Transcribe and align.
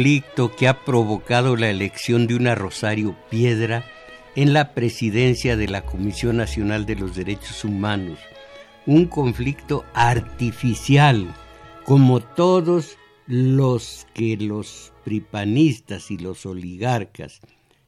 Conflicto 0.00 0.56
que 0.56 0.66
ha 0.66 0.82
provocado 0.82 1.56
la 1.56 1.68
elección 1.68 2.26
de 2.26 2.34
una 2.34 2.54
Rosario 2.54 3.14
Piedra 3.28 3.84
en 4.34 4.54
la 4.54 4.72
presidencia 4.72 5.58
de 5.58 5.68
la 5.68 5.84
Comisión 5.84 6.38
Nacional 6.38 6.86
de 6.86 6.96
los 6.96 7.14
Derechos 7.14 7.66
Humanos. 7.66 8.18
Un 8.86 9.04
conflicto 9.04 9.84
artificial, 9.92 11.34
como 11.84 12.20
todos 12.20 12.96
los 13.26 14.06
que 14.14 14.38
los 14.38 14.94
pripanistas 15.04 16.10
y 16.10 16.16
los 16.16 16.46
oligarcas, 16.46 17.40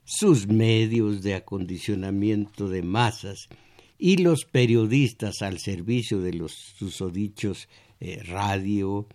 sus 0.04 0.46
medios 0.46 1.22
de 1.22 1.36
acondicionamiento 1.36 2.68
de 2.68 2.82
masas 2.82 3.48
y 3.96 4.18
los 4.18 4.44
periodistas 4.44 5.40
al 5.40 5.58
servicio 5.60 6.20
de 6.20 6.34
los 6.34 6.52
susodichos 6.52 7.70
eh, 8.00 8.22
radio, 8.22 9.06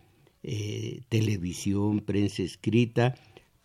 eh, 0.50 1.02
televisión, 1.10 2.00
prensa 2.00 2.42
escrita, 2.42 3.16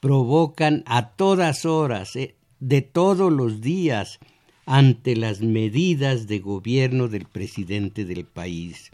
provocan 0.01 0.83
a 0.87 1.11
todas 1.11 1.65
horas, 1.65 2.17
eh, 2.17 2.35
de 2.59 2.83
todos 2.83 3.33
los 3.33 3.61
días, 3.61 4.19
ante 4.67 5.15
las 5.15 5.43
medidas 5.43 6.27
de 6.27 6.41
gobierno 6.41 7.07
del 7.07 7.27
presidente 7.27 8.05
del 8.05 8.25
país, 8.25 8.91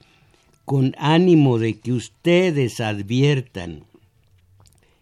con 0.66 0.94
ánimo 0.98 1.58
de 1.58 1.78
que 1.78 1.92
ustedes 1.92 2.78
adviertan 2.80 3.84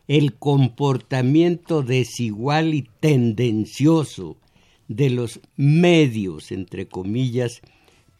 el 0.06 0.34
comportamiento 0.34 1.82
desigual 1.82 2.72
y 2.72 2.88
tendencioso 3.00 4.36
de 4.86 5.10
los 5.10 5.40
medios, 5.56 6.52
entre 6.52 6.86
comillas, 6.86 7.62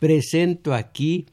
presento 0.01 0.75
aquí 0.75 1.27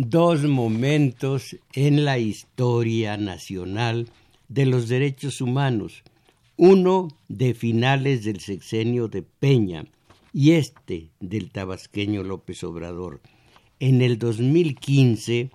dos 0.00 0.44
momentos 0.44 1.56
en 1.72 2.04
la 2.04 2.20
historia 2.20 3.16
nacional 3.16 4.08
de 4.48 4.64
los 4.64 4.86
derechos 4.86 5.40
humanos, 5.40 6.04
uno 6.56 7.08
de 7.26 7.52
finales 7.52 8.22
del 8.22 8.38
sexenio 8.38 9.08
de 9.08 9.22
Peña 9.22 9.86
y 10.32 10.52
este 10.52 11.10
del 11.18 11.50
tabasqueño 11.50 12.22
López 12.22 12.62
Obrador. 12.62 13.20
En 13.80 14.00
el 14.00 14.20
2015, 14.20 15.50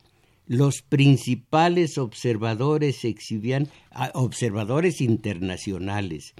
los 0.46 0.82
principales 0.82 1.98
observadores 1.98 3.06
exhibían, 3.06 3.70
ah, 3.92 4.12
observadores 4.14 5.00
internacionales, 5.00 6.34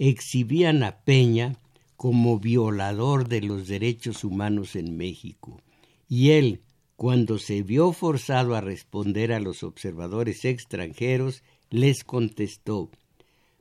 exhibían 0.00 0.82
a 0.82 0.96
Peña 1.04 1.54
como 1.96 2.40
violador 2.40 3.28
de 3.28 3.42
los 3.42 3.68
derechos 3.68 4.24
humanos 4.24 4.74
en 4.74 4.96
México. 4.96 5.60
Y 6.08 6.30
él, 6.30 6.60
cuando 6.96 7.38
se 7.38 7.62
vio 7.62 7.92
forzado 7.92 8.54
a 8.54 8.60
responder 8.60 9.32
a 9.32 9.40
los 9.40 9.62
observadores 9.62 10.44
extranjeros, 10.44 11.42
les 11.70 12.04
contestó 12.04 12.90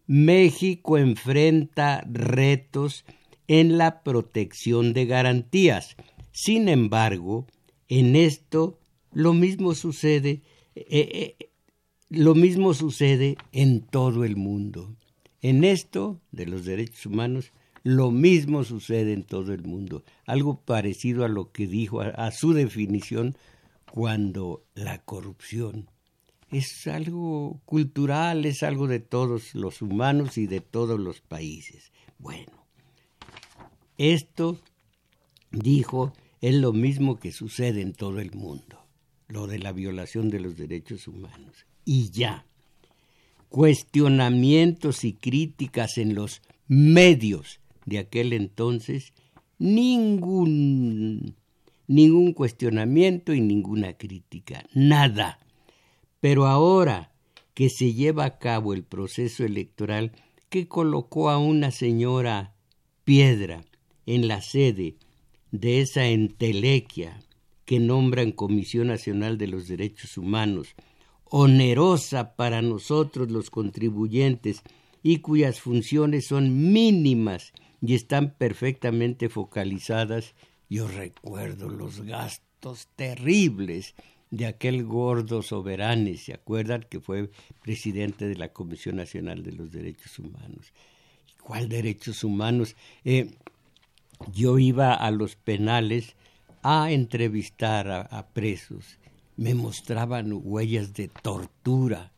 México 0.05 0.97
enfrenta 0.97 2.05
retos 2.11 3.05
en 3.47 3.77
la 3.77 4.03
protección 4.03 4.93
de 4.93 5.05
garantías. 5.05 5.95
Sin 6.31 6.67
embargo, 6.67 7.47
en 7.87 8.15
esto 8.15 8.79
lo 9.13 9.33
mismo 9.33 9.75
sucede 9.75 10.41
eh, 10.75 11.35
eh, 11.39 11.49
lo 12.09 12.35
mismo 12.35 12.73
sucede 12.73 13.37
en 13.51 13.81
todo 13.81 14.23
el 14.23 14.35
mundo. 14.35 14.95
En 15.41 15.63
esto 15.63 16.19
de 16.31 16.45
los 16.45 16.65
derechos 16.65 17.05
humanos 17.05 17.51
lo 17.83 18.11
mismo 18.11 18.63
sucede 18.63 19.11
en 19.13 19.23
todo 19.23 19.53
el 19.53 19.63
mundo, 19.63 20.03
algo 20.25 20.61
parecido 20.61 21.25
a 21.25 21.27
lo 21.27 21.51
que 21.51 21.67
dijo, 21.67 22.01
a, 22.01 22.31
su 22.31 22.53
definición, 22.53 23.35
cuando 23.91 24.65
la 24.73 24.99
corrupción 24.99 25.89
es 26.49 26.87
algo 26.87 27.61
cultural, 27.65 28.45
es 28.45 28.63
algo 28.63 28.87
de 28.87 28.99
todos 28.99 29.53
los 29.53 29.81
humanos 29.81 30.37
y 30.37 30.47
de 30.47 30.61
todos 30.61 30.99
los 30.99 31.19
países. 31.19 31.91
Bueno, 32.19 32.65
esto, 33.97 34.59
dijo, 35.51 36.13
es 36.41 36.55
lo 36.55 36.71
mismo 36.71 37.19
que 37.19 37.31
sucede 37.31 37.81
en 37.81 37.93
todo 37.93 38.19
el 38.19 38.31
mundo, 38.33 38.79
lo 39.27 39.45
de 39.45 39.59
la 39.59 39.73
violación 39.73 40.29
de 40.29 40.39
los 40.39 40.55
derechos 40.55 41.07
humanos. 41.07 41.65
Y 41.83 42.11
ya, 42.11 42.45
cuestionamientos 43.49 45.03
y 45.03 45.13
críticas 45.13 45.97
en 45.97 46.15
los 46.15 46.41
medios 46.67 47.59
de 47.85 47.99
aquel 47.99 48.33
entonces 48.33 49.13
ningún, 49.59 51.35
ningún 51.87 52.33
cuestionamiento 52.33 53.33
y 53.33 53.41
ninguna 53.41 53.93
crítica, 53.93 54.65
nada. 54.73 55.39
Pero 56.19 56.47
ahora 56.47 57.11
que 57.53 57.69
se 57.69 57.93
lleva 57.93 58.25
a 58.25 58.39
cabo 58.39 58.73
el 58.73 58.83
proceso 58.83 59.43
electoral 59.43 60.11
que 60.49 60.67
colocó 60.67 61.29
a 61.29 61.37
una 61.37 61.71
señora 61.71 62.55
piedra 63.03 63.63
en 64.05 64.27
la 64.27 64.41
sede 64.41 64.97
de 65.51 65.81
esa 65.81 66.07
entelequia 66.07 67.19
que 67.65 67.79
nombran 67.79 68.31
Comisión 68.31 68.87
Nacional 68.87 69.37
de 69.37 69.47
los 69.47 69.67
Derechos 69.67 70.17
Humanos, 70.17 70.75
onerosa 71.25 72.35
para 72.35 72.61
nosotros 72.61 73.31
los 73.31 73.49
contribuyentes 73.49 74.61
y 75.01 75.19
cuyas 75.19 75.59
funciones 75.59 76.27
son 76.27 76.71
mínimas 76.71 77.53
y 77.85 77.95
están 77.95 78.33
perfectamente 78.35 79.27
focalizadas. 79.27 80.35
Yo 80.69 80.87
recuerdo 80.87 81.67
los 81.67 82.01
gastos 82.01 82.87
terribles 82.95 83.93
de 84.31 84.45
aquel 84.45 84.85
gordo 84.85 85.41
soberano, 85.41 86.09
¿se 86.15 86.33
acuerdan? 86.33 86.85
Que 86.89 87.01
fue 87.01 87.29
presidente 87.61 88.25
de 88.25 88.35
la 88.35 88.53
Comisión 88.53 88.95
Nacional 88.95 89.43
de 89.43 89.51
los 89.51 89.71
Derechos 89.71 90.17
Humanos. 90.17 90.71
¿Cuál 91.41 91.67
derechos 91.67 92.23
humanos? 92.23 92.77
Eh, 93.03 93.35
yo 94.31 94.57
iba 94.59 94.93
a 94.93 95.11
los 95.11 95.35
penales 95.35 96.15
a 96.61 96.89
entrevistar 96.91 98.07
a 98.09 98.27
presos. 98.27 98.97
Me 99.35 99.53
mostraban 99.53 100.31
huellas 100.31 100.93
de 100.93 101.09
tortura 101.09 102.13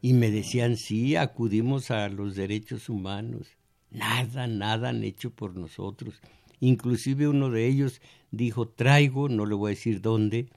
y 0.00 0.12
me 0.12 0.30
decían, 0.30 0.76
sí, 0.76 1.16
acudimos 1.16 1.90
a 1.90 2.08
los 2.08 2.36
derechos 2.36 2.88
humanos. 2.88 3.57
Nada, 3.90 4.46
nada 4.46 4.90
han 4.90 5.04
hecho 5.04 5.30
por 5.30 5.56
nosotros. 5.56 6.20
Inclusive 6.60 7.28
uno 7.28 7.50
de 7.50 7.66
ellos 7.66 8.00
dijo, 8.30 8.68
traigo, 8.68 9.28
no 9.28 9.46
le 9.46 9.54
voy 9.54 9.72
a 9.72 9.74
decir 9.74 10.00
dónde, 10.00 10.48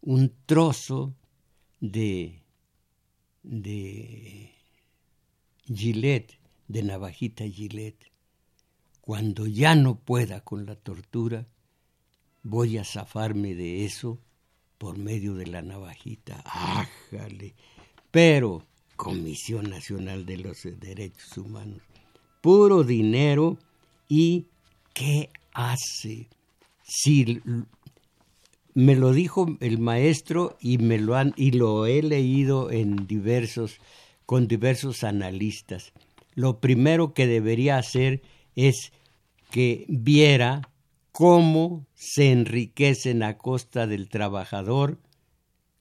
un 0.00 0.32
trozo 0.46 1.14
de, 1.80 2.42
de 3.42 4.52
Gillette, 5.66 6.38
de 6.68 6.82
navajita 6.82 7.44
Gillette. 7.44 8.10
Cuando 9.00 9.46
ya 9.46 9.74
no 9.74 9.96
pueda 9.96 10.40
con 10.42 10.64
la 10.64 10.76
tortura, 10.76 11.46
voy 12.42 12.78
a 12.78 12.84
zafarme 12.84 13.54
de 13.54 13.84
eso 13.84 14.20
por 14.78 14.96
medio 14.96 15.34
de 15.34 15.46
la 15.46 15.62
navajita. 15.62 16.42
¡Ájale! 16.44 17.54
Pero, 18.10 18.64
Comisión 18.96 19.70
Nacional 19.70 20.26
de 20.26 20.38
los 20.38 20.62
Derechos 20.78 21.36
Humanos, 21.38 21.82
puro 22.42 22.84
dinero 22.84 23.56
y 24.08 24.44
¿qué 24.92 25.30
hace? 25.54 26.28
Si 26.84 27.40
me 28.74 28.94
lo 28.94 29.12
dijo 29.12 29.56
el 29.60 29.78
maestro 29.78 30.58
y 30.60 30.76
me 30.76 30.98
lo 30.98 31.16
han 31.16 31.32
y 31.36 31.52
lo 31.52 31.86
he 31.86 32.02
leído 32.02 32.70
en 32.70 33.06
diversos 33.06 33.78
con 34.26 34.48
diversos 34.48 35.04
analistas. 35.04 35.92
Lo 36.34 36.58
primero 36.60 37.14
que 37.14 37.26
debería 37.26 37.78
hacer 37.78 38.22
es 38.56 38.92
que 39.50 39.84
viera 39.88 40.68
cómo 41.12 41.86
se 41.94 42.32
enriquecen 42.32 43.22
a 43.22 43.36
costa 43.36 43.86
del 43.86 44.08
trabajador 44.08 44.98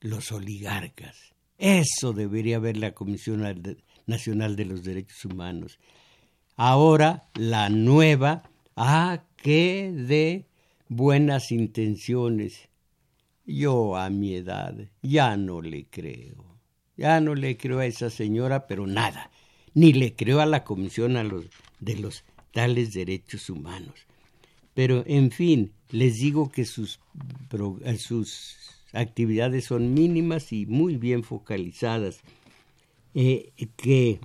los 0.01 0.31
oligarcas. 0.31 1.33
Eso 1.57 2.11
debería 2.11 2.59
ver 2.59 2.75
la 2.75 2.93
Comisión 2.93 3.41
Nacional 4.07 4.55
de 4.55 4.65
los 4.65 4.83
Derechos 4.83 5.23
Humanos. 5.25 5.79
Ahora 6.55 7.23
la 7.35 7.69
nueva, 7.69 8.43
ah, 8.75 9.23
qué 9.37 9.91
de 9.91 10.45
buenas 10.89 11.51
intenciones. 11.51 12.69
Yo 13.45 13.97
a 13.97 14.09
mi 14.09 14.35
edad 14.35 14.75
ya 15.01 15.37
no 15.37 15.61
le 15.61 15.85
creo. 15.85 16.51
Ya 16.97 17.19
no 17.19 17.33
le 17.33 17.57
creo 17.57 17.79
a 17.79 17.85
esa 17.85 18.09
señora, 18.09 18.67
pero 18.67 18.85
nada. 18.85 19.31
Ni 19.73 19.93
le 19.93 20.15
creo 20.15 20.41
a 20.41 20.45
la 20.45 20.63
Comisión 20.63 21.13
de 21.79 21.95
los 21.97 22.23
tales 22.51 22.93
derechos 22.93 23.49
humanos. 23.49 24.05
Pero, 24.73 25.03
en 25.07 25.31
fin, 25.31 25.73
les 25.89 26.19
digo 26.19 26.51
que 26.51 26.65
sus, 26.65 26.99
sus 27.97 28.57
actividades 28.93 29.65
son 29.65 29.93
mínimas 29.93 30.53
y 30.53 30.65
muy 30.65 30.97
bien 30.97 31.23
focalizadas. 31.23 32.21
Eh, 33.13 33.51
que, 33.75 34.19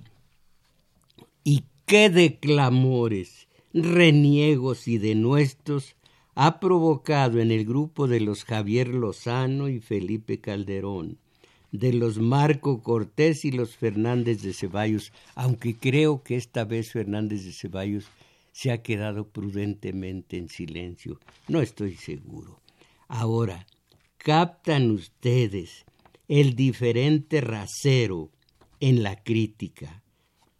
y 1.43 1.63
qué 1.87 2.09
de 2.09 2.37
clamores, 2.37 3.47
reniegos 3.73 4.89
y 4.89 4.97
denuestos 4.97 5.95
ha 6.35 6.59
provocado 6.59 7.39
en 7.39 7.49
el 7.49 7.63
grupo 7.63 8.09
de 8.09 8.19
los 8.19 8.43
Javier 8.43 8.89
Lozano 8.89 9.69
y 9.69 9.79
Felipe 9.79 10.41
Calderón, 10.41 11.17
de 11.71 11.93
los 11.93 12.19
Marco 12.19 12.83
Cortés 12.83 13.45
y 13.45 13.51
los 13.51 13.77
Fernández 13.77 14.41
de 14.41 14.53
Ceballos, 14.53 15.13
aunque 15.33 15.77
creo 15.77 16.23
que 16.23 16.35
esta 16.35 16.65
vez 16.65 16.91
Fernández 16.91 17.45
de 17.45 17.53
Ceballos 17.53 18.09
se 18.51 18.71
ha 18.71 18.83
quedado 18.83 19.29
prudentemente 19.29 20.37
en 20.37 20.49
silencio. 20.49 21.21
No 21.47 21.61
estoy 21.61 21.95
seguro. 21.95 22.59
Ahora, 23.07 23.65
captan 24.17 24.91
ustedes 24.91 25.85
el 26.27 26.53
diferente 26.53 27.39
rasero 27.39 28.29
en 28.81 29.03
la 29.03 29.23
crítica. 29.23 30.03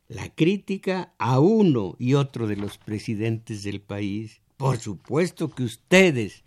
La 0.07 0.30
crítica 0.33 1.13
a 1.18 1.39
uno 1.39 1.95
y 2.00 2.13
otro 2.13 2.48
de 2.48 2.56
los 2.56 2.77
presidentes 2.77 3.63
del 3.63 3.81
país. 3.81 4.39
Por 4.56 4.80
supuesto 4.80 5.50
que 5.50 5.63
ustedes 5.63 6.44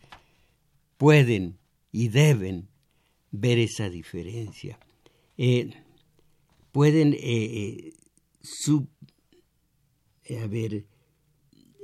pueden 0.97 1.59
y 1.93 2.09
deben 2.09 2.69
ver 3.31 3.59
esa 3.59 3.91
diferencia. 3.91 4.79
Eh, 5.37 5.71
pueden 6.73 7.15
eh, 7.15 7.93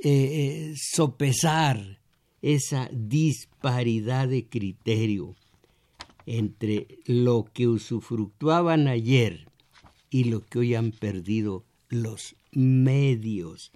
eh, 0.02 0.74
sopesar 0.76 2.00
esa 2.42 2.88
disparidad 2.92 4.28
de 4.28 4.46
criterio 4.46 5.36
entre 6.26 6.86
lo 7.06 7.46
que 7.52 7.68
usufructuaban 7.68 8.88
ayer 8.88 9.46
y 10.10 10.24
lo 10.24 10.44
que 10.44 10.58
hoy 10.60 10.74
han 10.74 10.92
perdido 10.92 11.64
los 11.88 12.36
medios, 12.52 13.72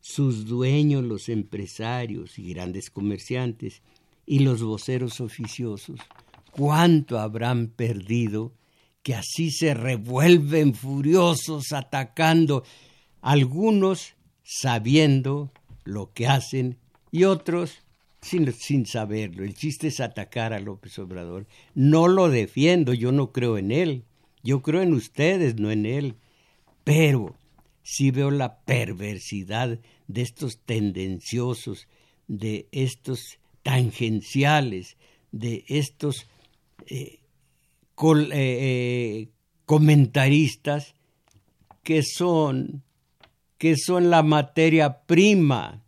sus 0.00 0.46
dueños, 0.46 1.04
los 1.04 1.28
empresarios 1.28 2.38
y 2.38 2.52
grandes 2.52 2.90
comerciantes, 2.90 3.82
y 4.26 4.40
los 4.40 4.62
voceros 4.62 5.20
oficiosos 5.20 6.00
cuánto 6.54 7.18
habrán 7.18 7.68
perdido 7.68 8.52
que 9.02 9.14
así 9.14 9.50
se 9.50 9.74
revuelven 9.74 10.74
furiosos 10.74 11.72
atacando, 11.72 12.64
algunos 13.20 14.14
sabiendo 14.42 15.52
lo 15.84 16.12
que 16.12 16.26
hacen 16.26 16.78
y 17.10 17.24
otros 17.24 17.80
sin, 18.22 18.50
sin, 18.52 18.86
saberlo. 18.86 19.44
El 19.44 19.54
chiste 19.54 19.88
es 19.88 20.00
atacar 20.00 20.54
a 20.54 20.60
López 20.60 20.98
Obrador. 20.98 21.46
No 21.74 22.08
lo 22.08 22.30
defiendo, 22.30 22.94
yo 22.94 23.12
no 23.12 23.32
creo 23.32 23.58
en 23.58 23.70
él. 23.70 24.04
Yo 24.44 24.62
creo 24.62 24.82
en 24.82 24.92
ustedes, 24.92 25.56
no 25.56 25.72
en 25.72 25.86
él. 25.86 26.14
Pero 26.84 27.34
sí 27.82 28.10
veo 28.12 28.30
la 28.30 28.60
perversidad 28.60 29.80
de 30.06 30.22
estos 30.22 30.58
tendenciosos, 30.58 31.88
de 32.28 32.68
estos 32.70 33.38
tangenciales, 33.62 34.96
de 35.32 35.64
estos 35.66 36.28
eh, 36.86 37.18
eh, 38.00 38.28
eh, 38.32 39.28
comentaristas 39.64 40.94
que 41.82 42.02
son 42.02 42.82
que 43.56 43.76
son 43.76 44.10
la 44.10 44.22
materia 44.22 45.04
prima 45.06 45.82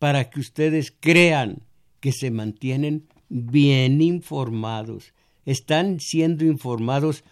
para 0.00 0.30
que 0.30 0.40
ustedes 0.40 0.92
crean 0.98 1.62
que 2.00 2.10
se 2.10 2.32
mantienen 2.32 3.06
bien 3.28 4.02
informados. 4.02 5.12
Están 5.44 6.00
siendo 6.00 6.44
informados 6.44 7.22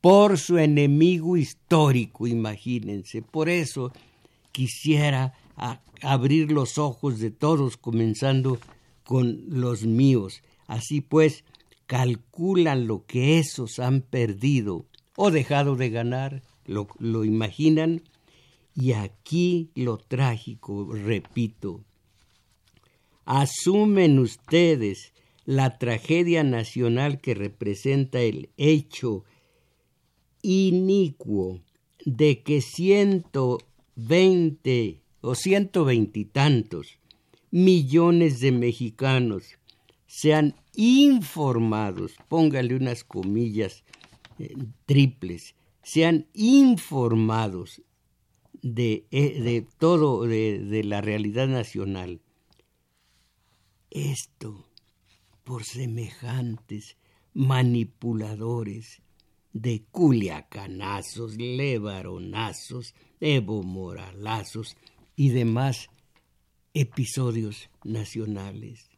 por 0.00 0.38
su 0.38 0.58
enemigo 0.58 1.36
histórico, 1.36 2.26
imagínense. 2.26 3.22
Por 3.22 3.48
eso 3.48 3.92
quisiera 4.52 5.34
abrir 6.02 6.50
los 6.52 6.78
ojos 6.78 7.18
de 7.18 7.30
todos, 7.30 7.76
comenzando 7.76 8.58
con 9.04 9.44
los 9.48 9.84
míos. 9.84 10.42
Así 10.66 11.00
pues, 11.00 11.44
calculan 11.86 12.86
lo 12.86 13.04
que 13.04 13.38
esos 13.38 13.78
han 13.78 14.00
perdido 14.00 14.86
o 15.16 15.30
dejado 15.30 15.76
de 15.76 15.90
ganar, 15.90 16.42
lo, 16.64 17.24
imaginan, 17.24 18.02
y 18.74 18.92
aquí 18.92 19.70
lo 19.74 19.98
trágico, 19.98 20.88
repito, 20.94 21.82
asumen 23.24 24.18
ustedes 24.18 25.12
la 25.44 25.78
tragedia 25.78 26.44
nacional 26.44 27.20
que 27.20 27.34
representa 27.34 28.20
el 28.20 28.50
hecho 28.56 29.24
inicuo 30.42 31.60
de 32.04 32.42
que 32.42 32.60
ciento 32.60 33.58
veinte 33.94 35.00
o 35.20 35.34
ciento 35.34 35.84
veintitantos 35.84 36.98
millones 37.50 38.40
de 38.40 38.52
mexicanos 38.52 39.58
sean 40.06 40.54
informados, 40.74 42.14
póngale 42.28 42.74
unas 42.74 43.04
comillas 43.04 43.84
eh, 44.38 44.54
triples, 44.86 45.54
sean 45.82 46.26
informados 46.34 47.82
de, 48.62 49.06
eh, 49.10 49.66
todo, 49.78 50.22
de 50.22 50.84
la 50.84 51.00
realidad 51.00 51.48
nacional. 51.48 52.20
Esto 53.90 54.64
por 55.44 55.64
semejantes 55.64 56.96
manipuladores 57.34 59.02
de 59.52 59.84
culiacanazos, 59.90 61.36
levaronazos, 61.36 62.94
evomoralazos 63.20 64.76
y 65.16 65.30
demás 65.30 65.88
episodios 66.74 67.68
nacionales. 67.84 68.90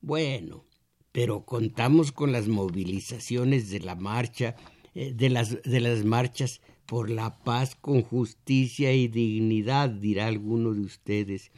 Bueno, 0.00 0.64
pero 1.12 1.44
contamos 1.44 2.12
con 2.12 2.30
las 2.30 2.46
movilizaciones 2.46 3.70
de 3.70 3.80
la 3.80 3.94
marcha, 3.94 4.54
eh, 4.94 5.12
de, 5.14 5.30
las, 5.30 5.62
de 5.62 5.80
las 5.80 6.04
marchas 6.04 6.60
por 6.84 7.10
la 7.10 7.38
paz 7.38 7.74
con 7.74 8.02
justicia 8.02 8.92
y 8.92 9.08
dignidad, 9.08 9.88
dirá 9.88 10.26
alguno 10.26 10.74
de 10.74 10.82
ustedes. 10.82 11.50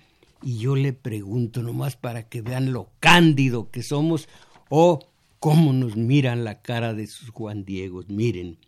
Y 0.42 0.58
yo 0.58 0.76
le 0.76 0.92
pregunto 0.92 1.62
nomás 1.62 1.96
para 1.96 2.28
que 2.28 2.40
vean 2.40 2.72
lo 2.72 2.90
cándido 3.00 3.70
que 3.70 3.82
somos 3.82 4.28
o 4.70 5.00
cómo 5.40 5.72
nos 5.72 5.96
miran 5.96 6.44
la 6.44 6.62
cara 6.62 6.94
de 6.94 7.06
sus 7.06 7.30
Juan 7.30 7.64
Diegos. 7.64 8.08
Miren, 8.08 8.58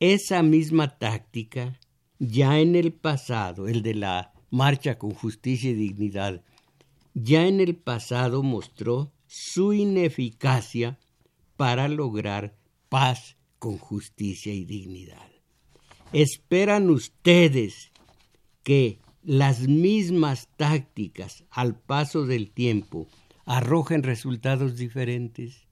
esa 0.00 0.42
misma 0.42 0.98
táctica 0.98 1.78
ya 2.18 2.58
en 2.60 2.76
el 2.76 2.92
pasado, 2.92 3.68
el 3.68 3.82
de 3.82 3.94
la 3.94 4.32
marcha 4.50 4.98
con 4.98 5.12
justicia 5.12 5.70
y 5.70 5.74
dignidad, 5.74 6.42
ya 7.14 7.46
en 7.46 7.60
el 7.60 7.76
pasado 7.76 8.42
mostró 8.42 9.12
su 9.26 9.72
ineficacia 9.72 10.98
para 11.56 11.88
lograr 11.88 12.56
paz 12.88 13.36
con 13.58 13.78
justicia 13.78 14.52
y 14.52 14.64
dignidad. 14.64 15.28
¿Esperan 16.12 16.90
ustedes 16.90 17.92
que 18.62 18.98
las 19.22 19.66
mismas 19.66 20.48
tácticas 20.56 21.44
al 21.50 21.78
paso 21.78 22.26
del 22.26 22.50
tiempo 22.50 23.08
arrojen 23.44 24.02
resultados 24.02 24.76
diferentes? 24.76 25.63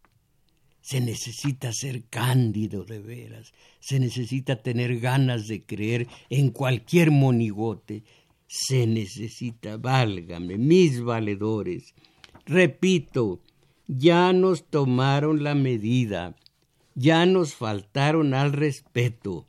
Se 0.82 1.00
necesita 1.00 1.72
ser 1.72 2.04
cándido 2.10 2.84
de 2.84 2.98
veras, 2.98 3.54
se 3.80 3.98
necesita 3.98 4.62
tener 4.62 5.00
ganas 5.00 5.48
de 5.48 5.62
creer 5.62 6.08
en 6.28 6.50
cualquier 6.50 7.10
monigote, 7.10 8.02
se 8.48 8.86
necesita, 8.86 9.78
válgame, 9.78 10.58
mis 10.58 11.02
valedores. 11.02 11.94
Repito, 12.44 13.40
ya 13.86 14.32
nos 14.32 14.64
tomaron 14.64 15.42
la 15.42 15.54
medida, 15.54 16.36
ya 16.94 17.24
nos 17.26 17.54
faltaron 17.54 18.34
al 18.34 18.52
respeto, 18.52 19.46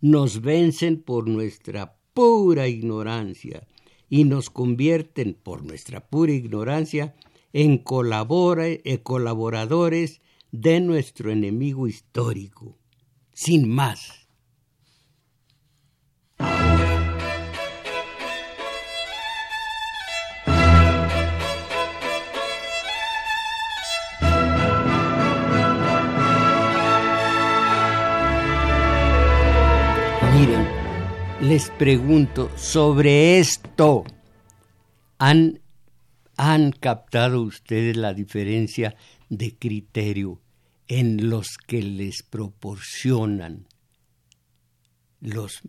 nos 0.00 0.42
vencen 0.42 1.00
por 1.00 1.28
nuestra 1.28 1.96
pura 2.12 2.68
ignorancia 2.68 3.66
y 4.10 4.24
nos 4.24 4.50
convierten 4.50 5.34
por 5.34 5.64
nuestra 5.64 6.00
pura 6.00 6.32
ignorancia 6.32 7.14
en 7.52 7.74
eh, 7.74 8.98
colaboradores 9.02 10.20
de 10.54 10.78
nuestro 10.78 11.32
enemigo 11.32 11.88
histórico. 11.88 12.78
Sin 13.32 13.68
más. 13.68 14.28
Miren, 30.38 30.68
les 31.40 31.68
pregunto 31.70 32.48
sobre 32.56 33.40
esto. 33.40 34.04
¿Han, 35.18 35.58
¿Han 36.36 36.70
captado 36.70 37.42
ustedes 37.42 37.96
la 37.96 38.14
diferencia 38.14 38.94
de 39.28 39.58
criterio 39.58 40.43
en 40.88 41.30
los 41.30 41.56
que 41.66 41.82
les 41.82 42.22
proporcionan 42.22 43.66
los, 45.20 45.62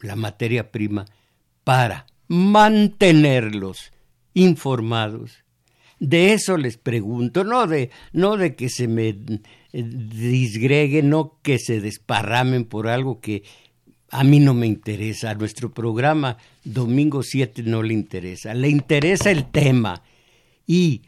la 0.00 0.16
materia 0.16 0.70
prima 0.70 1.06
para 1.64 2.06
mantenerlos 2.28 3.92
informados. 4.34 5.44
De 5.98 6.32
eso 6.32 6.56
les 6.56 6.78
pregunto, 6.78 7.44
no 7.44 7.66
de, 7.66 7.90
no 8.12 8.36
de 8.36 8.54
que 8.54 8.70
se 8.70 8.88
me 8.88 9.08
eh, 9.08 9.16
disgreguen, 9.72 11.10
no 11.10 11.38
que 11.42 11.58
se 11.58 11.80
desparramen 11.80 12.64
por 12.64 12.88
algo 12.88 13.20
que 13.20 13.42
a 14.10 14.24
mí 14.24 14.40
no 14.40 14.54
me 14.54 14.66
interesa, 14.66 15.30
a 15.30 15.34
nuestro 15.34 15.72
programa 15.72 16.36
Domingo 16.64 17.22
7 17.22 17.62
no 17.64 17.82
le 17.82 17.94
interesa, 17.94 18.54
le 18.54 18.68
interesa 18.68 19.30
el 19.30 19.50
tema. 19.50 20.02
Y 20.66 21.02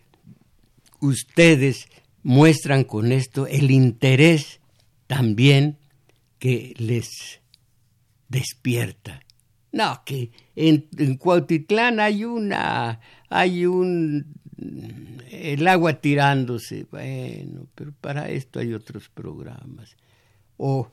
ustedes 1.00 1.88
muestran 2.22 2.84
con 2.84 3.12
esto 3.12 3.46
el 3.46 3.70
interés 3.70 4.60
también 5.06 5.78
que 6.38 6.74
les 6.76 7.40
despierta. 8.28 9.20
No, 9.72 10.02
que 10.04 10.30
en, 10.54 10.88
en 10.98 11.16
Cuautitlán 11.16 11.98
hay 11.98 12.24
una, 12.24 13.00
hay 13.30 13.64
un, 13.64 14.34
el 15.30 15.66
agua 15.66 15.94
tirándose, 15.94 16.86
bueno, 16.90 17.66
pero 17.74 17.92
para 18.00 18.28
esto 18.28 18.60
hay 18.60 18.74
otros 18.74 19.08
programas. 19.08 19.96
O 20.56 20.90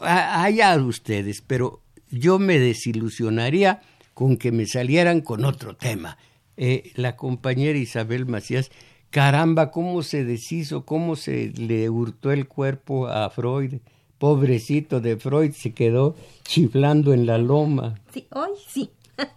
allá 0.00 0.76
ustedes, 0.76 1.42
pero 1.42 1.82
yo 2.10 2.38
me 2.38 2.58
desilusionaría 2.58 3.82
con 4.14 4.36
que 4.36 4.52
me 4.52 4.66
salieran 4.66 5.20
con 5.20 5.44
otro 5.44 5.76
tema. 5.76 6.16
Eh, 6.56 6.92
la 6.94 7.16
compañera 7.16 7.78
Isabel 7.78 8.26
Macías 8.26 8.70
caramba, 9.10 9.70
cómo 9.70 10.02
se 10.02 10.24
deshizo, 10.24 10.84
cómo 10.84 11.16
se 11.16 11.52
le 11.56 11.90
hurtó 11.90 12.32
el 12.32 12.48
cuerpo 12.48 13.08
a 13.08 13.30
Freud. 13.30 13.74
Pobrecito 14.18 15.00
de 15.00 15.16
Freud 15.16 15.52
se 15.52 15.74
quedó 15.74 16.16
chiflando 16.42 17.12
en 17.12 17.26
la 17.26 17.38
loma. 17.38 17.96
Sí, 18.12 18.26
hoy 18.30 18.50
sí. 18.66 18.90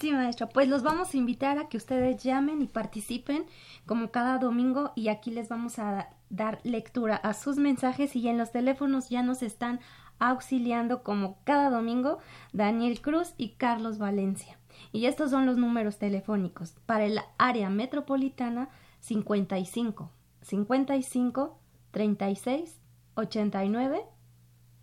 Sí, 0.00 0.12
maestro. 0.12 0.48
Pues 0.48 0.68
los 0.68 0.82
vamos 0.82 1.12
a 1.12 1.16
invitar 1.16 1.58
a 1.58 1.68
que 1.68 1.76
ustedes 1.76 2.22
llamen 2.22 2.62
y 2.62 2.66
participen 2.66 3.44
como 3.84 4.10
cada 4.10 4.38
domingo 4.38 4.92
y 4.94 5.08
aquí 5.08 5.30
les 5.30 5.48
vamos 5.48 5.78
a 5.78 6.08
dar 6.30 6.60
lectura 6.64 7.16
a 7.16 7.34
sus 7.34 7.56
mensajes 7.56 8.14
y 8.16 8.28
en 8.28 8.38
los 8.38 8.52
teléfonos 8.52 9.08
ya 9.08 9.22
nos 9.22 9.42
están 9.42 9.80
auxiliando 10.18 11.02
como 11.02 11.38
cada 11.44 11.70
domingo 11.70 12.18
Daniel 12.52 13.00
Cruz 13.00 13.34
y 13.36 13.50
Carlos 13.50 13.98
Valencia. 13.98 14.58
Y 14.92 15.06
estos 15.06 15.30
son 15.30 15.46
los 15.46 15.56
números 15.56 15.98
telefónicos 15.98 16.74
para 16.86 17.04
el 17.04 17.18
área 17.38 17.70
metropolitana 17.70 18.68
55 19.06 20.10
55 20.42 21.60
36 21.92 22.80
89 23.14 24.04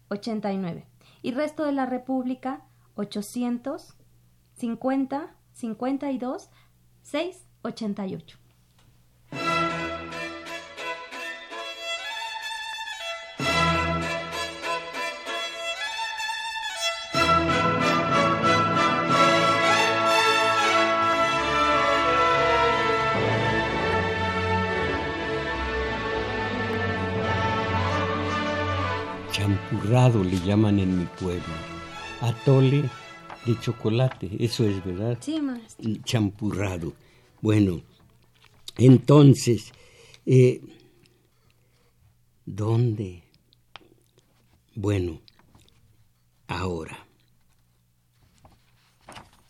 89 0.08 0.88
y 1.22 1.32
resto 1.32 1.66
de 1.66 1.74
la 1.74 1.86
República 1.86 2.66
800 2.96 3.98
50 4.54 5.36
52 5.52 6.50
6 7.02 7.48
88. 7.64 8.43
Le 29.94 30.40
llaman 30.44 30.80
en 30.80 30.98
mi 30.98 31.06
pueblo. 31.06 31.54
Atole 32.22 32.90
de 33.46 33.60
chocolate, 33.60 34.28
eso 34.40 34.66
es 34.66 34.84
verdad. 34.84 35.20
Sí, 35.22 35.40
maestro. 35.40 35.88
Champurrado. 36.04 36.94
Bueno, 37.42 37.82
entonces, 38.78 39.72
eh, 40.26 40.62
¿dónde? 42.44 43.22
Bueno, 44.74 45.22
ahora, 46.48 47.06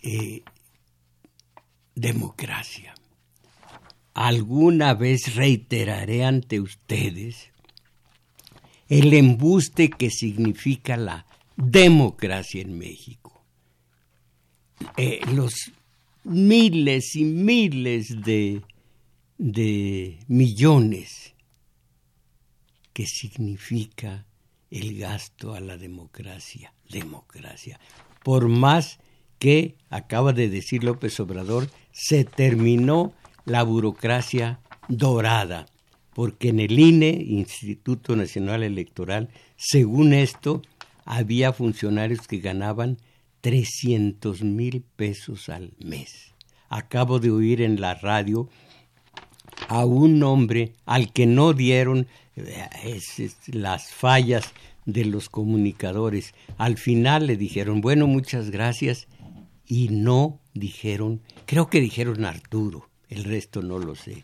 eh, 0.01 0.43
democracia. 1.95 2.93
Alguna 4.13 4.93
vez 4.93 5.35
reiteraré 5.35 6.25
ante 6.25 6.59
ustedes 6.59 7.52
el 8.99 9.11
embuste 9.15 9.89
que 9.89 10.11
significa 10.11 10.97
la 10.97 11.25
democracia 11.55 12.61
en 12.61 12.77
México. 12.77 13.43
Eh, 14.97 15.19
los 15.33 15.71
miles 16.23 17.15
y 17.15 17.23
miles 17.23 18.21
de, 18.23 18.61
de 19.39 20.19
millones 20.27 21.33
que 22.93 23.07
significa 23.07 24.27
el 24.69 24.99
gasto 24.99 25.55
a 25.55 25.59
la 25.59 25.77
democracia, 25.77 26.75
democracia. 26.87 27.79
Por 28.23 28.47
más 28.47 28.99
que, 29.39 29.75
acaba 29.89 30.33
de 30.33 30.49
decir 30.49 30.83
López 30.83 31.19
Obrador, 31.19 31.67
se 31.91 32.25
terminó 32.25 33.11
la 33.45 33.63
burocracia 33.63 34.59
dorada 34.87 35.65
porque 36.13 36.49
en 36.49 36.59
el 36.59 36.79
INE, 36.79 37.09
Instituto 37.09 38.15
Nacional 38.15 38.63
Electoral, 38.63 39.29
según 39.57 40.13
esto, 40.13 40.61
había 41.05 41.53
funcionarios 41.53 42.27
que 42.27 42.37
ganaban 42.37 42.97
300 43.41 44.43
mil 44.43 44.83
pesos 44.95 45.49
al 45.49 45.73
mes. 45.79 46.33
Acabo 46.69 47.19
de 47.19 47.31
oír 47.31 47.61
en 47.61 47.81
la 47.81 47.95
radio 47.95 48.47
a 49.67 49.85
un 49.85 50.23
hombre 50.23 50.73
al 50.85 51.11
que 51.11 51.25
no 51.25 51.53
dieron 51.53 52.07
eh, 52.35 52.99
las 53.47 53.91
fallas 53.91 54.53
de 54.85 55.05
los 55.05 55.29
comunicadores. 55.29 56.33
Al 56.57 56.77
final 56.77 57.27
le 57.27 57.37
dijeron, 57.37 57.81
bueno, 57.81 58.07
muchas 58.07 58.49
gracias, 58.49 59.07
y 59.65 59.89
no 59.89 60.39
dijeron, 60.53 61.21
creo 61.45 61.69
que 61.69 61.79
dijeron 61.79 62.25
Arturo, 62.25 62.89
el 63.09 63.23
resto 63.23 63.61
no 63.61 63.79
lo 63.79 63.95
sé 63.95 64.23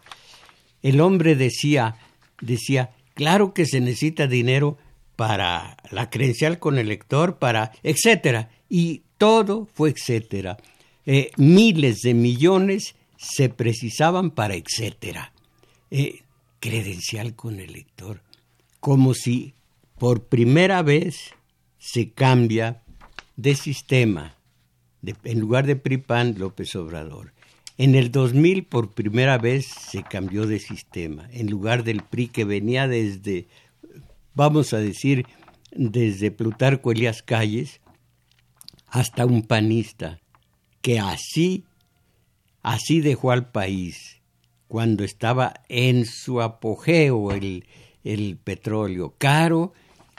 el 0.81 1.01
hombre 1.01 1.35
decía, 1.35 1.95
decía, 2.41 2.91
claro 3.13 3.53
que 3.53 3.65
se 3.65 3.81
necesita 3.81 4.27
dinero 4.27 4.77
para 5.15 5.77
la 5.91 6.09
credencial 6.09 6.59
con 6.59 6.77
el 6.77 6.87
lector, 6.87 7.39
para, 7.39 7.71
etcétera, 7.83 8.49
y 8.69 9.03
todo 9.17 9.67
fue 9.73 9.89
etcétera. 9.89 10.57
Eh, 11.05 11.31
miles 11.37 11.99
de 12.01 12.13
millones 12.13 12.95
se 13.17 13.49
precisaban 13.49 14.31
para 14.31 14.55
etcétera. 14.55 15.33
Eh, 15.91 16.21
credencial 16.59 17.35
con 17.35 17.59
el 17.59 17.73
lector, 17.73 18.21
como 18.79 19.13
si 19.13 19.53
por 19.97 20.25
primera 20.25 20.81
vez 20.81 21.33
se 21.77 22.11
cambia 22.11 22.81
de 23.35 23.55
sistema, 23.55 24.35
en 25.01 25.39
lugar 25.39 25.65
de 25.65 25.75
PRIPAN 25.75 26.35
López 26.37 26.75
Obrador. 26.75 27.33
En 27.79 27.95
el 27.95 28.11
2000 28.11 28.65
por 28.65 28.91
primera 28.91 29.37
vez 29.37 29.65
se 29.65 30.03
cambió 30.03 30.45
de 30.45 30.59
sistema. 30.59 31.29
En 31.31 31.49
lugar 31.49 31.85
del 31.85 32.03
PRI 32.03 32.27
que 32.27 32.43
venía 32.43 32.89
desde, 32.89 33.47
vamos 34.33 34.73
a 34.73 34.79
decir, 34.79 35.25
desde 35.71 36.29
Plutarco 36.29 36.91
Elías 36.91 37.23
Calles 37.23 37.79
hasta 38.85 39.25
un 39.25 39.43
panista 39.43 40.19
que 40.81 40.99
así, 40.99 41.63
así 42.63 42.99
dejó 42.99 43.31
al 43.31 43.49
país 43.49 44.19
cuando 44.67 45.05
estaba 45.05 45.53
en 45.69 46.05
su 46.05 46.41
apogeo 46.41 47.31
el, 47.31 47.65
el 48.03 48.35
petróleo 48.35 49.15
caro, 49.17 49.71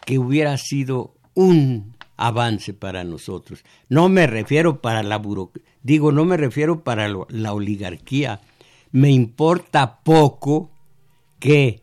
que 0.07 0.19
hubiera 0.19 0.57
sido 0.57 1.15
un 1.35 1.95
avance 2.21 2.75
para 2.75 3.03
nosotros. 3.03 3.65
No 3.89 4.11
me 4.11 4.27
refiero 4.27 4.83
para 4.83 5.03
la 5.03 5.21
digo, 5.83 6.13
no 6.13 6.27
me 6.27 6.37
refiero 6.37 6.85
para 6.85 7.09
la 7.09 7.53
oligarquía. 7.55 8.43
Me 8.93 9.11
importa 9.11 10.01
poco 10.05 10.71
que 11.39 11.81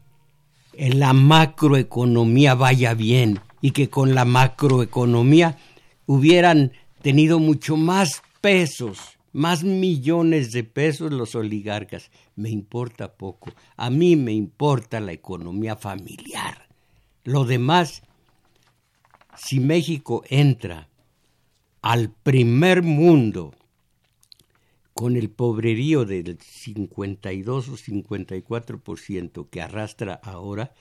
la 0.77 1.13
macroeconomía 1.13 2.53
vaya 2.53 2.93
bien 2.93 3.39
y 3.61 3.71
que 3.71 3.89
con 3.89 4.13
la 4.13 4.25
macroeconomía 4.25 5.57
hubieran 6.05 6.71
tenido 7.01 7.39
mucho 7.39 7.75
más 7.75 8.21
pesos, 8.39 9.17
más 9.33 9.63
millones 9.63 10.51
de 10.51 10.63
pesos 10.63 11.11
los 11.11 11.33
oligarcas. 11.33 12.11
Me 12.35 12.51
importa 12.51 13.13
poco. 13.13 13.51
A 13.75 13.89
mí 13.89 14.15
me 14.15 14.33
importa 14.33 14.99
la 14.99 15.13
economía 15.13 15.75
familiar. 15.75 16.67
Lo 17.23 17.43
demás 17.43 18.03
si 19.37 19.59
México 19.59 20.23
entra 20.29 20.89
al 21.81 22.09
primer 22.11 22.83
mundo 22.83 23.53
con 24.93 25.15
el 25.15 25.29
pobrerío 25.29 26.05
del 26.05 26.39
52 26.41 27.69
o 27.69 27.77
54% 27.77 29.47
que 29.49 29.61
arrastra 29.61 30.15
ahora, 30.15 30.73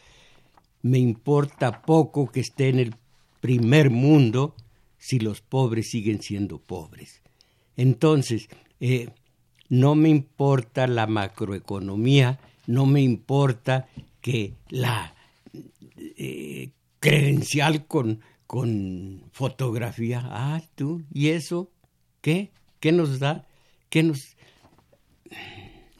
me 0.83 0.99
importa 0.99 1.83
poco 1.83 2.33
que 2.33 2.41
esté 2.41 2.71
en 2.71 2.79
el 2.79 2.95
primer 3.41 3.91
mundo 3.91 4.55
si 4.97 5.19
los 5.19 5.43
pobres 5.43 5.91
siguen 5.91 6.23
siendo 6.23 6.59
pobres. 6.59 7.21
Entonces, 7.77 8.49
eh, 8.81 9.11
no 9.69 9.95
me 9.95 10.09
importa 10.09 10.87
la 10.87 11.07
macroeconomía, 11.07 12.41
no 12.67 12.87
me 12.87 13.03
importa 13.03 13.89
que 14.21 14.55
la 14.71 15.15
eh, 16.17 16.71
credencial 17.01 17.87
con 17.87 18.21
con 18.47 19.25
fotografía. 19.33 20.23
Ah, 20.25 20.63
tú, 20.75 21.03
¿y 21.13 21.29
eso? 21.29 21.71
¿Qué? 22.21 22.51
¿Qué 22.81 22.93
nos 22.93 23.19
da? 23.19 23.47
¿Qué 23.91 24.03
nos... 24.03 24.37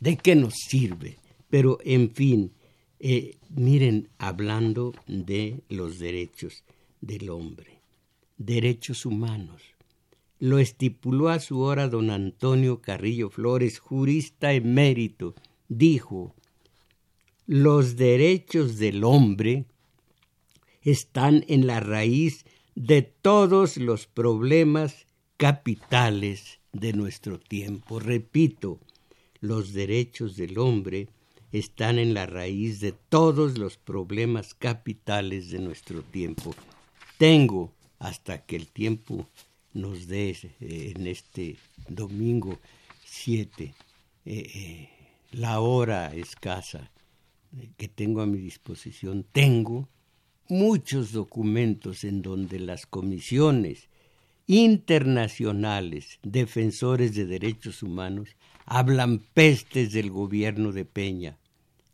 ¿De 0.01 0.17
qué 0.17 0.35
nos 0.35 0.55
sirve? 0.55 1.19
Pero, 1.49 1.79
en 1.85 2.11
fin, 2.11 2.53
eh, 3.01 3.37
miren, 3.51 4.09
hablando 4.19 4.93
de 5.07 5.63
los 5.69 5.99
derechos 5.99 6.65
del 7.01 7.31
hombre, 7.31 7.81
derechos 8.37 9.07
humanos, 9.07 9.63
lo 10.39 10.59
estipuló 10.59 11.29
a 11.29 11.41
su 11.41 11.61
hora 11.61 11.89
don 11.89 12.11
Antonio 12.11 12.81
Carrillo 12.83 13.31
Flores, 13.31 13.79
jurista 13.79 14.53
emérito, 14.53 15.35
dijo, 15.69 16.35
los 17.47 17.97
derechos 17.97 18.77
del 18.77 19.05
hombre 19.05 19.67
están 20.87 21.45
en 21.49 21.67
la 21.67 21.81
raíz 21.81 22.45
de 22.77 23.03
todos 23.03 23.77
los 23.77 24.07
problemas 24.07 25.07
capitales 25.37 26.61
de 26.73 26.93
nuestro 26.93 27.41
tiempo. 27.41 27.99
Repito, 27.99 28.79
los 29.41 29.73
derechos 29.73 30.37
del 30.37 30.59
hombre 30.59 31.09
están 31.51 31.99
en 31.99 32.15
la 32.15 32.27
raíz 32.27 32.79
de 32.79 32.93
todos 32.93 33.59
los 33.59 33.77
problemas 33.79 34.55
capitales 34.55 35.51
de 35.51 35.59
nuestro 35.59 36.03
tiempo. 36.03 36.55
Tengo, 37.19 37.73
hasta 37.99 38.47
que 38.47 38.55
el 38.55 38.69
tiempo 38.69 39.27
nos 39.73 40.07
dé 40.07 40.31
eh, 40.61 40.93
en 40.95 41.09
este 41.09 41.57
domingo 41.89 42.61
7, 43.05 43.65
eh, 43.65 43.75
eh, 44.25 44.91
la 45.33 45.59
hora 45.59 46.15
escasa 46.15 46.93
que 47.77 47.89
tengo 47.89 48.21
a 48.21 48.27
mi 48.27 48.39
disposición, 48.39 49.25
tengo 49.33 49.89
muchos 50.49 51.13
documentos 51.13 52.05
en 52.05 52.23
donde 52.23 52.59
las 52.59 52.87
comisiones 52.87 53.89
internacionales 54.47 56.19
defensores 56.23 57.15
de 57.15 57.27
derechos 57.27 57.83
humanos 57.83 58.37
hablan 58.65 59.19
pestes 59.19 59.93
del 59.93 60.11
gobierno 60.11 60.73
de 60.73 60.85
Peña. 60.85 61.39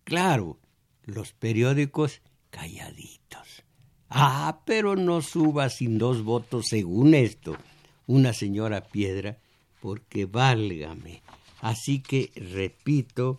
Claro, 0.05 0.59
los 1.05 1.33
periódicos 1.33 2.21
calladitos. 2.51 3.65
Ah, 4.09 4.61
pero 4.67 4.97
no 4.97 5.23
suba 5.23 5.71
sin 5.71 5.99
dos 5.99 6.23
votos 6.23 6.67
según 6.69 7.15
esto, 7.15 7.57
una 8.07 8.35
señora 8.35 8.85
piedra, 8.85 9.39
porque 9.81 10.27
válgame. 10.27 11.23
Así 11.61 12.01
que 12.01 12.31
repito, 12.37 13.39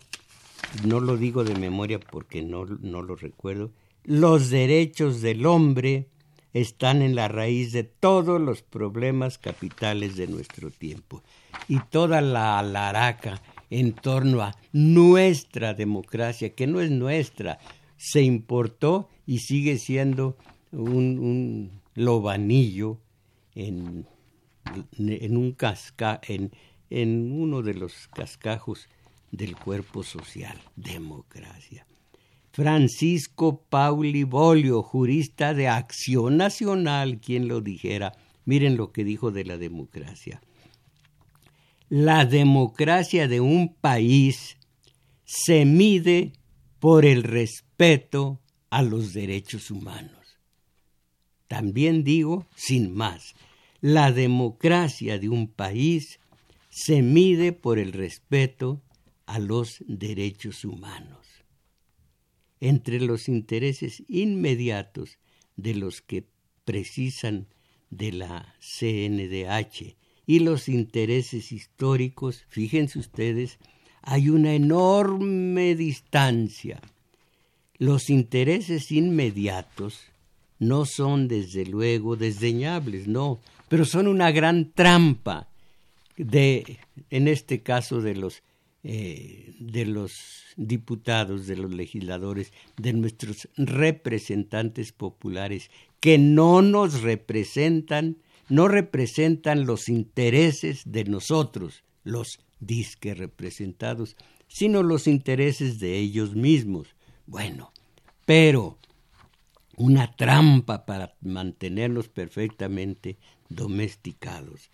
no 0.84 0.98
lo 0.98 1.16
digo 1.16 1.44
de 1.44 1.54
memoria 1.54 2.00
porque 2.00 2.42
no, 2.42 2.64
no 2.64 3.02
lo 3.02 3.14
recuerdo, 3.14 3.70
los 4.04 4.50
derechos 4.50 5.22
del 5.22 5.46
hombre 5.46 6.08
están 6.52 7.02
en 7.02 7.14
la 7.14 7.28
raíz 7.28 7.72
de 7.72 7.84
todos 7.84 8.40
los 8.40 8.62
problemas 8.62 9.38
capitales 9.38 10.16
de 10.16 10.28
nuestro 10.28 10.70
tiempo. 10.70 11.22
Y 11.68 11.80
toda 11.90 12.20
la 12.20 12.58
alaraca 12.58 13.42
en 13.70 13.92
torno 13.92 14.42
a 14.42 14.56
nuestra 14.72 15.74
democracia, 15.74 16.54
que 16.54 16.66
no 16.66 16.80
es 16.80 16.90
nuestra, 16.90 17.58
se 17.96 18.22
importó 18.22 19.08
y 19.26 19.38
sigue 19.38 19.78
siendo 19.78 20.36
un, 20.70 21.80
lobanillo 21.94 23.00
en, 23.54 24.06
un 24.98 25.52
casca, 25.52 26.20
en 26.28 26.52
uno 27.32 27.62
de 27.62 27.74
los 27.74 28.08
cascajos 28.08 28.88
del 29.32 29.56
cuerpo 29.56 30.02
social, 30.04 30.60
democracia. 30.76 31.86
Francisco 32.54 33.64
Pauli 33.68 34.22
Bolio, 34.22 34.80
jurista 34.84 35.54
de 35.54 35.66
Acción 35.66 36.36
Nacional, 36.36 37.18
quien 37.18 37.48
lo 37.48 37.60
dijera. 37.60 38.12
Miren 38.44 38.76
lo 38.76 38.92
que 38.92 39.02
dijo 39.02 39.32
de 39.32 39.44
la 39.44 39.58
democracia. 39.58 40.40
La 41.88 42.24
democracia 42.24 43.26
de 43.26 43.40
un 43.40 43.74
país 43.74 44.56
se 45.24 45.64
mide 45.64 46.32
por 46.78 47.04
el 47.04 47.24
respeto 47.24 48.40
a 48.70 48.82
los 48.82 49.12
derechos 49.12 49.72
humanos. 49.72 50.38
También 51.48 52.04
digo, 52.04 52.46
sin 52.54 52.94
más, 52.94 53.34
la 53.80 54.12
democracia 54.12 55.18
de 55.18 55.28
un 55.28 55.48
país 55.48 56.20
se 56.68 57.02
mide 57.02 57.52
por 57.52 57.80
el 57.80 57.92
respeto 57.92 58.80
a 59.26 59.40
los 59.40 59.82
derechos 59.88 60.64
humanos 60.64 61.23
entre 62.60 63.00
los 63.00 63.28
intereses 63.28 64.02
inmediatos 64.08 65.18
de 65.56 65.74
los 65.74 66.00
que 66.02 66.24
precisan 66.64 67.46
de 67.90 68.12
la 68.12 68.54
CNDH 68.60 69.96
y 70.26 70.38
los 70.40 70.68
intereses 70.68 71.52
históricos, 71.52 72.44
fíjense 72.48 72.98
ustedes, 72.98 73.58
hay 74.02 74.28
una 74.28 74.54
enorme 74.54 75.74
distancia. 75.74 76.80
Los 77.78 78.10
intereses 78.10 78.90
inmediatos 78.90 80.00
no 80.58 80.86
son 80.86 81.28
desde 81.28 81.66
luego 81.66 82.16
desdeñables, 82.16 83.06
no, 83.06 83.40
pero 83.68 83.84
son 83.84 84.06
una 84.06 84.30
gran 84.30 84.72
trampa 84.72 85.48
de, 86.16 86.78
en 87.10 87.28
este 87.28 87.62
caso, 87.62 88.00
de 88.00 88.14
los 88.14 88.42
eh, 88.84 89.54
de 89.58 89.86
los 89.86 90.44
diputados, 90.56 91.46
de 91.46 91.56
los 91.56 91.72
legisladores, 91.72 92.52
de 92.76 92.92
nuestros 92.92 93.48
representantes 93.56 94.92
populares, 94.92 95.70
que 96.00 96.18
no 96.18 96.60
nos 96.60 97.00
representan, 97.00 98.18
no 98.50 98.68
representan 98.68 99.64
los 99.64 99.88
intereses 99.88 100.82
de 100.84 101.04
nosotros, 101.04 101.82
los 102.02 102.40
disque 102.60 103.14
representados, 103.14 104.16
sino 104.48 104.82
los 104.82 105.06
intereses 105.06 105.80
de 105.80 105.98
ellos 105.98 106.34
mismos. 106.36 106.88
Bueno, 107.26 107.72
pero 108.26 108.78
una 109.76 110.14
trampa 110.14 110.84
para 110.84 111.14
mantenernos 111.22 112.08
perfectamente 112.08 113.16
domesticados. 113.48 114.70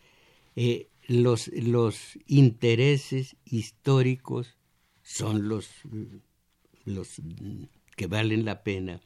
Eh, 0.57 0.89
los, 1.11 1.49
los 1.49 2.19
intereses 2.29 3.35
históricos 3.45 4.57
son 5.03 5.49
los, 5.49 5.69
los 6.85 7.21
que 7.97 8.07
valen 8.07 8.45
la 8.45 8.63
pena 8.63 9.01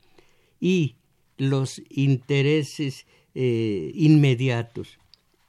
y 0.60 0.96
los 1.38 1.80
intereses 1.88 3.06
eh, 3.34 3.90
inmediatos 3.94 4.98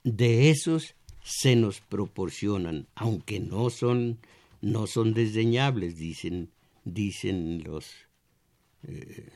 de 0.06 0.50
esos 0.50 0.96
se 1.22 1.58
nos 1.58 1.82
proporcionan, 1.82 2.88
aunque 2.96 3.42
no 3.42 3.70
son, 3.70 4.20
no 4.62 4.88
son 4.88 5.14
desdeñables, 5.14 5.98
dicen, 5.98 6.52
dicen 6.86 7.64
los, 7.66 7.92
eh, 8.84 9.30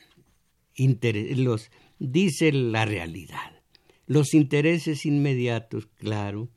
los, 1.36 1.70
dice 1.98 2.50
la 2.52 2.86
realidad. 2.86 3.60
Los 4.06 4.32
intereses 4.32 5.04
inmediatos, 5.04 5.86
claro, 5.98 6.48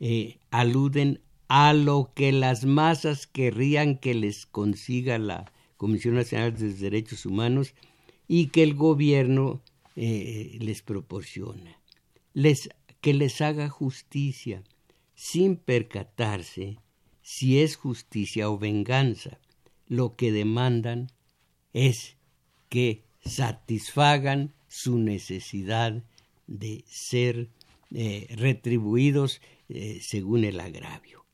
eh, 0.00 0.38
aluden 0.50 1.20
a 1.48 1.72
lo 1.72 2.12
que 2.14 2.32
las 2.32 2.64
masas 2.64 3.26
querrían 3.26 3.98
que 3.98 4.14
les 4.14 4.46
consiga 4.46 5.18
la 5.18 5.52
Comisión 5.76 6.14
Nacional 6.14 6.56
de 6.56 6.72
Derechos 6.74 7.26
Humanos 7.26 7.74
y 8.28 8.48
que 8.48 8.62
el 8.62 8.74
gobierno 8.74 9.60
eh, 9.96 10.56
les 10.60 10.82
proporciona. 10.82 11.80
Les, 12.32 12.70
que 13.00 13.14
les 13.14 13.40
haga 13.40 13.68
justicia, 13.68 14.62
sin 15.14 15.56
percatarse 15.56 16.78
si 17.22 17.60
es 17.60 17.76
justicia 17.76 18.48
o 18.50 18.58
venganza. 18.58 19.38
Lo 19.86 20.16
que 20.16 20.32
demandan 20.32 21.10
es 21.72 22.16
que 22.68 23.02
satisfagan 23.24 24.54
su 24.68 24.98
necesidad 24.98 26.02
de 26.46 26.84
ser 26.86 27.50
eh, 27.92 28.28
retribuidos 28.36 29.40
eh, 29.70 30.00
según 30.02 30.44
el 30.44 30.58
agravio. 30.58 31.24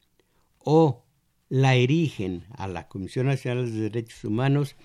O 0.58 1.04
la 1.48 1.74
erigen 1.74 2.44
a 2.50 2.68
la 2.68 2.86
Comisión 2.86 3.26
Nacional 3.26 3.72
de 3.72 3.80
Derechos 3.80 4.24
Humanos 4.24 4.76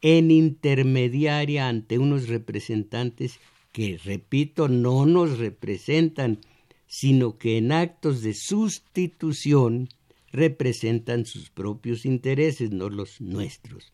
en 0.00 0.30
intermediaria 0.30 1.68
ante 1.68 1.98
unos 1.98 2.28
representantes 2.28 3.40
que, 3.72 3.98
repito, 3.98 4.68
no 4.68 5.06
nos 5.06 5.38
representan, 5.38 6.40
sino 6.86 7.38
que 7.38 7.58
en 7.58 7.72
actos 7.72 8.22
de 8.22 8.34
sustitución 8.34 9.88
representan 10.30 11.26
sus 11.26 11.50
propios 11.50 12.04
intereses, 12.04 12.70
no 12.70 12.90
los 12.90 13.20
nuestros. 13.20 13.92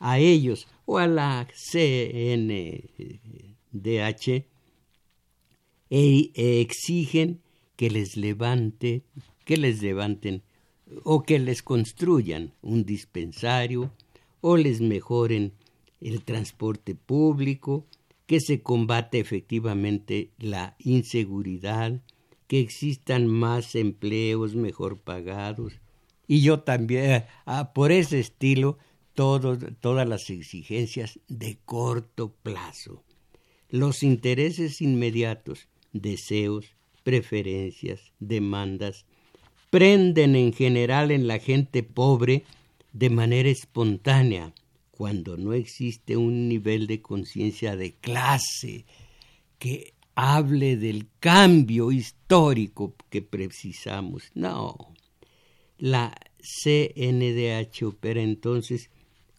A 0.00 0.18
ellos 0.18 0.66
o 0.84 0.98
a 0.98 1.06
la 1.06 1.48
CNDH 1.54 2.84
e, 5.88 6.30
exigen 6.34 7.43
que 7.76 7.90
les 7.90 8.16
levante, 8.16 9.02
que 9.44 9.56
les 9.56 9.82
levanten 9.82 10.42
o 11.02 11.22
que 11.22 11.38
les 11.38 11.62
construyan 11.62 12.52
un 12.62 12.84
dispensario 12.84 13.90
o 14.40 14.56
les 14.56 14.80
mejoren 14.80 15.52
el 16.00 16.22
transporte 16.22 16.94
público, 16.94 17.86
que 18.26 18.40
se 18.40 18.62
combate 18.62 19.18
efectivamente 19.18 20.30
la 20.38 20.76
inseguridad, 20.78 22.02
que 22.46 22.60
existan 22.60 23.26
más 23.26 23.74
empleos 23.74 24.54
mejor 24.54 24.98
pagados. 24.98 25.80
Y 26.26 26.42
yo 26.42 26.60
también, 26.60 27.24
ah, 27.46 27.72
por 27.74 27.92
ese 27.92 28.20
estilo, 28.20 28.78
todas 29.14 30.08
las 30.08 30.30
exigencias 30.30 31.20
de 31.28 31.58
corto 31.64 32.34
plazo. 32.42 33.02
Los 33.68 34.02
intereses 34.02 34.80
inmediatos, 34.82 35.68
deseos, 35.92 36.74
preferencias, 37.04 38.00
demandas, 38.18 39.04
prenden 39.70 40.34
en 40.34 40.52
general 40.52 41.10
en 41.10 41.28
la 41.28 41.38
gente 41.38 41.82
pobre 41.82 42.44
de 42.92 43.10
manera 43.10 43.48
espontánea, 43.48 44.52
cuando 44.90 45.36
no 45.36 45.52
existe 45.52 46.16
un 46.16 46.48
nivel 46.48 46.86
de 46.86 47.02
conciencia 47.02 47.76
de 47.76 47.92
clase 47.94 48.84
que 49.58 49.94
hable 50.14 50.76
del 50.76 51.08
cambio 51.20 51.90
histórico 51.90 52.94
que 53.10 53.20
precisamos. 53.22 54.30
No. 54.34 54.94
La 55.78 56.14
CNDH 56.40 57.84
opera 57.84 58.22
entonces 58.22 58.90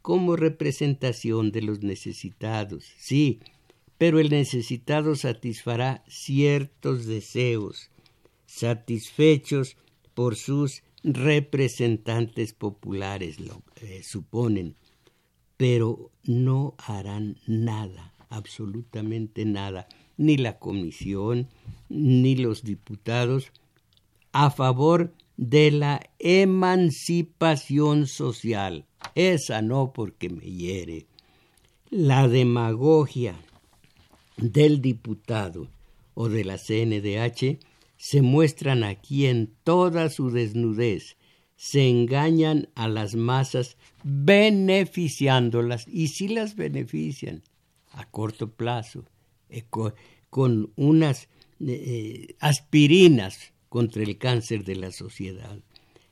como 0.01 0.35
representación 0.35 1.51
de 1.51 1.61
los 1.61 1.81
necesitados, 1.81 2.85
sí, 2.97 3.39
pero 3.97 4.19
el 4.19 4.29
necesitado 4.29 5.15
satisfará 5.15 6.03
ciertos 6.07 7.05
deseos, 7.05 7.89
satisfechos 8.45 9.77
por 10.13 10.35
sus 10.35 10.83
representantes 11.03 12.53
populares, 12.53 13.39
lo 13.39 13.61
eh, 13.81 14.01
suponen, 14.03 14.75
pero 15.57 16.11
no 16.23 16.75
harán 16.77 17.37
nada, 17.47 18.13
absolutamente 18.29 19.45
nada, 19.45 19.87
ni 20.17 20.37
la 20.37 20.57
comisión, 20.59 21.47
ni 21.89 22.35
los 22.35 22.63
diputados, 22.63 23.51
a 24.31 24.49
favor 24.49 25.13
de 25.37 25.71
la 25.71 26.01
emancipación 26.19 28.07
social. 28.07 28.85
Esa 29.13 29.61
no 29.61 29.93
porque 29.93 30.29
me 30.29 30.45
hiere. 30.45 31.05
La 31.89 32.27
demagogia 32.27 33.35
del 34.37 34.81
diputado 34.81 35.69
o 36.13 36.29
de 36.29 36.43
la 36.43 36.57
CNDH 36.57 37.59
se 37.97 38.21
muestran 38.21 38.83
aquí 38.83 39.25
en 39.25 39.53
toda 39.63 40.09
su 40.09 40.29
desnudez, 40.29 41.17
se 41.55 41.89
engañan 41.89 42.69
a 42.75 42.87
las 42.87 43.15
masas 43.15 43.77
beneficiándolas 44.03 45.87
y 45.87 46.09
si 46.09 46.27
las 46.27 46.55
benefician 46.55 47.43
a 47.91 48.05
corto 48.05 48.51
plazo 48.51 49.05
eh, 49.49 49.63
con, 50.29 50.71
unas 50.75 51.23
eh, 51.23 51.27
eh, 51.67 52.35
aspirinas 52.39 53.53
contra 53.69 54.03
el 54.03 54.17
cáncer 54.17 54.65
de 54.65 54.75
la 54.75 54.91
sociedad. 54.91 55.57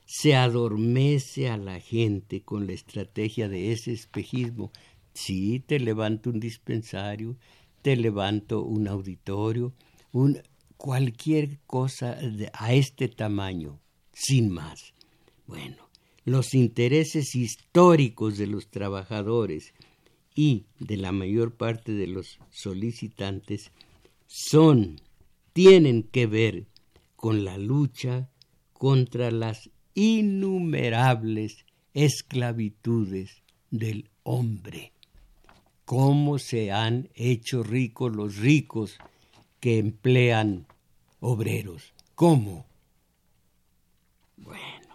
Se 0.06 0.34
adormece 0.34 1.48
a 1.50 1.56
la 1.56 1.80
gente 1.80 2.42
con 2.42 2.66
la 2.66 2.72
estrategia 2.72 3.48
de 3.48 3.72
ese 3.72 3.92
espejismo. 3.92 4.70
Sí, 5.12 5.62
te 5.66 5.78
levanto 5.78 6.30
un 6.30 6.40
dispensario, 6.40 7.36
te 7.84 7.96
levanto 7.96 8.62
un 8.62 8.88
auditorio, 8.88 9.74
un, 10.10 10.40
cualquier 10.78 11.58
cosa 11.66 12.16
a 12.54 12.72
este 12.72 13.08
tamaño, 13.08 13.78
sin 14.10 14.48
más. 14.48 14.94
Bueno, 15.46 15.90
los 16.24 16.54
intereses 16.54 17.34
históricos 17.34 18.38
de 18.38 18.46
los 18.46 18.68
trabajadores 18.68 19.74
y 20.34 20.64
de 20.78 20.96
la 20.96 21.12
mayor 21.12 21.56
parte 21.56 21.92
de 21.92 22.06
los 22.06 22.38
solicitantes 22.50 23.70
son, 24.28 24.98
tienen 25.52 26.04
que 26.04 26.26
ver 26.26 26.66
con 27.16 27.44
la 27.44 27.58
lucha 27.58 28.30
contra 28.72 29.30
las 29.30 29.68
innumerables 29.92 31.66
esclavitudes 31.92 33.42
del 33.70 34.08
hombre. 34.22 34.93
Cómo 35.84 36.38
se 36.38 36.72
han 36.72 37.10
hecho 37.14 37.62
ricos 37.62 38.14
los 38.14 38.36
ricos 38.36 38.98
que 39.60 39.78
emplean 39.78 40.66
obreros. 41.20 41.92
¿Cómo? 42.14 42.66
Bueno, 44.36 44.94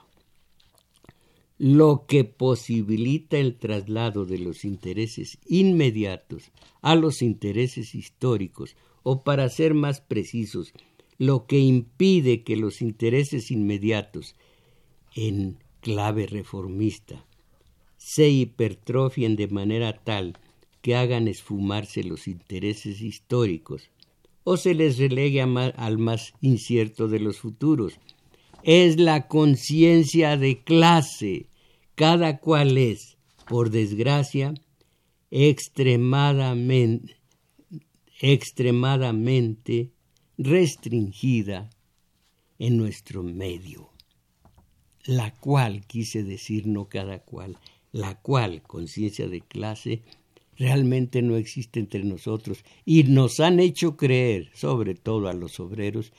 lo 1.57 2.05
que 2.07 2.23
posibilita 2.23 3.37
el 3.37 3.57
traslado 3.57 4.25
de 4.25 4.39
los 4.39 4.65
intereses 4.65 5.37
inmediatos 5.45 6.51
a 6.81 6.95
los 6.95 7.21
intereses 7.21 7.95
históricos, 7.95 8.75
o 9.03 9.23
para 9.23 9.49
ser 9.49 9.73
más 9.73 10.01
precisos, 10.01 10.73
lo 11.17 11.45
que 11.45 11.59
impide 11.59 12.43
que 12.43 12.55
los 12.55 12.81
intereses 12.81 13.51
inmediatos, 13.51 14.35
en 15.15 15.57
clave 15.81 16.27
reformista, 16.27 17.25
se 17.97 18.29
hipertrofien 18.29 19.35
de 19.35 19.47
manera 19.47 19.93
tal 19.93 20.37
que 20.81 20.95
hagan 20.95 21.27
esfumarse 21.27 22.03
los 22.03 22.27
intereses 22.27 23.01
históricos, 23.01 23.89
o 24.43 24.57
se 24.57 24.73
les 24.73 24.97
relegue 24.97 25.41
al 25.41 25.97
más 25.97 26.33
incierto 26.41 27.07
de 27.07 27.19
los 27.19 27.37
futuros, 27.39 27.99
es 28.63 28.99
la 28.99 29.27
conciencia 29.27 30.37
de 30.37 30.63
clase. 30.63 31.47
Cada 31.95 32.39
cual 32.39 32.77
es, 32.77 33.17
por 33.47 33.69
desgracia, 33.71 34.53
extremadamente, 35.31 37.17
extremadamente 38.21 39.91
restringida 40.37 41.69
en 42.57 42.77
nuestro 42.77 43.23
medio. 43.23 43.89
La 45.03 45.35
cual, 45.35 45.85
quise 45.85 46.23
decir 46.23 46.67
no 46.67 46.87
cada 46.87 47.19
cual, 47.19 47.57
la 47.91 48.19
cual 48.21 48.61
conciencia 48.61 49.27
de 49.27 49.41
clase 49.41 50.03
realmente 50.59 51.21
no 51.21 51.37
existe 51.37 51.79
entre 51.79 52.03
nosotros 52.03 52.63
y 52.85 53.03
nos 53.03 53.39
han 53.39 53.59
hecho 53.59 53.95
creer, 53.95 54.51
sobre 54.53 54.93
todo 54.93 55.29
a 55.29 55.33
los 55.33 55.59
obreros, 55.59 56.11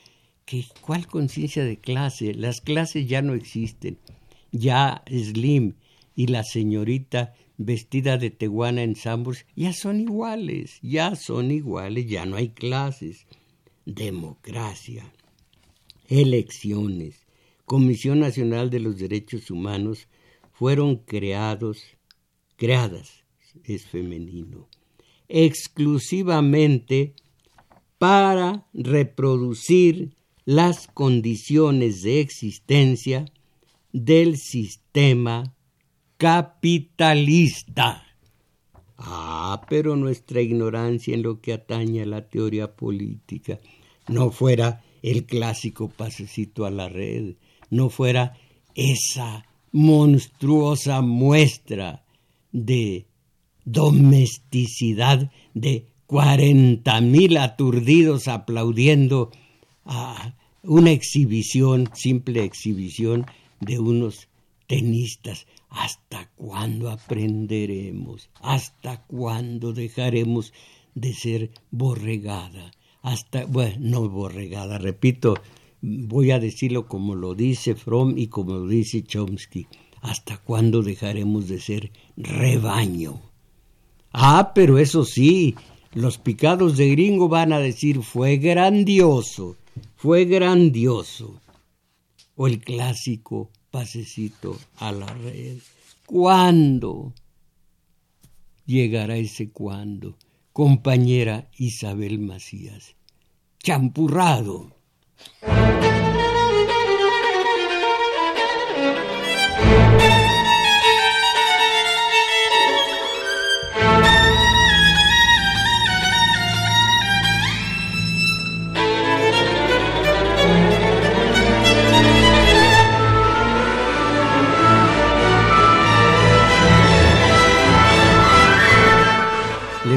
que 0.45 0.65
cuál 0.81 1.07
conciencia 1.07 1.63
de 1.63 1.77
clase, 1.77 2.33
las 2.33 2.59
clases 2.59 3.07
ya 3.07 3.21
no 3.21 3.35
existen. 3.35 3.99
Ya 4.51 5.03
Slim 5.07 5.75
y 6.15 6.27
la 6.27 6.43
señorita 6.43 7.33
vestida 7.57 8.17
de 8.17 8.31
teguana 8.31 8.81
en 8.81 8.95
Sambors 8.95 9.45
ya 9.55 9.71
son 9.71 10.01
iguales, 10.01 10.79
ya 10.81 11.15
son 11.15 11.51
iguales, 11.51 12.07
ya 12.07 12.25
no 12.25 12.35
hay 12.35 12.49
clases. 12.49 13.27
Democracia. 13.85 15.11
elecciones, 16.07 17.25
Comisión 17.65 18.19
Nacional 18.19 18.69
de 18.69 18.79
los 18.79 18.97
Derechos 18.97 19.49
Humanos 19.49 20.07
fueron 20.51 20.97
creados, 20.97 21.83
creadas, 22.57 23.20
es 23.63 23.85
femenino, 23.85 24.67
exclusivamente 25.27 27.13
para 27.97 28.65
reproducir 28.73 30.15
las 30.45 30.87
condiciones 30.87 32.01
de 32.01 32.19
existencia 32.19 33.25
del 33.93 34.37
sistema 34.37 35.53
capitalista. 36.17 38.03
Ah, 38.97 39.61
pero 39.69 39.95
nuestra 39.95 40.41
ignorancia 40.41 41.13
en 41.13 41.23
lo 41.23 41.41
que 41.41 41.53
atañe 41.53 42.03
a 42.03 42.05
la 42.05 42.27
teoría 42.27 42.75
política 42.75 43.59
no 44.07 44.31
fuera 44.31 44.83
el 45.01 45.25
clásico 45.25 45.89
pasecito 45.89 46.65
a 46.65 46.71
la 46.71 46.89
red, 46.89 47.35
no 47.69 47.89
fuera 47.89 48.37
esa 48.75 49.45
monstruosa 49.71 51.01
muestra 51.01 52.03
de 52.51 53.07
domesticidad 53.65 55.31
de 55.53 55.87
cuarenta 56.07 56.99
mil 57.01 57.37
aturdidos 57.37 58.27
aplaudiendo 58.27 59.31
a 59.85 60.35
una 60.63 60.91
exhibición, 60.91 61.89
simple 61.93 62.43
exhibición 62.43 63.25
de 63.59 63.79
unos 63.79 64.27
tenistas. 64.67 65.47
¿Hasta 65.69 66.29
cuándo 66.35 66.89
aprenderemos? 66.89 68.29
¿Hasta 68.41 69.03
cuándo 69.03 69.73
dejaremos 69.73 70.53
de 70.95 71.13
ser 71.13 71.51
borregada? 71.71 72.71
Hasta, 73.01 73.45
bueno, 73.45 73.77
no 73.79 74.09
borregada, 74.09 74.77
repito, 74.77 75.35
voy 75.81 76.31
a 76.31 76.39
decirlo 76.39 76.87
como 76.87 77.15
lo 77.15 77.35
dice 77.35 77.75
Fromm 77.75 78.17
y 78.17 78.27
como 78.27 78.53
lo 78.55 78.67
dice 78.67 79.01
Chomsky. 79.03 79.67
¿Hasta 80.01 80.37
cuándo 80.37 80.81
dejaremos 80.83 81.47
de 81.47 81.59
ser 81.59 81.91
rebaño? 82.17 83.30
Ah, 84.13 84.51
pero 84.53 84.77
eso 84.77 85.05
sí, 85.05 85.55
los 85.93 86.17
picados 86.17 86.77
de 86.77 86.89
gringo 86.91 87.29
van 87.29 87.53
a 87.53 87.59
decir 87.59 88.03
fue 88.03 88.37
grandioso, 88.37 89.57
fue 89.95 90.25
grandioso. 90.25 91.39
O 92.35 92.47
el 92.47 92.59
clásico 92.59 93.49
pasecito 93.69 94.57
a 94.77 94.91
la 94.91 95.07
red. 95.07 95.57
¿Cuándo? 96.05 97.13
Llegará 98.65 99.17
ese 99.17 99.49
cuándo, 99.49 100.17
compañera 100.53 101.49
Isabel 101.57 102.19
Macías. 102.19 102.95
Champurrado. 103.59 104.75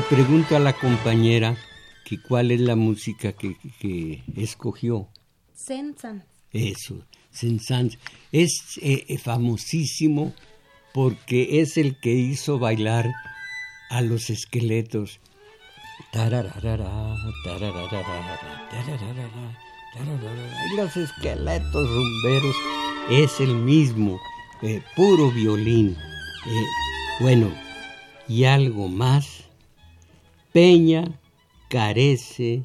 Pregunto 0.09 0.57
a 0.57 0.59
la 0.59 0.73
compañera 0.73 1.57
que 2.05 2.21
cuál 2.21 2.51
es 2.51 2.61
la 2.61 2.77
música 2.77 3.33
que, 3.33 3.57
que 3.81 4.23
escogió. 4.37 5.09
Sensan. 5.55 6.25
Eso, 6.53 7.05
Sensan. 7.31 7.91
Es 8.31 8.79
eh, 8.83 9.05
eh, 9.09 9.19
famosísimo 9.19 10.35
porque 10.93 11.61
es 11.61 11.77
el 11.77 11.99
que 12.01 12.13
hizo 12.13 12.59
bailar 12.59 13.11
a 13.91 14.03
los 14.03 14.31
esqueletos. 14.31 15.21
Y 16.13 16.19
los 20.77 20.97
esqueletos 20.97 21.89
rumberos 21.89 22.57
es 23.11 23.41
el 23.41 23.55
mismo, 23.55 24.21
eh, 24.63 24.83
puro 24.95 25.31
violín. 25.31 25.97
bueno, 27.21 27.53
y 28.29 28.45
algo 28.45 28.89
más 28.89 29.44
Peña 30.55 31.21
carece 31.69 32.63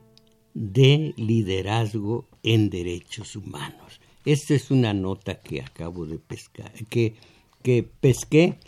de 0.54 1.16
liderazgo 1.18 2.28
en 2.44 2.70
derechos 2.70 3.36
humanos. 3.36 4.00
Esta 4.26 4.54
es 4.54 4.70
una 4.70 4.94
nota 4.94 5.40
que 5.40 5.64
acabo 5.64 6.06
de 6.06 6.20
pescar, 6.20 6.72
que, 6.88 7.16
que 7.64 7.82
pesqué, 7.82 8.60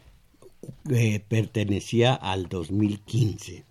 eh, 0.90 1.24
pertenecía 1.30 2.16
al 2.16 2.50
2015. 2.50 3.64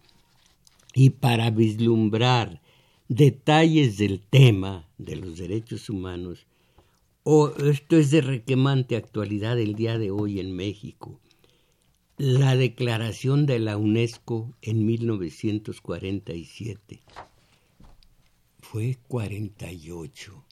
Y 0.95 1.11
para 1.11 1.51
vislumbrar 1.51 2.61
detalles 3.09 3.99
del 3.99 4.21
tema 4.21 4.87
de 4.99 5.17
los 5.17 5.37
derechos 5.37 5.91
humanos, 5.91 6.47
o 7.25 7.49
esto 7.49 7.97
es 7.97 8.13
de 8.13 8.21
requemante 8.21 8.95
actualidad 8.95 9.59
el 9.59 9.75
día 9.75 9.99
de 9.99 10.13
hoy 10.13 10.39
en 10.39 10.55
México, 10.55 11.19
la 12.23 12.55
declaración 12.55 13.47
de 13.47 13.59
la 13.59 13.79
UNESCO 13.79 14.55
en 14.61 14.85
1947 14.85 17.01
fue 18.59 18.99
48. 19.09 20.45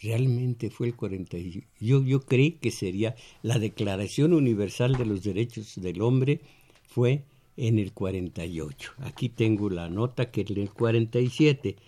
Realmente 0.00 0.70
fue 0.70 0.86
el 0.86 0.94
48. 0.94 1.66
Yo, 1.80 2.04
yo 2.04 2.20
creí 2.20 2.52
que 2.52 2.70
sería 2.70 3.16
la 3.42 3.58
Declaración 3.58 4.32
Universal 4.32 4.94
de 4.94 5.06
los 5.06 5.24
Derechos 5.24 5.72
del 5.74 6.02
Hombre 6.02 6.40
fue 6.86 7.24
en 7.56 7.80
el 7.80 7.92
48. 7.92 8.92
Aquí 8.98 9.28
tengo 9.28 9.70
la 9.70 9.88
nota 9.88 10.30
que 10.30 10.42
en 10.42 10.56
el 10.56 10.72
47. 10.72 11.78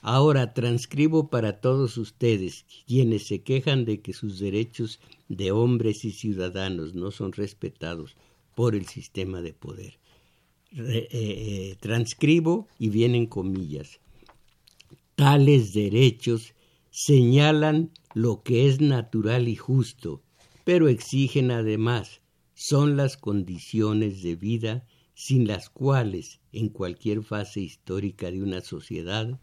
Ahora 0.00 0.54
transcribo 0.54 1.28
para 1.28 1.60
todos 1.60 1.98
ustedes, 1.98 2.66
quienes 2.86 3.26
se 3.26 3.40
quejan 3.40 3.84
de 3.84 4.00
que 4.00 4.12
sus 4.12 4.38
derechos 4.38 5.00
de 5.28 5.50
hombres 5.50 6.04
y 6.04 6.12
ciudadanos 6.12 6.94
no 6.94 7.10
son 7.10 7.32
respetados 7.32 8.16
por 8.58 8.74
el 8.74 8.86
sistema 8.86 9.40
de 9.40 9.52
poder. 9.52 10.00
Eh, 10.72 11.06
eh, 11.12 11.76
transcribo 11.78 12.66
y 12.76 12.88
vienen 12.88 13.26
comillas. 13.26 14.00
Tales 15.14 15.74
derechos 15.74 16.54
señalan 16.90 17.92
lo 18.14 18.42
que 18.42 18.66
es 18.66 18.80
natural 18.80 19.46
y 19.46 19.54
justo, 19.54 20.24
pero 20.64 20.88
exigen 20.88 21.52
además 21.52 22.20
son 22.54 22.96
las 22.96 23.16
condiciones 23.16 24.22
de 24.24 24.34
vida 24.34 24.84
sin 25.14 25.46
las 25.46 25.70
cuales, 25.70 26.40
en 26.50 26.68
cualquier 26.68 27.22
fase 27.22 27.60
histórica 27.60 28.28
de 28.32 28.42
una 28.42 28.60
sociedad, 28.60 29.38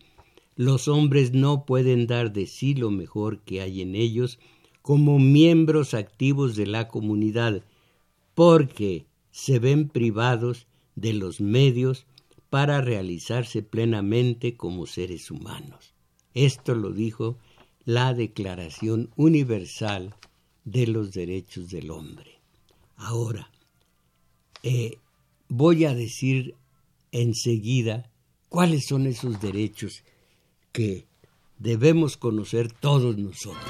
los 0.57 0.89
hombres 0.89 1.31
no 1.31 1.65
pueden 1.65 2.05
dar 2.05 2.33
de 2.33 2.47
sí 2.47 2.73
lo 2.73 2.91
mejor 2.91 3.39
que 3.43 3.61
hay 3.61 3.81
en 3.81 3.95
ellos 3.95 4.39
como 4.81 5.19
miembros 5.19 5.93
activos 5.93 6.57
de 6.57 6.67
la 6.67 6.89
comunidad, 6.89 7.63
porque 8.35 9.07
se 9.31 9.59
ven 9.59 9.89
privados 9.89 10.67
de 10.95 11.13
los 11.13 11.41
medios 11.41 12.05
para 12.49 12.81
realizarse 12.81 13.63
plenamente 13.63 14.55
como 14.55 14.85
seres 14.85 15.31
humanos. 15.31 15.93
Esto 16.33 16.75
lo 16.75 16.91
dijo 16.91 17.37
la 17.85 18.13
Declaración 18.13 19.09
Universal 19.15 20.15
de 20.63 20.87
los 20.87 21.11
Derechos 21.11 21.69
del 21.69 21.91
Hombre. 21.91 22.39
Ahora, 22.97 23.51
eh, 24.63 24.97
voy 25.47 25.85
a 25.85 25.93
decir 25.93 26.55
enseguida 27.11 28.09
cuáles 28.49 28.87
son 28.87 29.05
esos 29.07 29.39
derechos 29.39 30.03
que 30.71 31.05
debemos 31.59 32.17
conocer 32.17 32.71
todos 32.71 33.17
nosotros. 33.17 33.63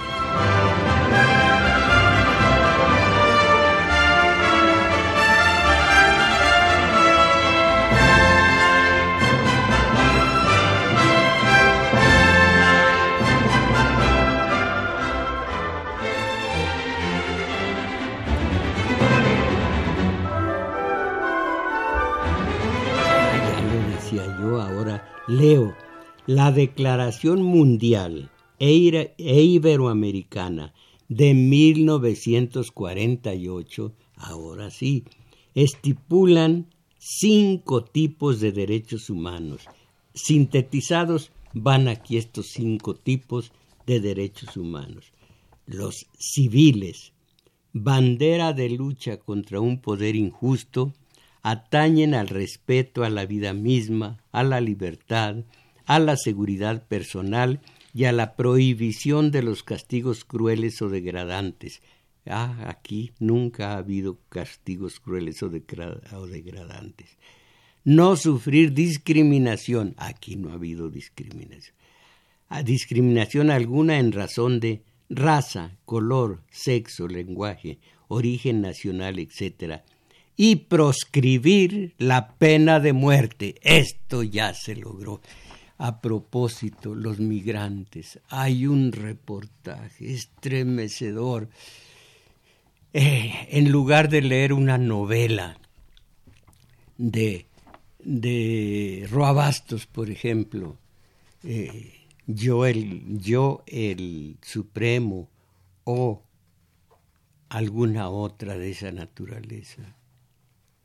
Leo, 25.35 25.75
la 26.27 26.51
Declaración 26.53 27.41
Mundial 27.41 28.31
e, 28.57 29.13
Iberoamericana 29.17 30.73
de 31.09 31.33
1948, 31.33 33.93
ahora 34.15 34.69
sí, 34.69 35.03
estipulan 35.53 36.73
cinco 36.97 37.83
tipos 37.83 38.39
de 38.39 38.53
derechos 38.53 39.09
humanos. 39.09 39.65
Sintetizados 40.13 41.33
van 41.53 41.89
aquí 41.89 42.15
estos 42.15 42.47
cinco 42.47 42.95
tipos 42.95 43.51
de 43.85 43.99
derechos 43.99 44.55
humanos. 44.55 45.11
Los 45.65 46.07
civiles, 46.17 47.11
bandera 47.73 48.53
de 48.53 48.69
lucha 48.69 49.17
contra 49.17 49.59
un 49.59 49.81
poder 49.81 50.15
injusto, 50.15 50.93
atañen 51.45 52.15
al 52.15 52.27
respeto 52.27 53.03
a 53.03 53.11
la 53.11 53.27
vida 53.27 53.53
misma, 53.53 54.17
a 54.31 54.43
la 54.43 54.61
libertad, 54.61 55.43
a 55.85 55.99
la 55.99 56.17
seguridad 56.17 56.87
personal 56.87 57.61
y 57.93 58.05
a 58.05 58.11
la 58.11 58.35
prohibición 58.35 59.29
de 59.29 59.43
los 59.43 59.61
castigos 59.61 60.25
crueles 60.25 60.81
o 60.81 60.89
degradantes. 60.89 61.83
Ah, 62.25 62.65
aquí 62.65 63.11
nunca 63.19 63.73
ha 63.73 63.77
habido 63.77 64.17
castigos 64.29 64.99
crueles 64.99 65.43
o, 65.43 65.49
degradantes. 65.49 67.15
No 67.83 68.15
sufrir 68.15 68.73
discriminación. 68.73 69.93
Aquí 69.97 70.37
no 70.37 70.49
ha 70.49 70.53
habido 70.53 70.89
discriminación. 70.89 71.75
Ah, 72.49 72.63
discriminación 72.63 73.51
alguna 73.51 73.99
en 73.99 74.13
razón 74.13 74.59
de 74.59 74.81
raza, 75.09 75.77
color, 75.85 76.41
sexo, 76.49 77.07
lenguaje, 77.07 77.77
origen 78.07 78.61
nacional, 78.61 79.19
etc. 79.19 79.83
Y 80.37 80.55
proscribir 80.57 81.93
la 81.97 82.35
pena 82.35 82.79
de 82.79 82.93
muerte. 82.93 83.55
Esto 83.61 84.23
ya 84.23 84.53
se 84.53 84.75
logró. 84.75 85.21
A 85.77 85.99
propósito, 86.01 86.95
los 86.95 87.19
migrantes, 87.19 88.19
hay 88.29 88.65
un 88.65 88.91
reportaje 88.93 90.13
estremecedor. 90.13 91.49
Eh, 92.93 93.47
en 93.49 93.71
lugar 93.71 94.07
de 94.07 94.21
leer 94.21 94.53
una 94.53 94.77
novela 94.77 95.57
de, 96.97 97.45
de 97.99 99.07
por 99.91 100.09
ejemplo, 100.09 100.77
eh, 101.43 101.93
yo 102.25 102.65
el 102.65 104.37
Supremo 104.41 105.29
o 105.83 106.23
alguna 107.49 108.09
otra 108.09 108.57
de 108.57 108.71
esa 108.71 108.91
naturaleza, 108.91 109.94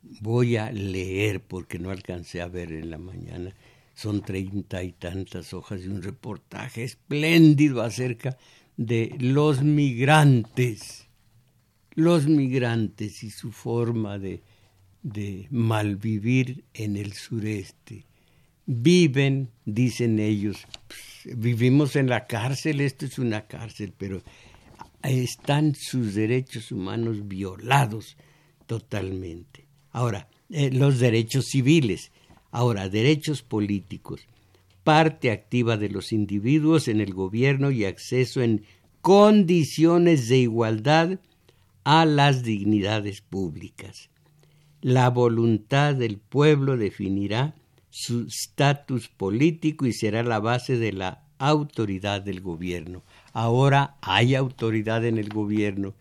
voy 0.03 0.57
a 0.57 0.71
leer 0.73 1.41
porque 1.41 1.79
no 1.79 1.91
alcancé 1.91 2.41
a 2.41 2.49
ver 2.49 2.73
en 2.73 2.91
la 2.91 2.99
mañana 2.99 3.55
son 4.01 4.23
treinta 4.23 4.83
y 4.83 4.93
tantas 4.93 5.53
hojas 5.53 5.83
de 5.83 5.91
un 5.91 6.03
reportaje 6.03 6.85
espléndido 6.85 7.83
acerca 7.83 8.39
de 8.79 9.15
los 9.19 9.63
migrantes, 9.63 11.07
los 11.91 12.27
migrantes 12.27 13.23
y 13.23 13.31
su 13.31 13.53
forma 13.53 14.19
de, 14.19 14.43
de 15.03 15.47
malvivir 15.51 16.65
en 16.73 16.97
el 16.97 17.13
sureste. 17.13 18.07
Viven, 18.65 19.51
dicen 19.67 20.19
ellos, 20.19 20.67
vivimos 21.25 21.95
en 21.95 22.09
la 22.09 22.27
cárcel, 22.27 22.81
esto 22.81 23.05
es 23.05 23.19
una 23.19 23.47
cárcel, 23.47 23.93
pero 23.99 24.23
están 25.03 25.75
sus 25.75 26.15
derechos 26.15 26.73
humanos 26.73 27.29
violados 27.29 28.17
totalmente. 28.67 29.70
Ahora, 29.93 30.29
eh, 30.51 30.71
los 30.73 30.99
derechos 30.99 31.47
civiles, 31.47 32.11
Ahora, 32.53 32.89
derechos 32.89 33.43
políticos, 33.43 34.27
parte 34.83 35.31
activa 35.31 35.77
de 35.77 35.89
los 35.89 36.13
individuos 36.13 36.89
en 36.89 37.01
el 37.01 37.15
gobierno 37.15 37.71
y 37.71 37.85
acceso 37.85 38.43
en 38.43 38.65
condiciones 39.03 40.29
de 40.29 40.39
igualdad 40.39 41.21
a 41.85 42.05
las 42.05 42.43
dignidades 42.43 43.21
públicas. 43.21 44.11
La 44.83 45.11
voluntad 45.11 45.95
del 45.95 46.19
pueblo 46.19 46.77
definirá 46.77 47.55
su 47.91 48.27
estatus 48.27 49.09
político 49.09 49.87
y 49.87 49.93
será 49.93 50.23
la 50.25 50.41
base 50.41 50.77
de 50.77 50.93
la 50.93 51.23
autoridad 51.39 52.21
del 52.21 52.41
gobierno. 52.41 53.03
Ahora 53.33 53.97
hay 54.01 54.35
autoridad 54.35 55.05
en 55.05 55.19
el 55.19 55.29
gobierno. 55.29 55.95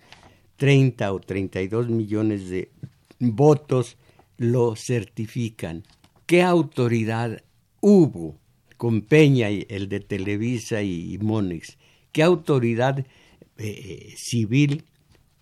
30 0.58 1.14
o 1.14 1.20
32 1.22 1.88
millones 1.90 2.50
de 2.50 2.70
votos 3.20 3.98
lo 4.38 4.76
certifican. 4.76 5.84
¿Qué 6.26 6.42
autoridad 6.42 7.44
hubo 7.82 8.40
con 8.78 9.02
Peña, 9.02 9.50
el 9.50 9.90
de 9.90 10.00
Televisa 10.00 10.82
y 10.82 11.18
Monex? 11.20 11.78
¿Qué 12.12 12.24
autoridad 12.24 13.06
eh, 13.58 14.14
civil 14.18 14.86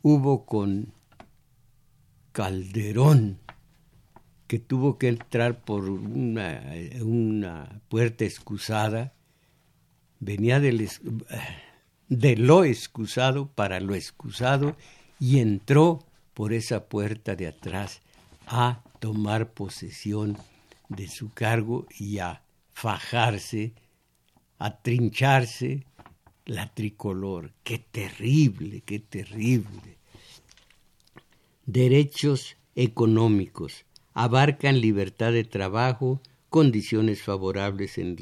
hubo 0.01 0.45
con 0.45 0.93
Calderón, 2.31 3.39
que 4.47 4.59
tuvo 4.59 4.97
que 4.97 5.09
entrar 5.09 5.63
por 5.63 5.89
una, 5.89 6.63
una 7.01 7.81
puerta 7.89 8.25
excusada? 8.25 9.13
Venía 10.19 10.59
de 10.59 12.35
lo 12.37 12.63
excusado 12.63 13.49
para 13.53 13.79
lo 13.79 13.93
excusado 13.93 14.75
y 15.19 15.39
entró 15.39 16.06
por 16.37 16.53
esa 16.53 16.85
puerta 16.87 17.35
de 17.35 17.47
atrás 17.47 18.03
a 18.45 18.83
tomar 18.99 19.53
posesión 19.53 20.37
de 20.87 21.07
su 21.07 21.31
cargo 21.31 21.87
y 21.97 22.19
a 22.19 22.43
fajarse, 22.73 23.73
a 24.59 24.77
trincharse 24.83 25.83
la 26.45 26.71
tricolor. 26.75 27.53
Qué 27.63 27.79
terrible, 27.79 28.81
qué 28.81 28.99
terrible. 28.99 29.97
Derechos 31.65 32.55
económicos 32.75 33.85
abarcan 34.13 34.79
libertad 34.79 35.31
de 35.31 35.43
trabajo, 35.43 36.21
condiciones 36.51 37.23
favorables 37.23 37.97
en, 37.97 38.15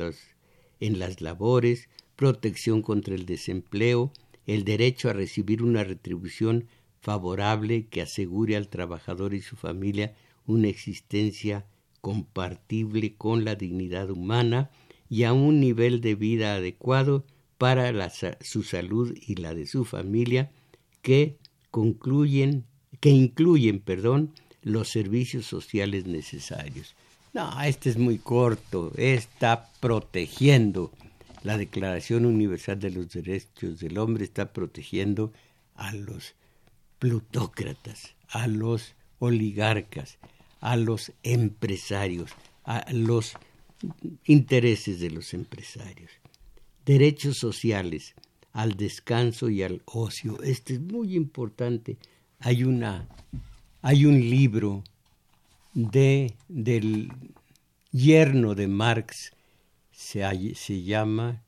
en 0.80 1.00
las 1.00 1.20
labores, 1.20 1.90
protección 2.16 2.82
contra 2.82 3.14
el 3.14 3.26
desempleo, 3.26 4.14
el 4.48 4.64
derecho 4.64 5.10
a 5.10 5.14
recibir 5.14 5.62
una 5.62 5.84
retribución 5.84 6.70
favorable 7.06 7.86
que 7.86 8.02
asegure 8.02 8.56
al 8.56 8.68
trabajador 8.68 9.36
y 9.36 9.42
su 9.42 9.56
familia 9.56 10.16
una 10.48 10.70
existencia 10.70 11.64
compartible 12.02 13.14
con 13.14 13.46
la 13.46 13.54
dignidad 13.54 14.10
humana 14.10 14.72
y 15.08 15.22
a 15.26 15.32
un 15.32 15.60
nivel 15.60 16.02
de 16.02 16.16
vida 16.16 16.56
adecuado 16.56 17.24
para 17.60 18.10
su 18.42 18.64
salud 18.64 19.16
y 19.16 19.36
la 19.36 19.54
de 19.54 19.68
su 19.68 19.86
familia 19.86 20.50
que 21.04 21.38
concluyen 21.70 22.66
que 23.00 23.12
incluyen, 23.12 23.82
perdón, 23.82 24.32
los 24.64 24.90
servicios 24.90 25.46
sociales 25.46 26.08
necesarios. 26.08 26.96
No, 27.34 27.62
este 27.62 27.92
es 27.92 27.98
muy 27.98 28.18
corto, 28.18 28.92
está 28.98 29.70
protegiendo 29.80 30.92
la 31.44 31.56
Declaración 31.60 32.26
Universal 32.26 32.80
de 32.80 32.90
los 32.90 33.10
Derechos 33.12 33.80
del 33.80 34.00
Hombre 34.00 34.24
está 34.24 34.52
protegiendo 34.52 35.32
a 35.76 35.94
los 35.94 36.34
plutócratas, 37.00 38.16
a 38.30 38.48
los 38.48 38.96
oligarcas, 39.20 40.18
a 40.60 40.76
los 40.76 41.12
empresarios, 41.24 42.32
a 42.64 42.86
los 42.92 43.34
intereses 44.26 45.00
de 45.00 45.12
los 45.12 45.34
empresarios. 45.34 46.12
Derechos 46.86 47.38
sociales, 47.38 48.16
al 48.54 48.78
descanso 48.78 49.50
y 49.50 49.64
al 49.64 49.82
ocio. 49.86 50.42
Este 50.42 50.76
es 50.76 50.82
muy 50.82 51.16
importante. 51.16 51.98
Hay 52.40 52.64
una 52.64 53.08
hay 53.82 54.06
un 54.06 54.20
libro 54.20 54.84
de 55.74 56.34
del 56.48 57.12
yerno 57.92 58.56
de 58.56 58.68
Marx 58.68 59.34
se, 59.92 60.24
se 60.56 60.84
llama 60.84 61.44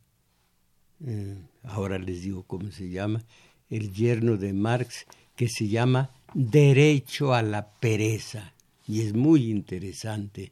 eh, 1.06 1.38
ahora 1.64 1.98
les 1.98 2.22
digo 2.22 2.44
cómo 2.44 2.72
se 2.72 2.90
llama 2.90 3.24
el 3.70 3.92
yerno 3.94 4.38
de 4.38 4.54
Marx 4.54 5.06
que 5.38 5.48
se 5.48 5.70
llama 5.70 6.12
Derecho 6.34 7.34
a 7.34 7.42
la 7.42 7.70
pereza 7.80 8.54
y 8.86 9.02
es 9.02 9.14
muy 9.14 9.50
interesante. 9.50 10.52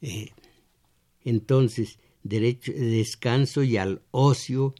Eh, 0.00 0.30
entonces, 1.24 1.98
derecho 2.22 2.72
de 2.72 2.86
descanso 2.86 3.62
y 3.62 3.76
al 3.76 4.00
ocio, 4.10 4.74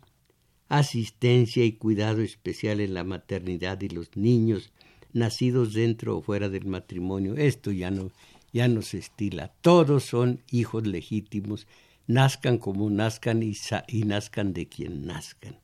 asistencia 0.69 1.65
y 1.65 1.73
cuidado 1.73 2.23
especial 2.23 2.81
en 2.81 2.95
la 2.95 3.05
maternidad 3.05 3.81
y 3.83 3.89
los 3.89 4.17
niños 4.17 4.73
nacidos 5.13 5.75
dentro 5.75 6.17
o 6.17 6.23
fuera 6.23 6.49
del 6.49 6.67
matrimonio. 6.67 7.35
Esto 7.37 7.73
ya 7.73 7.91
no, 7.91 8.11
ya 8.53 8.69
se 8.83 8.99
estila. 8.99 9.49
Todos 9.61 10.05
son 10.05 10.41
hijos 10.51 10.87
legítimos, 10.87 11.67
nazcan 12.07 12.59
como 12.59 12.89
nazcan 12.91 13.43
y 13.43 14.03
nazcan 14.05 14.53
de 14.53 14.69
quien 14.69 15.07
nazcan. 15.07 15.59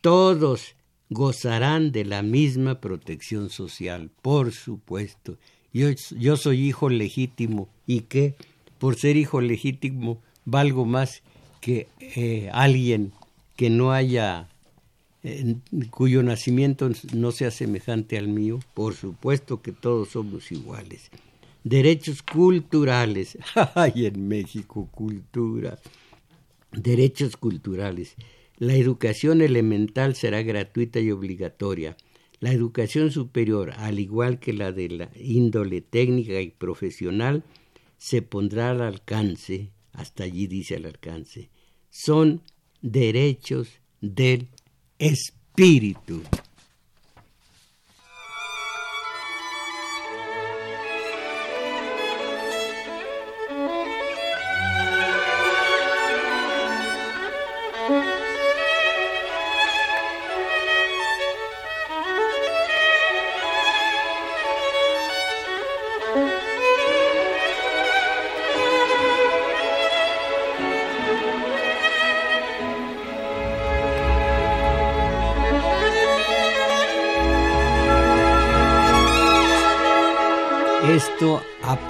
Todos 0.00 0.74
gozarán 1.12 1.92
de 1.92 2.04
la 2.04 2.22
misma 2.22 2.80
protección 2.80 3.50
social, 3.50 4.10
por 4.22 4.52
supuesto, 4.52 5.38
yo, 5.72 6.36
soy 6.36 6.68
hijo 6.68 6.90
legítimo 6.90 7.68
y 7.86 8.00
que 8.00 8.34
por 8.78 8.96
ser 8.96 9.16
hijo 9.16 9.40
legítimo 9.40 10.20
valgo 10.44 10.84
más 10.84 11.22
que 11.60 11.88
eh, 12.00 12.50
alguien 12.52 13.12
que 13.56 13.70
no 13.70 13.92
haya, 13.92 14.48
eh, 15.22 15.56
cuyo 15.90 16.22
nacimiento 16.22 16.90
no 17.14 17.32
sea 17.32 17.50
semejante 17.50 18.18
al 18.18 18.28
mío, 18.28 18.58
por 18.74 18.94
supuesto 18.94 19.62
que 19.62 19.72
todos 19.72 20.10
somos 20.10 20.52
iguales. 20.52 21.10
Derechos 21.64 22.22
culturales, 22.22 23.38
hay 23.74 24.06
en 24.06 24.28
México 24.28 24.88
cultura, 24.90 25.78
derechos 26.72 27.36
culturales. 27.36 28.16
La 28.62 28.76
educación 28.76 29.40
elemental 29.40 30.14
será 30.14 30.44
gratuita 30.44 31.00
y 31.00 31.10
obligatoria. 31.10 31.96
La 32.38 32.52
educación 32.52 33.10
superior, 33.10 33.72
al 33.76 33.98
igual 33.98 34.38
que 34.38 34.52
la 34.52 34.70
de 34.70 34.88
la 34.88 35.10
índole 35.16 35.80
técnica 35.80 36.40
y 36.40 36.50
profesional, 36.50 37.42
se 37.98 38.22
pondrá 38.22 38.70
al 38.70 38.82
alcance, 38.82 39.70
hasta 39.90 40.22
allí 40.22 40.46
dice 40.46 40.76
al 40.76 40.86
alcance, 40.86 41.50
son 41.90 42.40
derechos 42.82 43.80
del 44.00 44.46
espíritu. 44.96 46.22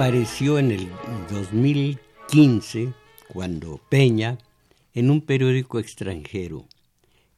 Apareció 0.03 0.59
en 0.59 0.73
el 0.73 0.89
2015, 1.31 2.93
cuando 3.29 3.81
Peña, 3.89 4.37
en 4.95 5.13
un 5.13 5.21
periódico 5.21 5.79
extranjero, 5.79 6.67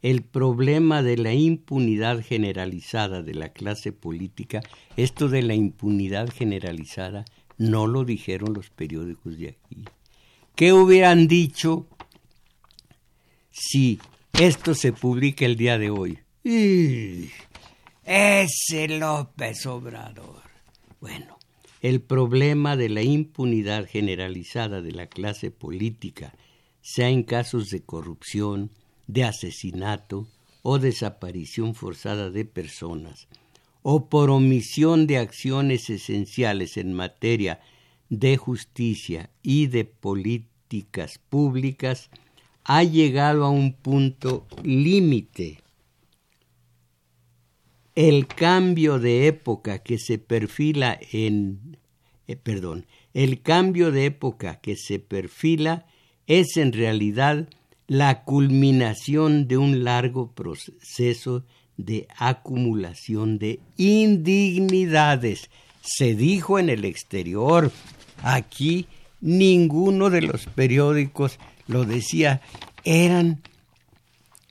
el 0.01 0.23
problema 0.23 1.03
de 1.03 1.19
la 1.19 1.35
impunidad 1.35 2.25
generalizada 2.25 3.21
de 3.21 3.35
la 3.35 3.51
clase 3.51 3.93
política, 3.93 4.63
esto 4.97 5.29
de 5.29 5.43
la 5.43 5.53
impunidad 5.53 6.31
generalizada, 6.31 7.27
no 7.59 7.87
lo 7.87 8.03
dijeron 8.03 8.55
los 8.55 8.71
periódicos 8.71 9.37
de 9.37 9.49
aquí. 9.49 9.85
¿Qué 10.57 10.73
hubieran 10.73 11.29
dicho 11.29 11.87
si 13.51 14.01
esto 14.41 14.75
se 14.75 14.95
publica 14.95 15.45
el 15.45 15.57
día 15.57 15.77
de 15.77 15.91
hoy? 15.91 16.19
ese 18.07 18.89
López 18.89 19.67
Obrador. 19.67 20.41
Bueno, 20.99 21.34
el 21.85 22.01
problema 22.01 22.79
de 22.79 22.89
la 22.89 23.03
impunidad 23.03 23.87
generalizada 23.87 24.81
de 24.81 24.93
la 24.93 25.07
clase 25.07 25.51
política, 25.51 26.35
sea 26.81 27.11
en 27.11 27.25
casos 27.25 27.69
de 27.69 27.83
corrupción, 27.83 28.71
de 29.07 29.25
asesinato 29.25 30.27
o 30.63 30.79
desaparición 30.79 31.75
forzada 31.75 32.31
de 32.31 32.47
personas, 32.47 33.29
o 33.83 34.09
por 34.09 34.31
omisión 34.31 35.07
de 35.07 35.19
acciones 35.19 35.91
esenciales 35.91 36.79
en 36.79 36.95
materia 36.95 37.61
de 38.09 38.39
justicia 38.39 39.29
y 39.43 39.67
de 39.67 39.85
políticas 39.85 41.19
públicas, 41.29 42.09
ha 42.65 42.83
llegado 42.83 43.45
a 43.45 43.51
un 43.51 43.75
punto 43.75 44.47
límite 44.63 45.59
el 47.95 48.27
cambio 48.27 48.99
de 48.99 49.27
época 49.27 49.79
que 49.79 49.99
se 49.99 50.19
perfila 50.19 50.99
en 51.13 51.79
eh, 52.27 52.37
perdón, 52.37 52.87
el 53.13 53.43
cambio 53.43 53.93
de 53.93 54.07
época 54.07 54.61
que 54.61 54.77
se 54.77 54.99
perfila 54.99 55.87
es 56.27 56.57
en 56.57 56.73
realidad 56.73 57.49
la 57.87 58.25
culminación 58.25 59.47
de 59.47 59.59
un 59.59 59.85
largo 59.85 60.33
proceso 60.33 61.45
de 61.77 62.09
acumulación 62.17 63.39
de 63.39 63.61
indignidades. 63.77 65.51
Se 65.83 66.15
dijo 66.15 66.59
en 66.59 66.71
el 66.71 66.87
exterior, 66.87 67.71
aquí 68.23 68.87
ninguno 69.21 70.09
de 70.09 70.23
los 70.23 70.47
periódicos 70.47 71.39
lo 71.67 71.85
decía, 71.85 72.41
eran, 72.85 73.43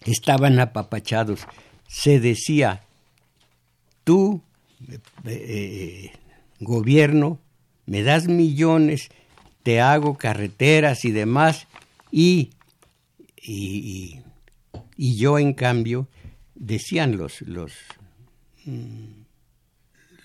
estaban 0.06 0.60
apapachados. 0.60 1.48
Se 1.88 2.20
decía, 2.20 2.84
tú, 4.04 4.41
eh, 4.89 4.99
eh, 5.26 6.12
gobierno, 6.60 7.39
me 7.86 8.04
das 8.04 8.28
millones, 8.28 9.10
te 9.64 9.82
hago 9.82 10.18
carreteras 10.18 11.06
y 11.06 11.12
demás, 11.12 11.68
y, 12.12 12.51
y, 13.41 14.22
y 14.97 15.16
yo 15.16 15.39
en 15.39 15.54
cambio, 15.54 16.08
decían 16.56 17.18
los, 17.18 17.41
los, 17.41 17.74
mm, 18.66 19.24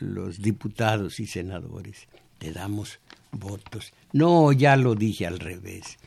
los 0.01 0.41
diputados 0.41 1.21
y 1.21 1.27
senadores, 1.27 2.09
te 2.39 2.53
damos 2.53 3.01
votos. 3.33 3.93
No, 4.13 4.53
ya 4.53 4.77
lo 4.77 4.95
dije 4.95 5.27
al 5.27 5.39
revés. 5.39 5.99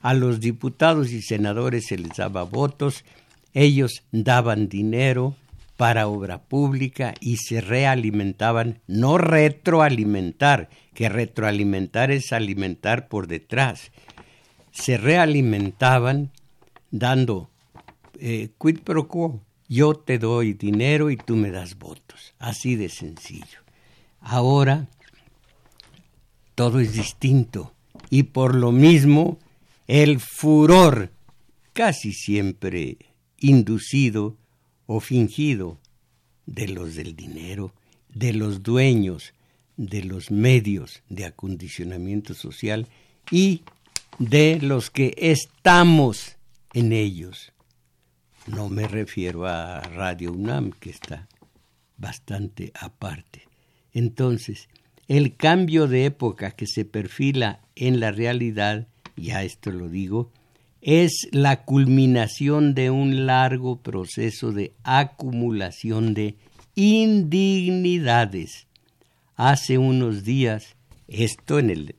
A 0.00 0.14
los 0.14 0.40
diputados 0.40 1.12
y 1.12 1.22
senadores 1.22 1.86
se 1.86 1.96
les 1.96 2.16
daba 2.16 2.42
votos, 2.42 3.04
ellos 3.54 4.02
daban 4.12 4.68
dinero, 4.68 5.36
para 5.76 6.06
obra 6.06 6.42
pública 6.44 7.14
y 7.20 7.38
se 7.38 7.60
realimentaban, 7.60 8.80
no 8.86 9.18
retroalimentar, 9.18 10.68
que 10.94 11.08
retroalimentar 11.08 12.10
es 12.10 12.32
alimentar 12.32 13.08
por 13.08 13.26
detrás, 13.26 13.90
se 14.70 14.96
realimentaban 14.96 16.30
dando 16.90 17.50
eh, 18.20 18.50
quid 18.58 18.80
pro 18.80 19.08
quo, 19.08 19.40
yo 19.68 19.94
te 19.94 20.18
doy 20.18 20.52
dinero 20.52 21.10
y 21.10 21.16
tú 21.16 21.36
me 21.36 21.50
das 21.50 21.78
votos, 21.78 22.34
así 22.38 22.76
de 22.76 22.88
sencillo. 22.88 23.60
Ahora 24.20 24.88
todo 26.54 26.78
es 26.80 26.92
distinto 26.92 27.72
y 28.10 28.24
por 28.24 28.54
lo 28.54 28.70
mismo 28.70 29.38
el 29.86 30.20
furor, 30.20 31.10
casi 31.72 32.12
siempre 32.12 32.98
inducido, 33.38 34.36
o 34.86 35.00
fingido 35.00 35.78
de 36.46 36.68
los 36.68 36.94
del 36.94 37.16
dinero, 37.16 37.72
de 38.08 38.32
los 38.32 38.62
dueños 38.62 39.34
de 39.76 40.04
los 40.04 40.30
medios 40.30 41.02
de 41.08 41.24
acondicionamiento 41.24 42.34
social 42.34 42.86
y 43.30 43.62
de 44.18 44.58
los 44.60 44.90
que 44.90 45.14
estamos 45.18 46.36
en 46.72 46.92
ellos. 46.92 47.52
No 48.46 48.68
me 48.68 48.86
refiero 48.86 49.46
a 49.46 49.80
Radio 49.80 50.32
UNAM, 50.32 50.70
que 50.72 50.90
está 50.90 51.28
bastante 51.96 52.72
aparte. 52.74 53.48
Entonces, 53.92 54.68
el 55.08 55.36
cambio 55.36 55.86
de 55.86 56.04
época 56.04 56.50
que 56.50 56.66
se 56.66 56.84
perfila 56.84 57.60
en 57.74 58.00
la 58.00 58.12
realidad, 58.12 58.86
ya 59.16 59.42
esto 59.42 59.70
lo 59.70 59.88
digo, 59.88 60.30
es 60.84 61.28
la 61.32 61.64
culminación 61.64 62.74
de 62.74 62.90
un 62.90 63.24
largo 63.24 63.80
proceso 63.80 64.52
de 64.52 64.74
acumulación 64.82 66.12
de 66.12 66.36
indignidades. 66.74 68.66
Hace 69.34 69.78
unos 69.78 70.24
días, 70.24 70.76
esto 71.08 71.58
en 71.58 71.70
el 71.70 71.94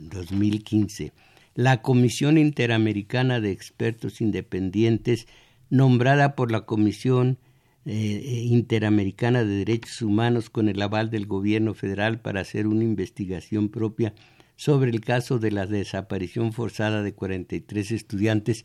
2015, 0.00 1.04
eh, 1.04 1.12
la 1.54 1.80
Comisión 1.80 2.38
Interamericana 2.38 3.38
de 3.40 3.52
Expertos 3.52 4.20
Independientes, 4.20 5.28
nombrada 5.70 6.34
por 6.34 6.50
la 6.50 6.62
Comisión 6.62 7.38
eh, 7.86 8.46
Interamericana 8.48 9.44
de 9.44 9.58
Derechos 9.58 10.02
Humanos 10.02 10.50
con 10.50 10.68
el 10.68 10.82
aval 10.82 11.08
del 11.08 11.26
gobierno 11.26 11.72
federal 11.72 12.18
para 12.20 12.40
hacer 12.40 12.66
una 12.66 12.82
investigación 12.82 13.68
propia 13.68 14.12
sobre 14.56 14.90
el 14.90 15.00
caso 15.00 15.38
de 15.38 15.50
la 15.50 15.66
desaparición 15.66 16.52
forzada 16.52 17.02
de 17.02 17.14
43 17.14 17.90
estudiantes. 17.90 18.64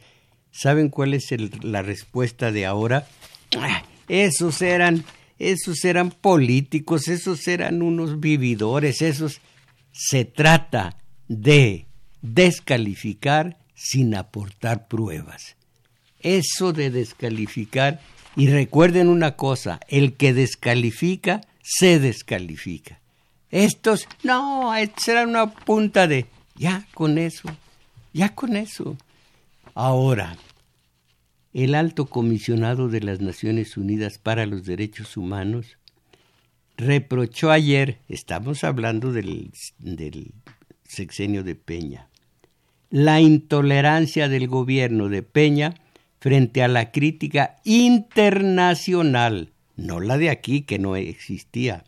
¿Saben 0.52 0.90
cuál 0.90 1.14
es 1.14 1.30
la 1.64 1.82
respuesta 1.82 2.52
de 2.52 2.66
ahora? 2.66 3.08
Ah, 3.58 3.84
esos 4.08 4.62
eran, 4.62 5.04
esos 5.40 5.84
eran 5.86 6.12
políticos, 6.12 7.08
esos 7.08 7.48
eran 7.48 7.82
unos 7.82 8.20
vividores, 8.20 9.02
esos 9.02 9.42
se 9.92 10.26
trata 10.26 10.98
de 11.28 11.88
descalificar 12.22 13.58
sin 13.74 14.16
aportar 14.16 14.88
pruebas. 14.88 15.56
Eso 16.22 16.74
de 16.74 16.90
descalificar, 16.90 18.02
y 18.36 18.48
recuerden 18.48 19.08
una 19.08 19.36
cosa, 19.36 19.80
el 19.88 20.14
que 20.14 20.34
descalifica, 20.34 21.42
se 21.62 22.00
descalifica. 22.00 22.97
Estos, 23.52 24.08
no, 24.24 24.72
será 24.98 25.26
una 25.26 25.52
punta 25.54 26.08
de, 26.08 26.26
ya 26.56 26.86
con 26.94 27.18
eso, 27.18 27.50
ya 28.14 28.36
con 28.36 28.58
eso. 28.58 28.98
Ahora, 29.74 30.38
el 31.54 31.76
alto 31.76 32.08
comisionado 32.08 32.90
de 32.90 33.02
las 33.02 33.22
Naciones 33.22 33.78
Unidas 33.78 34.18
para 34.18 34.46
los 34.46 34.66
Derechos 34.66 35.18
Humanos 35.18 35.78
reprochó 36.76 37.52
ayer, 37.52 38.00
estamos 38.10 38.64
hablando 38.64 39.12
del, 39.12 39.52
del 39.80 40.34
sexenio 40.84 41.44
de 41.44 41.56
Peña, 41.56 42.10
la 42.90 43.22
intolerancia 43.22 44.30
del 44.30 44.48
gobierno 44.48 45.10
de 45.10 45.24
Peña 45.24 45.74
frente 46.20 46.64
a 46.64 46.68
la 46.68 46.92
crítica 46.92 47.56
internacional, 47.64 49.52
no 49.76 50.00
la 50.00 50.18
de 50.18 50.30
aquí 50.30 50.62
que 50.62 50.80
no 50.80 50.96
existía. 50.96 51.84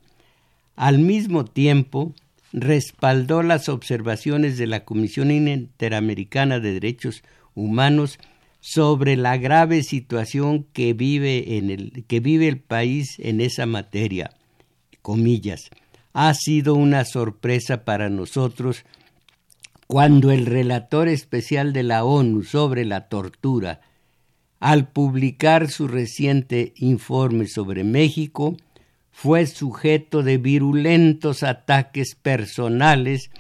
Al 0.80 0.98
mismo 0.98 1.44
tiempo, 1.44 2.14
respaldó 2.54 3.44
las 3.44 3.68
observaciones 3.68 4.58
de 4.58 4.66
la 4.66 4.86
Comisión 4.86 5.30
Interamericana 5.30 6.62
de 6.62 6.72
Derechos 6.72 7.22
Humanos 7.54 8.18
sobre 8.62 9.18
la 9.18 9.36
grave 9.36 9.84
situación 9.84 10.66
que 10.72 10.94
vive, 10.94 11.58
el, 11.58 12.06
el 12.10 12.60
país 12.62 13.18
en 13.20 13.42
esa 13.42 13.66
materia. 13.66 14.32
Comillas. 15.02 15.70
Ha 16.14 16.34
sido 16.34 16.76
una 16.76 17.04
sorpresa 17.04 17.84
para 17.84 18.10
nosotros 18.10 18.86
cuando 19.86 20.32
el 20.32 20.46
relator 20.46 21.10
especial 21.10 21.74
de 21.74 21.84
la 21.84 22.06
ONU 22.06 22.44
sobre 22.44 22.86
la 22.86 23.10
tortura, 23.10 23.82
al 24.62 24.88
publicar 24.88 25.70
su 25.70 25.90
reciente 25.90 26.72
informe 26.78 27.48
sobre 27.48 27.84
México, 27.84 28.56
fue 29.22 29.48
sujeto 29.48 30.24
de 30.24 30.38
virulentos 30.38 31.44
ataques 31.44 32.16
personales 32.16 33.32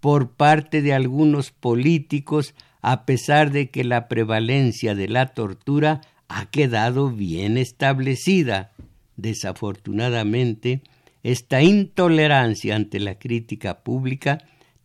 por 0.00 0.32
parte 0.32 0.82
de 0.82 0.92
algunos 0.92 1.52
políticos 1.52 2.52
a 2.82 3.06
pesar 3.06 3.52
de 3.52 3.70
que 3.70 3.84
la 3.84 4.08
prevalencia 4.08 4.96
de 4.96 5.06
la 5.06 5.26
tortura 5.28 6.00
ha 6.26 6.46
quedado 6.46 7.12
bien 7.12 7.58
establecida. 7.58 8.72
Desafortunadamente, 9.16 10.82
esta 11.22 11.62
intolerancia 11.62 12.74
ante 12.74 12.98
la 12.98 13.16
crítica 13.16 13.84
pública 13.84 14.38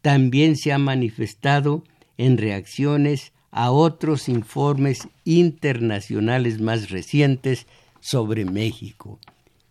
también 0.03 0.57
se 0.57 0.73
ha 0.73 0.77
manifestado 0.77 1.83
en 2.19 2.37
reacciones 2.37 3.33
a 3.49 3.71
otros 3.71 4.29
informes 4.29 5.07
internacionales 5.23 6.61
más 6.61 6.91
recientes 6.91 7.65
sobre 7.99 8.45
México. 8.45 9.19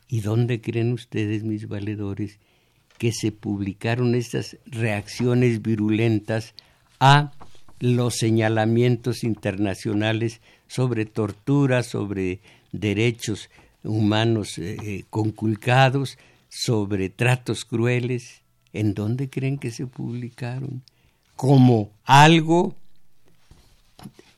¿Y 0.08 0.20
dónde 0.20 0.60
creen 0.60 0.92
ustedes, 0.92 1.42
mis 1.44 1.68
valedores, 1.68 2.38
que 2.98 3.12
se 3.12 3.32
publicaron 3.32 4.14
estas 4.14 4.56
reacciones 4.66 5.62
virulentas 5.62 6.54
a 7.00 7.32
los 7.80 8.14
señalamientos 8.16 9.24
internacionales 9.24 10.40
sobre 10.68 11.04
tortura, 11.04 11.82
sobre 11.82 12.40
derechos 12.72 13.50
humanos 13.82 14.58
eh, 14.58 14.76
eh, 14.82 15.04
conculcados, 15.10 16.18
sobre 16.48 17.10
tratos 17.10 17.64
crueles, 17.64 18.42
¿en 18.72 18.94
dónde 18.94 19.28
creen 19.28 19.58
que 19.58 19.70
se 19.70 19.86
publicaron? 19.86 20.82
Como 21.36 21.90
algo, 22.04 22.74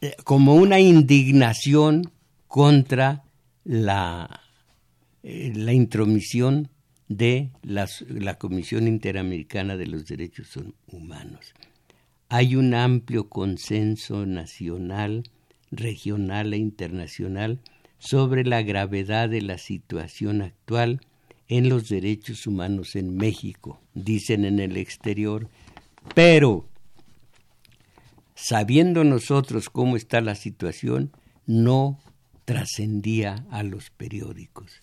eh, 0.01 0.17
como 0.25 0.55
una 0.55 0.81
indignación 0.81 2.11
contra 2.49 3.23
la, 3.64 4.41
la 5.27 5.72
intromisión 5.72 6.68
de 7.09 7.51
la 7.62 8.39
Comisión 8.39 8.87
Interamericana 8.87 9.77
de 9.77 9.87
los 9.87 10.07
Derechos 10.07 10.57
Humanos 10.87 11.53
hay 12.29 12.57
un 12.57 12.74
amplio 12.74 13.29
consenso 13.29 14.27
nacional, 14.27 15.24
regional 15.70 16.55
e 16.55 16.57
internacional 16.57 17.61
sobre 17.99 18.45
la 18.45 18.62
gravedad 18.62 19.29
de 19.29 19.43
la 19.43 19.59
situación 19.59 20.43
actual 20.43 21.01
en 21.49 21.68
los 21.68 21.89
derechos 21.89 22.47
humanos 22.47 22.97
en 22.97 23.16
México, 23.16 23.81
dicen 23.95 24.45
en 24.45 24.59
el 24.59 24.77
exterior, 24.77 25.49
pero 26.14 26.68
sabiendo 28.35 29.05
nosotros 29.05 29.70
cómo 29.70 29.97
está 29.97 30.20
la 30.20 30.35
situación, 30.35 31.12
no 31.47 32.01
trascendía 32.45 33.47
a 33.51 33.62
los 33.62 33.91
periódicos. 33.91 34.81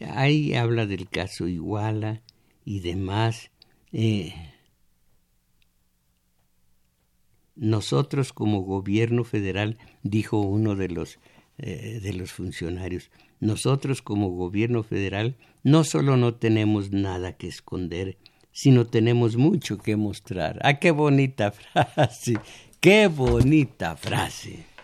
Ahí 0.00 0.54
habla 0.54 0.86
del 0.86 1.08
caso 1.08 1.48
Iguala 1.48 2.22
y 2.64 2.80
demás. 2.80 3.50
Eh, 3.92 4.34
nosotros 7.54 8.32
como 8.32 8.60
gobierno 8.62 9.24
federal, 9.24 9.78
dijo 10.02 10.38
uno 10.40 10.74
de 10.76 10.88
los, 10.88 11.18
eh, 11.58 12.00
de 12.02 12.12
los 12.12 12.32
funcionarios, 12.32 13.10
nosotros 13.40 14.02
como 14.02 14.28
gobierno 14.30 14.82
federal 14.82 15.36
no 15.62 15.84
solo 15.84 16.16
no 16.16 16.34
tenemos 16.34 16.92
nada 16.92 17.36
que 17.36 17.48
esconder, 17.48 18.18
sino 18.52 18.86
tenemos 18.86 19.36
mucho 19.36 19.78
que 19.78 19.96
mostrar. 19.96 20.60
¡Ah, 20.62 20.78
qué 20.78 20.90
bonita 20.90 21.50
frase! 21.52 22.34
¡Qué 22.80 23.08
bonita 23.08 23.96
frase! 23.96 24.75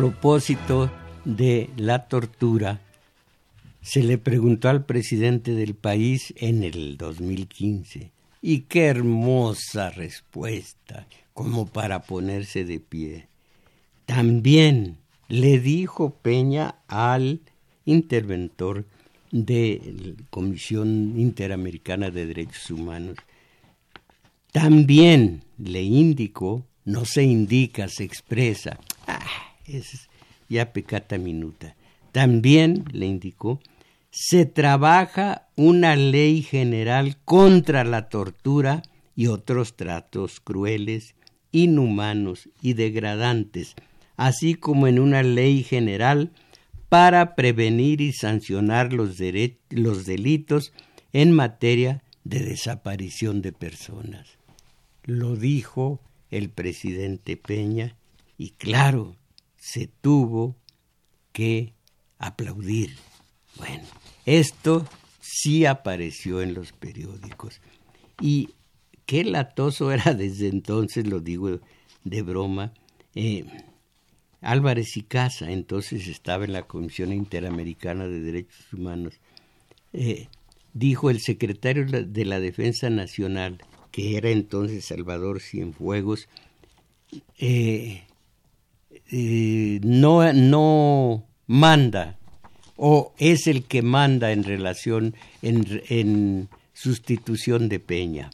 Propósito 0.00 0.90
de 1.26 1.68
la 1.76 2.08
tortura, 2.08 2.80
se 3.82 4.02
le 4.02 4.16
preguntó 4.16 4.70
al 4.70 4.86
presidente 4.86 5.52
del 5.52 5.74
país 5.74 6.32
en 6.38 6.62
el 6.62 6.96
2015. 6.96 8.10
Y 8.40 8.60
qué 8.60 8.86
hermosa 8.86 9.90
respuesta, 9.90 11.06
como 11.34 11.66
para 11.66 12.00
ponerse 12.00 12.64
de 12.64 12.80
pie. 12.80 13.28
También 14.06 14.96
le 15.28 15.60
dijo 15.60 16.14
Peña 16.14 16.76
al 16.88 17.42
interventor 17.84 18.86
de 19.30 20.16
la 20.16 20.24
Comisión 20.30 21.12
Interamericana 21.18 22.10
de 22.10 22.24
Derechos 22.24 22.70
Humanos, 22.70 23.18
también 24.50 25.44
le 25.58 25.82
indicó, 25.82 26.64
no 26.86 27.04
se 27.04 27.22
indica, 27.22 27.86
se 27.88 28.04
expresa, 28.04 28.78
ah, 29.06 29.49
ya 30.48 30.72
pecata 30.72 31.18
minuta. 31.18 31.76
También, 32.12 32.84
le 32.92 33.06
indicó, 33.06 33.60
se 34.10 34.44
trabaja 34.44 35.48
una 35.56 35.94
ley 35.94 36.42
general 36.42 37.16
contra 37.24 37.84
la 37.84 38.08
tortura 38.08 38.82
y 39.14 39.28
otros 39.28 39.76
tratos 39.76 40.40
crueles, 40.40 41.14
inhumanos 41.52 42.48
y 42.60 42.74
degradantes, 42.74 43.74
así 44.16 44.54
como 44.54 44.88
en 44.88 44.98
una 44.98 45.22
ley 45.22 45.62
general 45.62 46.32
para 46.88 47.36
prevenir 47.36 48.00
y 48.00 48.12
sancionar 48.12 48.92
los 48.92 49.16
delitos 49.16 50.72
en 51.12 51.32
materia 51.32 52.02
de 52.24 52.40
desaparición 52.40 53.42
de 53.42 53.52
personas. 53.52 54.26
Lo 55.04 55.36
dijo 55.36 56.00
el 56.30 56.50
presidente 56.50 57.36
Peña 57.36 57.96
y 58.36 58.50
claro, 58.50 59.16
se 59.60 59.86
tuvo 59.86 60.56
que 61.32 61.74
aplaudir. 62.18 62.96
Bueno, 63.56 63.84
esto 64.24 64.88
sí 65.20 65.66
apareció 65.66 66.42
en 66.42 66.54
los 66.54 66.72
periódicos. 66.72 67.60
Y 68.20 68.50
qué 69.06 69.22
latoso 69.22 69.92
era 69.92 70.14
desde 70.14 70.48
entonces, 70.48 71.06
lo 71.06 71.20
digo 71.20 71.60
de 72.02 72.22
broma, 72.22 72.72
eh, 73.14 73.44
Álvarez 74.40 74.96
y 74.96 75.02
Casa, 75.02 75.52
entonces 75.52 76.08
estaba 76.08 76.46
en 76.46 76.54
la 76.54 76.62
Comisión 76.62 77.12
Interamericana 77.12 78.08
de 78.08 78.20
Derechos 78.20 78.72
Humanos, 78.72 79.20
eh, 79.92 80.28
dijo 80.72 81.10
el 81.10 81.20
secretario 81.20 81.84
de 81.84 82.24
la 82.24 82.40
Defensa 82.40 82.88
Nacional, 82.88 83.58
que 83.90 84.16
era 84.16 84.30
entonces 84.30 84.86
Salvador 84.86 85.40
Cienfuegos, 85.40 86.28
eh, 87.38 88.04
eh, 89.10 89.80
no, 89.82 90.32
no 90.32 91.26
manda 91.46 92.16
o 92.76 93.12
es 93.18 93.46
el 93.46 93.64
que 93.64 93.82
manda 93.82 94.32
en 94.32 94.42
relación, 94.42 95.14
en, 95.42 96.48
sustitución 96.72 97.68
de 97.68 97.78
Peña. 97.78 98.30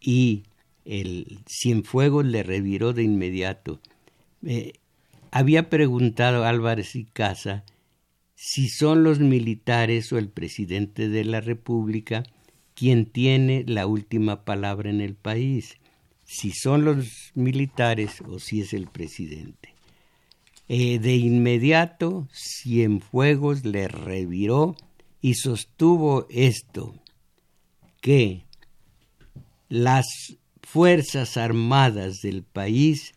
Y 0.00 0.44
el 0.84 1.40
Cienfuegos 1.48 2.24
le 2.24 2.44
reviró 2.44 2.92
de 2.92 3.02
inmediato. 3.02 3.80
Eh, 4.46 4.74
había 5.32 5.68
preguntado 5.68 6.44
Álvarez 6.44 6.94
y 6.94 7.04
Casa 7.04 7.64
si 8.36 8.68
son 8.68 9.02
los 9.02 9.18
militares 9.18 10.12
o 10.12 10.18
el 10.18 10.28
presidente 10.28 11.08
de 11.08 11.24
la 11.24 11.40
República 11.40 12.22
quien 12.74 13.06
tiene 13.06 13.64
la 13.66 13.88
última 13.88 14.44
palabra 14.44 14.88
en 14.88 15.00
el 15.00 15.16
país, 15.16 15.78
si 16.22 16.52
son 16.52 16.84
los 16.84 17.32
militares 17.34 18.20
o 18.20 18.38
si 18.38 18.60
es 18.60 18.72
el 18.72 18.86
presidente. 18.86 19.67
Eh, 20.70 20.98
de 20.98 21.16
inmediato 21.16 22.28
Cienfuegos 22.30 23.64
le 23.64 23.88
reviró 23.88 24.76
y 25.22 25.34
sostuvo 25.34 26.26
esto, 26.28 26.94
que 28.02 28.44
las 29.70 30.36
Fuerzas 30.62 31.38
Armadas 31.38 32.20
del 32.22 32.42
país 32.42 33.14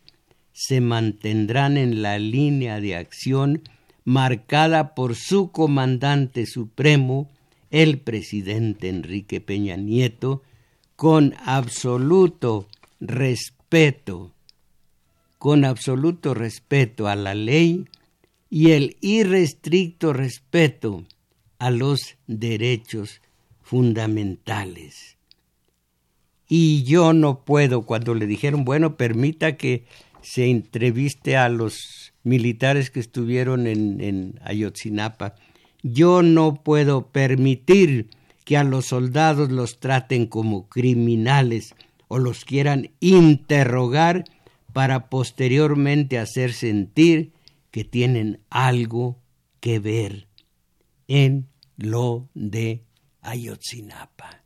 se 0.54 0.80
mantendrán 0.80 1.76
en 1.76 2.00
la 2.00 2.18
línea 2.18 2.80
de 2.80 2.96
acción 2.96 3.62
marcada 4.04 4.94
por 4.94 5.14
su 5.14 5.52
comandante 5.52 6.46
supremo, 6.46 7.30
el 7.70 7.98
presidente 7.98 8.88
Enrique 8.88 9.42
Peña 9.42 9.76
Nieto, 9.76 10.42
con 10.96 11.34
absoluto 11.44 12.66
respeto, 13.00 14.32
con 15.42 15.64
absoluto 15.64 16.34
respeto 16.34 17.08
a 17.08 17.16
la 17.16 17.34
ley 17.34 17.86
y 18.48 18.70
el 18.70 18.96
irrestricto 19.00 20.12
respeto 20.12 21.02
a 21.58 21.72
los 21.72 22.16
derechos 22.28 23.20
fundamentales. 23.60 25.16
Y 26.46 26.84
yo 26.84 27.12
no 27.12 27.44
puedo, 27.44 27.82
cuando 27.82 28.14
le 28.14 28.28
dijeron, 28.28 28.64
bueno, 28.64 28.96
permita 28.96 29.56
que 29.56 29.84
se 30.20 30.48
entreviste 30.48 31.36
a 31.36 31.48
los 31.48 32.12
militares 32.22 32.92
que 32.92 33.00
estuvieron 33.00 33.66
en, 33.66 34.00
en 34.00 34.38
Ayotzinapa, 34.44 35.34
yo 35.82 36.22
no 36.22 36.62
puedo 36.62 37.08
permitir 37.08 38.10
que 38.44 38.56
a 38.56 38.62
los 38.62 38.86
soldados 38.86 39.50
los 39.50 39.80
traten 39.80 40.26
como 40.26 40.68
criminales 40.68 41.74
o 42.06 42.20
los 42.20 42.44
quieran 42.44 42.92
interrogar 43.00 44.22
para 44.72 45.08
posteriormente 45.08 46.18
hacer 46.18 46.52
sentir 46.52 47.32
que 47.70 47.84
tienen 47.84 48.40
algo 48.50 49.18
que 49.60 49.78
ver 49.78 50.28
en 51.08 51.48
lo 51.76 52.28
de 52.34 52.82
Ayotzinapa. 53.22 54.42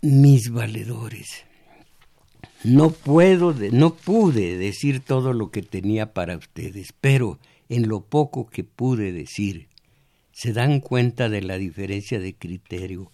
Mis 0.00 0.50
valedores, 0.50 1.44
no 2.62 2.90
puedo, 2.90 3.54
no 3.72 3.94
pude 3.94 4.56
decir 4.56 5.00
todo 5.00 5.32
lo 5.32 5.50
que 5.50 5.62
tenía 5.62 6.12
para 6.12 6.36
ustedes, 6.36 6.92
pero 7.00 7.38
en 7.68 7.88
lo 7.88 8.00
poco 8.00 8.46
que 8.46 8.64
pude 8.64 9.12
decir, 9.12 9.68
se 10.32 10.52
dan 10.52 10.80
cuenta 10.80 11.28
de 11.28 11.42
la 11.42 11.58
diferencia 11.58 12.20
de 12.20 12.34
criterio 12.34 13.10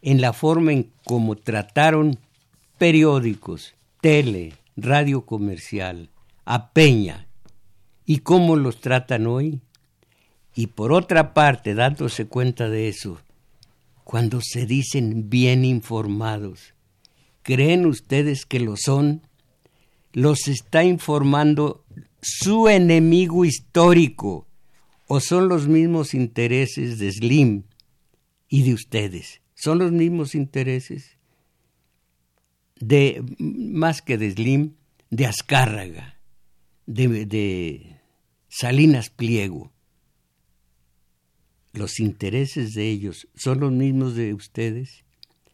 en 0.00 0.20
la 0.20 0.32
forma 0.32 0.72
en 0.72 0.90
cómo 1.04 1.36
trataron 1.36 2.18
periódicos, 2.78 3.74
tele, 4.04 4.52
radio 4.76 5.24
comercial, 5.24 6.10
a 6.44 6.74
Peña 6.74 7.26
y 8.04 8.18
cómo 8.18 8.54
los 8.54 8.82
tratan 8.82 9.26
hoy. 9.26 9.62
Y 10.54 10.66
por 10.66 10.92
otra 10.92 11.32
parte, 11.32 11.74
dándose 11.74 12.26
cuenta 12.26 12.68
de 12.68 12.88
eso, 12.88 13.18
cuando 14.04 14.42
se 14.42 14.66
dicen 14.66 15.30
bien 15.30 15.64
informados, 15.64 16.74
¿creen 17.42 17.86
ustedes 17.86 18.44
que 18.44 18.60
lo 18.60 18.76
son? 18.76 19.22
Los 20.12 20.48
está 20.48 20.84
informando 20.84 21.82
su 22.20 22.68
enemigo 22.68 23.46
histórico 23.46 24.46
o 25.06 25.18
son 25.20 25.48
los 25.48 25.66
mismos 25.66 26.12
intereses 26.12 26.98
de 26.98 27.10
Slim 27.10 27.62
y 28.50 28.64
de 28.64 28.74
ustedes. 28.74 29.40
Son 29.54 29.78
los 29.78 29.92
mismos 29.92 30.34
intereses 30.34 31.13
de 32.80 33.22
más 33.38 34.02
que 34.02 34.18
de 34.18 34.30
Slim, 34.30 34.74
de 35.10 35.26
Azcárraga, 35.26 36.18
de, 36.86 37.26
de 37.26 38.00
Salinas 38.48 39.10
Pliego 39.10 39.74
los 41.74 41.98
intereses 41.98 42.72
de 42.72 42.88
ellos 42.88 43.28
son 43.34 43.60
los 43.60 43.72
mismos 43.72 44.14
de 44.14 44.32
ustedes? 44.32 45.04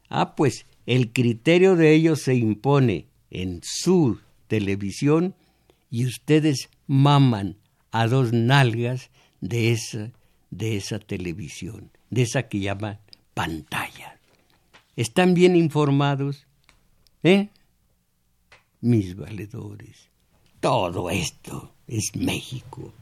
Ah, 0.09 0.37
pues 0.37 0.67
el 0.87 1.13
criterio 1.13 1.77
de 1.77 1.95
ellos 1.95 2.21
se 2.23 2.35
impone 2.35 3.07
en 3.31 3.61
su 3.63 4.21
televisión 4.47 5.35
y 5.91 6.07
ustedes 6.07 6.69
maman 6.87 7.57
a 7.91 8.07
dos 8.07 8.33
nalgas 8.33 9.11
de 9.41 9.73
esa, 9.73 10.13
de 10.51 10.77
esa 10.77 10.99
televisión, 10.99 11.91
de 12.11 12.23
esa 12.23 12.49
que 12.49 12.61
llaman 12.61 13.01
pantalla. 13.35 14.19
¿Están 14.97 15.35
bien 15.35 15.57
informados? 15.57 16.47
¿Eh? 17.23 17.51
Mis 18.81 19.15
valedores, 19.15 20.09
todo 20.61 21.11
esto 21.11 21.75
es 21.87 22.17
México. 22.17 22.95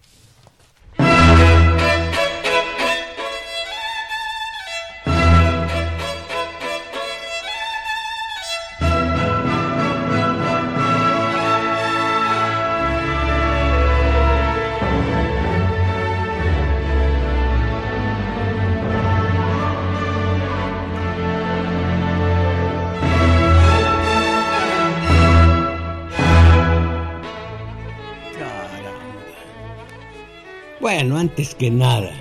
Antes 31.38 31.54
que 31.54 31.70
nada, 31.70 32.12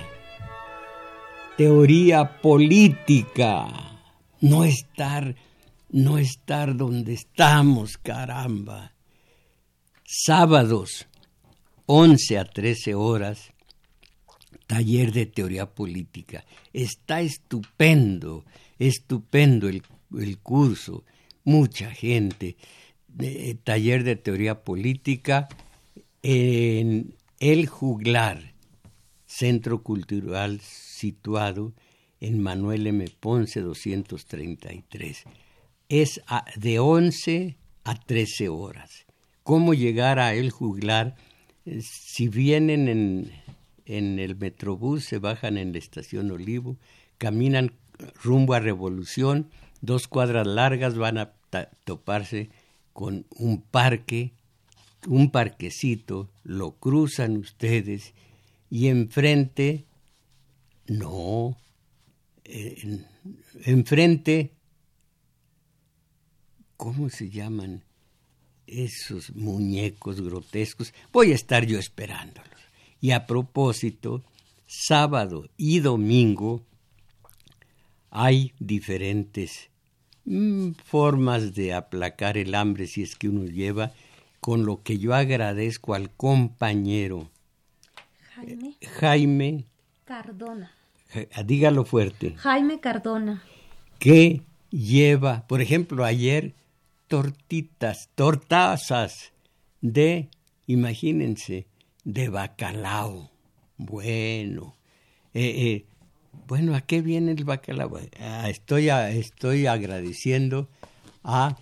teoría 1.56 2.40
política, 2.40 3.66
no 4.40 4.62
estar, 4.62 5.34
no 5.90 6.18
estar 6.18 6.76
donde 6.76 7.14
estamos, 7.14 7.98
caramba. 7.98 8.92
Sábados, 10.04 11.08
11 11.86 12.38
a 12.38 12.44
13 12.44 12.94
horas, 12.94 13.52
taller 14.68 15.10
de 15.10 15.26
teoría 15.26 15.66
política. 15.66 16.44
Está 16.72 17.20
estupendo, 17.20 18.44
estupendo 18.78 19.68
el, 19.68 19.82
el 20.16 20.38
curso, 20.38 21.02
mucha 21.42 21.90
gente. 21.90 22.56
Eh, 23.18 23.56
taller 23.64 24.04
de 24.04 24.14
teoría 24.14 24.62
política 24.62 25.48
en 26.22 27.16
El 27.40 27.66
Juglar 27.66 28.57
centro 29.28 29.82
cultural 29.82 30.60
situado 30.60 31.74
en 32.20 32.42
Manuel 32.42 32.86
M. 32.86 33.04
Ponce 33.20 33.60
233. 33.60 35.24
Es 35.88 36.20
de 36.56 36.78
11 36.80 37.56
a 37.84 37.94
13 37.94 38.48
horas. 38.48 39.06
¿Cómo 39.44 39.74
llegar 39.74 40.18
a 40.18 40.34
El 40.34 40.50
Juglar? 40.50 41.14
Eh, 41.66 41.80
si 41.82 42.28
vienen 42.28 42.88
en, 42.88 43.30
en 43.84 44.18
el 44.18 44.34
Metrobús, 44.34 45.04
se 45.04 45.18
bajan 45.18 45.58
en 45.58 45.72
la 45.72 45.78
estación 45.78 46.30
Olivo, 46.30 46.76
caminan 47.18 47.72
rumbo 48.22 48.54
a 48.54 48.60
Revolución, 48.60 49.50
dos 49.80 50.08
cuadras 50.08 50.46
largas 50.46 50.96
van 50.96 51.18
a 51.18 51.32
toparse 51.84 52.50
con 52.92 53.26
un 53.36 53.60
parque, 53.60 54.32
un 55.06 55.30
parquecito, 55.30 56.28
lo 56.42 56.72
cruzan 56.72 57.36
ustedes 57.36 58.14
y 58.70 58.88
enfrente, 58.88 59.86
no, 60.86 61.56
enfrente, 63.64 64.52
¿cómo 66.76 67.08
se 67.10 67.30
llaman 67.30 67.84
esos 68.66 69.34
muñecos 69.34 70.20
grotescos? 70.20 70.92
Voy 71.12 71.32
a 71.32 71.34
estar 71.34 71.66
yo 71.66 71.78
esperándolos. 71.78 72.48
Y 73.00 73.12
a 73.12 73.26
propósito, 73.26 74.24
sábado 74.66 75.48
y 75.56 75.80
domingo 75.80 76.64
hay 78.10 78.52
diferentes 78.58 79.70
mm, 80.24 80.72
formas 80.84 81.54
de 81.54 81.74
aplacar 81.74 82.36
el 82.36 82.54
hambre 82.54 82.86
si 82.86 83.02
es 83.02 83.16
que 83.16 83.28
uno 83.28 83.44
lleva, 83.44 83.92
con 84.40 84.66
lo 84.66 84.82
que 84.82 84.98
yo 84.98 85.14
agradezco 85.14 85.94
al 85.94 86.10
compañero 86.10 87.30
Jaime. 89.00 89.64
Cardona. 90.04 90.72
Ah, 91.32 91.42
dígalo 91.42 91.84
fuerte. 91.84 92.34
Jaime 92.36 92.80
Cardona. 92.80 93.42
¿Qué 93.98 94.42
lleva, 94.70 95.46
por 95.46 95.60
ejemplo, 95.60 96.04
ayer 96.04 96.54
tortitas, 97.08 98.10
tortazas 98.14 99.32
de, 99.80 100.28
imagínense, 100.66 101.66
de 102.04 102.28
bacalao. 102.28 103.30
Bueno, 103.76 104.76
eh, 105.34 105.54
eh, 105.56 105.86
bueno, 106.46 106.74
¿a 106.74 106.82
qué 106.82 107.00
viene 107.00 107.32
el 107.32 107.44
bacalao? 107.44 107.98
Ah, 108.20 108.48
estoy, 108.50 108.88
estoy 108.88 109.66
agradeciendo 109.66 110.68
a 111.24 111.56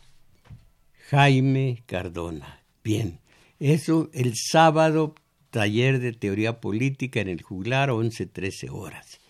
Jaime 1.08 1.82
Cardona. 1.86 2.60
Bien, 2.82 3.20
eso 3.58 4.10
el 4.12 4.34
sábado 4.36 5.14
taller 5.56 6.00
de 6.00 6.12
teoría 6.12 6.60
política 6.60 7.18
en 7.22 7.28
el 7.28 7.40
juglar 7.40 7.88
11-13 7.88 8.68
horas. 8.70 9.20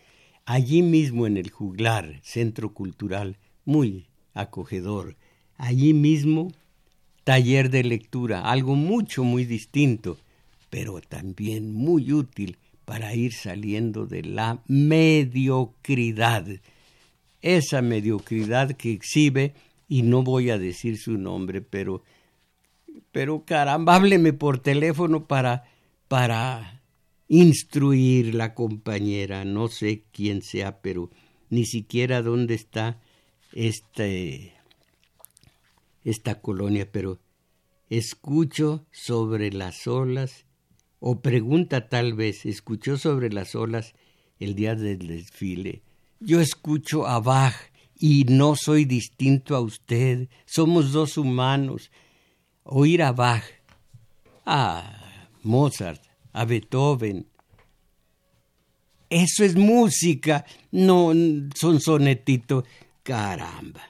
Allí 0.45 0.83
mismo 0.83 1.25
en 1.29 1.37
el 1.37 1.51
juglar, 1.51 2.19
centro 2.25 2.75
cultural, 2.75 3.37
muy 3.65 4.07
acogedor. 4.35 5.15
Allí 5.57 5.95
mismo, 5.95 6.51
taller 7.23 7.71
de 7.71 7.85
lectura, 7.85 8.51
algo 8.51 8.75
mucho, 8.75 9.23
muy 9.23 9.45
distinto, 9.45 10.19
pero 10.69 11.01
también 11.01 11.73
muy 11.73 12.13
útil 12.13 12.57
para 12.85 13.15
ir 13.15 13.33
saliendo 13.33 14.07
de 14.07 14.23
la 14.25 14.59
mediocridad. 14.67 16.45
Esa 17.41 17.83
mediocridad 17.83 18.73
que 18.73 18.91
exhibe, 18.91 19.55
y 19.89 20.03
no 20.03 20.25
voy 20.25 20.51
a 20.51 20.59
decir 20.59 20.99
su 20.99 21.19
nombre, 21.19 21.61
pero, 21.61 22.03
pero 23.13 23.45
caramba, 23.45 23.95
hábleme 23.95 24.33
por 24.33 24.59
teléfono 24.59 25.29
para, 25.29 25.67
para 26.09 26.83
instruir 27.29 28.35
la 28.35 28.55
compañera, 28.55 29.45
no 29.45 29.69
sé 29.69 30.05
quién 30.13 30.43
sea, 30.43 30.81
pero 30.81 31.11
ni 31.51 31.65
siquiera 31.65 32.23
dónde 32.23 32.55
está 32.55 33.01
este, 33.53 34.55
esta 36.05 36.41
colonia, 36.41 36.91
pero 36.91 37.19
escucho 37.91 38.87
sobre 38.93 39.53
las 39.53 39.87
olas 39.87 40.47
o 41.01 41.21
pregunta 41.21 41.89
tal 41.89 42.15
vez, 42.15 42.47
escuchó 42.47 42.97
sobre 42.97 43.31
las 43.31 43.55
olas 43.55 43.95
el 44.39 44.55
día 44.55 44.75
del 44.75 45.07
desfile. 45.07 45.83
Yo 46.21 46.41
escucho 46.41 47.07
a 47.07 47.21
Bach 47.21 47.55
y 47.99 48.25
no 48.25 48.57
soy 48.57 48.85
distinto 48.85 49.55
a 49.55 49.61
usted. 49.61 50.29
Somos 50.45 50.93
dos 50.93 51.19
humanos. 51.19 51.91
Oír 52.65 53.03
a 53.03 53.13
Bach, 53.13 53.45
a 54.45 54.96
Mozart, 55.47 56.03
a 56.33 56.45
Beethoven. 56.45 57.27
Eso 59.09 59.45
es 59.45 59.57
música, 59.57 60.45
no 60.73 61.13
son 61.55 61.81
sonetitos. 61.81 62.65
Caramba, 63.03 63.83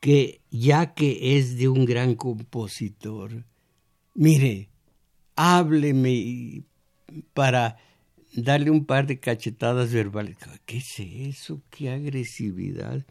que 0.00 0.40
ya 0.50 0.94
que 0.94 1.36
es 1.36 1.58
de 1.58 1.68
un 1.68 1.84
gran 1.84 2.14
compositor, 2.14 3.44
mire, 4.14 4.70
hábleme 5.36 6.62
para 7.34 7.76
darle 8.32 8.70
un 8.70 8.86
par 8.86 9.06
de 9.06 9.20
cachetadas 9.20 9.92
verbales. 9.92 10.36
¿Qué 10.64 10.78
es 10.78 10.98
eso? 10.98 11.60
¿Qué 11.70 11.90
agresividad? 11.90 13.04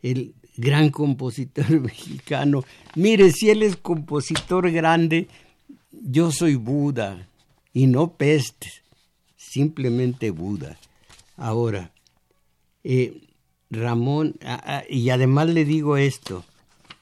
El 0.00 0.34
gran 0.56 0.90
compositor 0.90 1.68
mexicano. 1.80 2.64
Mire, 2.94 3.32
si 3.32 3.50
él 3.50 3.62
es 3.62 3.76
compositor 3.76 4.70
grande, 4.70 5.28
yo 6.02 6.30
soy 6.32 6.54
Buda 6.54 7.28
y 7.72 7.86
no 7.86 8.12
peste, 8.12 8.70
simplemente 9.36 10.30
Buda. 10.30 10.78
Ahora, 11.36 11.92
eh, 12.84 13.20
Ramón, 13.70 14.36
y 14.88 15.10
además 15.10 15.48
le 15.48 15.64
digo 15.64 15.96
esto, 15.96 16.44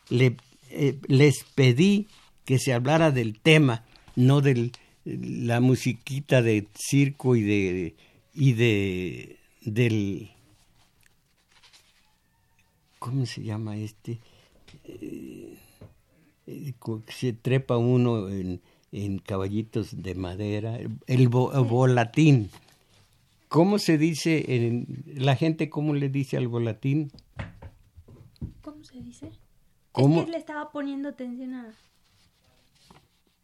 le, 0.09 0.37
eh, 0.71 0.99
les 1.07 1.45
pedí 1.55 2.09
que 2.45 2.59
se 2.59 2.73
hablara 2.73 3.11
del 3.11 3.39
tema 3.41 3.85
no 4.17 4.41
de 4.41 4.71
la 5.05 5.61
musiquita 5.61 6.43
de 6.43 6.67
circo 6.75 7.37
y 7.37 7.43
de 7.43 7.95
y 8.35 8.53
de 8.55 9.39
del 9.61 10.31
¿cómo 12.99 13.27
se 13.27 13.43
llama 13.43 13.77
este? 13.77 14.19
Eh, 14.85 15.57
se 17.09 17.33
trepa 17.33 17.77
uno 17.77 18.29
en, 18.29 18.61
en, 18.95 19.19
caballitos 19.19 20.03
de 20.03 20.15
madera, 20.15 20.79
el, 21.07 21.29
volatín. 21.29 22.51
¿Cómo 23.49 23.79
se 23.79 23.99
dice 23.99 24.45
en 24.49 25.05
la 25.15 25.37
gente 25.37 25.69
cómo 25.69 25.95
le 25.95 26.09
dice 26.09 26.37
al 26.37 26.49
volatín? 26.49 27.13
¿Cómo 28.63 28.83
se 28.85 29.01
dice? 29.01 29.31
¿Cómo? 29.93 30.21
Es 30.21 30.27
que 30.27 30.33
le 30.33 30.39
estaba 30.39 30.71
poniendo 30.71 31.09
atención 31.09 31.55
a 31.55 31.73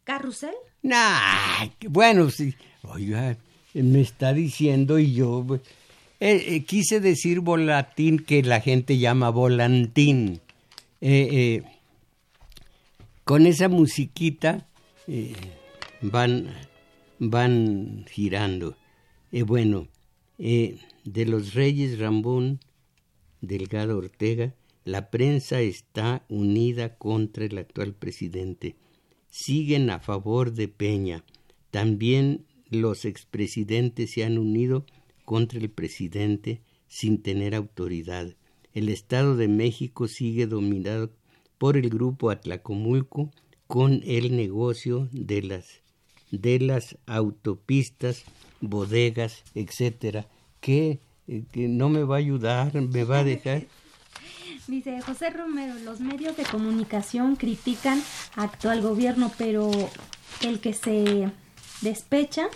¿Carrusel? 0.03 0.55
Nah, 0.81 1.67
bueno, 1.89 2.29
sí. 2.29 2.55
Oiga, 2.83 3.37
me 3.73 4.01
está 4.01 4.33
diciendo 4.33 4.99
y 4.99 5.13
yo 5.13 5.43
pues, 5.47 5.61
eh, 6.19 6.43
eh, 6.47 6.63
quise 6.65 6.99
decir 6.99 7.39
volatín 7.39 8.19
que 8.19 8.41
la 8.41 8.61
gente 8.61 8.97
llama 8.97 9.29
volantín. 9.29 10.41
Eh, 11.01 11.63
con 13.23 13.45
esa 13.45 13.69
musiquita 13.69 14.67
van, 16.01 16.47
van 17.19 18.05
girando. 18.09 18.75
bueno, 19.45 19.87
de 20.37 21.25
los 21.25 21.53
Reyes 21.53 21.99
Rambón, 21.99 22.59
Delgado 23.41 23.97
Ortega, 23.97 24.53
la 24.83 25.09
prensa 25.09 25.61
está 25.61 26.25
unida 26.29 26.97
contra 26.97 27.45
el 27.45 27.57
actual 27.57 27.93
presidente 27.93 28.75
siguen 29.31 29.89
a 29.89 29.99
favor 29.99 30.53
de 30.53 30.67
Peña. 30.67 31.23
También 31.71 32.45
los 32.69 33.05
expresidentes 33.05 34.11
se 34.11 34.23
han 34.23 34.37
unido 34.37 34.85
contra 35.25 35.57
el 35.59 35.71
presidente 35.71 36.61
sin 36.87 37.23
tener 37.23 37.55
autoridad. 37.55 38.35
El 38.73 38.89
Estado 38.89 39.35
de 39.35 39.47
México 39.47 40.07
sigue 40.07 40.45
dominado 40.45 41.11
por 41.57 41.77
el 41.77 41.89
grupo 41.89 42.29
Atlacomulco 42.29 43.31
con 43.71 44.01
el 44.05 44.35
negocio 44.35 45.07
de 45.13 45.41
las 45.43 45.79
de 46.29 46.59
las 46.59 46.97
autopistas, 47.05 48.25
bodegas, 48.59 49.43
etcétera, 49.55 50.27
que, 50.59 50.99
eh, 51.29 51.43
que 51.53 51.69
no 51.69 51.87
me 51.87 52.03
va 52.03 52.15
a 52.15 52.19
ayudar, 52.19 52.73
me 52.73 53.05
va 53.05 53.19
a 53.19 53.23
dejar 53.23 53.63
Dice 54.67 55.01
José 55.01 55.29
Romero, 55.29 55.73
los 55.85 56.01
medios 56.01 56.35
de 56.35 56.43
comunicación 56.43 57.37
critican 57.37 58.03
actual 58.35 58.81
gobierno, 58.81 59.31
pero 59.37 59.71
el 60.41 60.59
que 60.59 60.73
se 60.73 61.31
despecha 61.81 62.49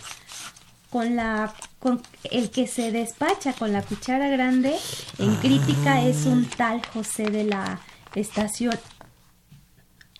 con 0.89 1.15
la 1.15 1.53
con 1.79 2.01
el 2.29 2.49
que 2.51 2.67
se 2.67 2.91
despacha 2.91 3.53
con 3.53 3.71
la 3.71 3.83
cuchara 3.83 4.27
grande 4.27 4.75
en 5.17 5.35
crítica 5.37 6.05
es 6.05 6.25
un 6.25 6.45
tal 6.45 6.85
José 6.87 7.29
de 7.29 7.45
la 7.45 7.79
estación 8.15 8.77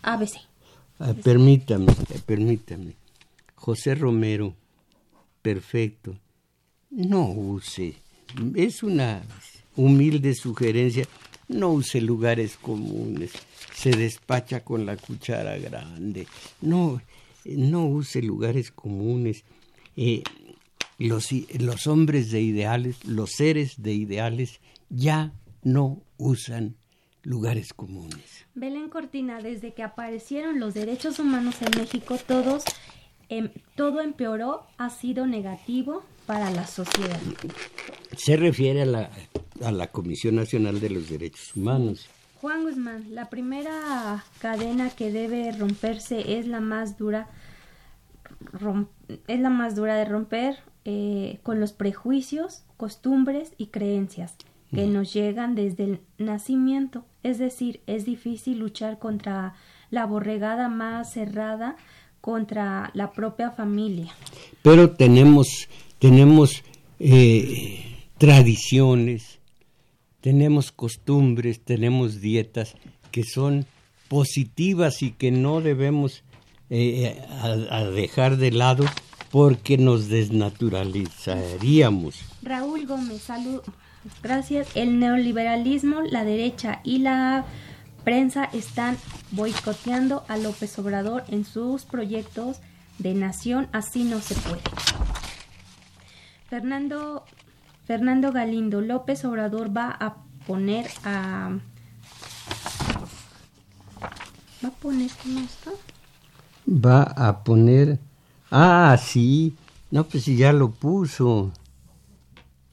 ABC. 0.02 0.55
Ah, 1.00 1.14
permítame, 1.14 1.94
permítame. 2.26 2.94
José 3.56 3.96
Romero, 3.96 4.56
perfecto. 5.42 6.16
No 6.90 7.30
use. 7.32 7.96
Es 8.56 8.84
una 8.84 9.24
humilde 9.76 10.34
sugerencia 10.36 11.06
no 11.48 11.72
use 11.72 12.02
lugares 12.02 12.58
comunes, 12.58 13.32
se 13.74 13.92
despacha 13.92 14.62
con 14.62 14.86
la 14.86 14.98
cuchara 14.98 15.58
grande, 15.58 16.28
no, 16.62 17.02
no 17.46 17.86
use 17.86 18.22
lugares 18.22 18.72
comunes. 18.72 19.44
Eh, 19.96 20.24
los, 20.98 21.30
los 21.60 21.88
hombres 21.88 22.32
de 22.32 22.42
ideales, 22.42 23.04
los 23.06 23.32
seres 23.32 23.82
de 23.82 23.94
ideales, 23.94 24.60
ya 24.90 25.34
no 25.62 26.02
usan 26.18 26.76
lugares 27.26 27.74
comunes. 27.74 28.46
Belén 28.54 28.90
Cortina, 28.90 29.42
desde 29.42 29.74
que 29.74 29.84
aparecieron 29.84 30.60
los 30.60 30.74
derechos 30.74 31.20
humanos 31.20 31.62
en 31.62 31.78
México, 31.78 32.18
todos, 32.26 32.64
em, 33.28 33.50
todo 33.76 34.02
empeoró, 34.02 34.66
ha 34.78 34.90
sido 34.90 35.28
negativo 35.28 36.04
para 36.26 36.50
la 36.52 36.66
sociedad. 36.66 37.20
Se 38.16 38.38
refiere 38.38 38.84
a 38.84 38.86
la 38.86 39.10
a 39.64 39.72
la 39.72 39.88
Comisión 39.88 40.36
Nacional 40.36 40.80
de 40.80 40.90
los 40.90 41.10
Derechos 41.10 41.56
Humanos. 41.56 42.08
Juan 42.42 42.64
Guzmán, 42.64 43.16
la 43.16 43.30
primera 43.30 44.24
cadena 44.40 44.90
que 44.90 45.12
debe 45.12 45.52
romperse 45.52 46.38
es 46.38 46.48
la 46.48 46.60
más 46.60 46.98
dura, 46.98 47.28
es 49.28 49.40
la 49.40 49.50
más 49.50 49.76
dura 49.76 49.96
de 49.96 50.06
romper 50.06 50.58
eh, 50.84 51.40
con 51.44 51.60
los 51.60 51.74
prejuicios, 51.74 52.64
costumbres 52.78 53.54
y 53.58 53.68
creencias 53.68 54.36
que 54.72 54.88
nos 54.88 55.14
llegan 55.14 55.56
desde 55.56 55.86
el 55.86 56.00
nacimiento. 56.18 57.06
Es 57.26 57.38
decir, 57.40 57.82
es 57.88 58.06
difícil 58.06 58.60
luchar 58.60 59.00
contra 59.00 59.56
la 59.90 60.06
borregada 60.06 60.70
más 60.70 61.12
cerrada, 61.12 61.76
contra 62.22 62.92
la 62.94 63.14
propia 63.14 63.50
familia. 63.50 64.14
Pero 64.62 64.92
tenemos, 64.92 65.68
tenemos 65.98 66.62
eh, 67.00 67.84
tradiciones, 68.20 69.40
tenemos 70.22 70.72
costumbres, 70.72 71.62
tenemos 71.62 72.22
dietas 72.22 72.76
que 73.10 73.24
son 73.24 73.66
positivas 74.08 75.02
y 75.02 75.10
que 75.10 75.32
no 75.32 75.62
debemos 75.62 76.24
eh, 76.70 77.26
dejar 77.96 78.38
de 78.38 78.52
lado 78.52 78.86
porque 79.32 79.80
nos 79.80 80.10
desnaturalizaríamos. 80.10 82.20
Raúl 82.44 82.86
Gómez, 82.86 83.24
salud. 83.24 83.64
Gracias. 84.22 84.68
El 84.76 85.00
neoliberalismo, 85.00 86.02
la 86.02 86.24
derecha 86.24 86.80
y 86.84 87.00
la 87.00 87.46
prensa 88.04 88.46
están 88.46 88.98
boicoteando 89.32 90.24
a 90.28 90.38
López 90.38 90.78
Obrador 90.80 91.24
en 91.28 91.44
sus 91.44 91.86
proyectos 91.86 92.60
de 93.00 93.14
nación, 93.14 93.68
así 93.74 94.04
no 94.04 94.20
se 94.22 94.36
puede. 94.36 94.62
Fernando, 96.48 97.26
Fernando 97.86 98.32
Galindo 98.32 98.82
López 98.82 99.26
Obrador 99.26 99.76
va 99.76 99.90
a 100.00 100.18
poner 100.46 100.88
a... 101.04 101.58
¿Va 104.64 104.70
a 104.70 104.72
poner 104.72 105.12
qué 105.22 105.44
está? 105.44 105.72
Va 106.68 107.04
a 107.04 107.44
poner... 107.44 108.00
Ah, 108.52 108.98
sí. 109.02 109.56
No, 109.92 110.04
pues 110.06 110.24
si 110.24 110.38
ya 110.38 110.54
lo 110.54 110.72
puso. 110.72 111.52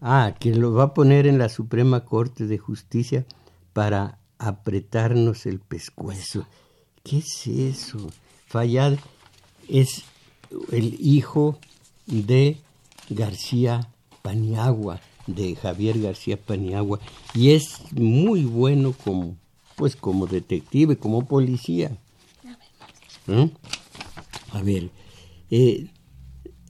Ah, 0.05 0.35
que 0.37 0.53
lo 0.53 0.73
va 0.73 0.83
a 0.83 0.95
poner 0.95 1.29
en 1.29 1.39
la 1.39 1.49
Suprema 1.49 2.05
Corte 2.05 2.49
de 2.49 2.59
Justicia 2.59 3.25
para 3.73 4.19
apretarnos 4.37 5.47
el 5.47 5.61
pescuezo. 5.61 6.45
¿Qué 7.05 7.19
es 7.19 7.47
eso? 7.47 8.11
Fallad 8.47 8.99
es 9.69 10.03
el 10.73 10.97
hijo 10.99 11.57
de 12.07 12.59
García 13.11 13.89
Paniagua, 14.23 15.01
de 15.29 15.55
Javier 15.55 16.01
García 16.01 16.37
Paniagua, 16.37 16.99
y 17.33 17.53
es 17.53 17.81
muy 17.93 18.45
bueno 18.45 18.95
como, 19.05 19.37
pues 19.77 19.95
como 19.95 20.27
detective, 20.27 20.97
como 20.97 21.27
policía. 21.27 21.97
¿Eh? 23.29 23.51
A 24.51 24.63
ver, 24.63 24.91
eh, 25.49 25.87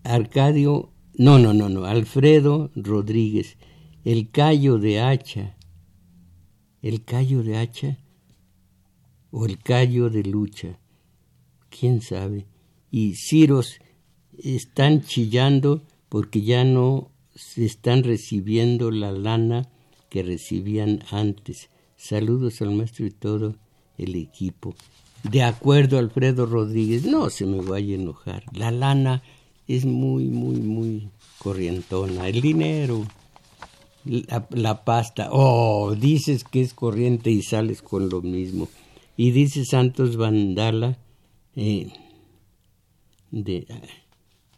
Arcadio, 0.04 0.91
no, 1.14 1.38
no, 1.38 1.52
no, 1.52 1.68
no, 1.68 1.84
Alfredo 1.84 2.70
Rodríguez, 2.74 3.56
el 4.04 4.30
callo 4.30 4.78
de 4.78 5.00
hacha, 5.00 5.56
el 6.80 7.04
callo 7.04 7.42
de 7.42 7.58
hacha 7.58 7.98
o 9.30 9.46
el 9.46 9.58
callo 9.58 10.10
de 10.10 10.24
lucha, 10.24 10.78
quién 11.68 12.00
sabe. 12.00 12.46
Y 12.90 13.14
Ciros 13.14 13.78
están 14.38 15.02
chillando 15.02 15.82
porque 16.08 16.42
ya 16.42 16.64
no 16.64 17.10
se 17.34 17.64
están 17.64 18.02
recibiendo 18.04 18.90
la 18.90 19.12
lana 19.12 19.68
que 20.08 20.22
recibían 20.22 21.02
antes. 21.10 21.70
Saludos 21.96 22.60
al 22.62 22.74
maestro 22.74 23.06
y 23.06 23.10
todo 23.10 23.56
el 23.96 24.14
equipo. 24.16 24.74
De 25.22 25.42
acuerdo, 25.42 25.98
Alfredo 25.98 26.46
Rodríguez, 26.46 27.04
no 27.04 27.30
se 27.30 27.46
me 27.46 27.60
vaya 27.60 27.94
a 27.94 28.00
enojar. 28.00 28.44
La 28.52 28.70
lana 28.70 29.22
es 29.76 29.86
muy, 29.86 30.24
muy, 30.24 30.60
muy 30.60 31.08
corrientona. 31.38 32.28
El 32.28 32.42
dinero, 32.42 33.06
la, 34.04 34.84
pasta. 34.84 35.30
Oh, 35.32 35.94
dices 35.94 36.44
que 36.44 36.60
es 36.60 36.74
corriente 36.74 37.30
y 37.30 37.42
sales 37.42 37.80
con 37.80 38.10
lo 38.10 38.20
mismo. 38.20 38.68
Y 39.16 39.30
dice 39.30 39.64
Santos 39.64 40.18
Vandala, 40.18 40.98
eh, 41.56 41.90
de 43.30 43.66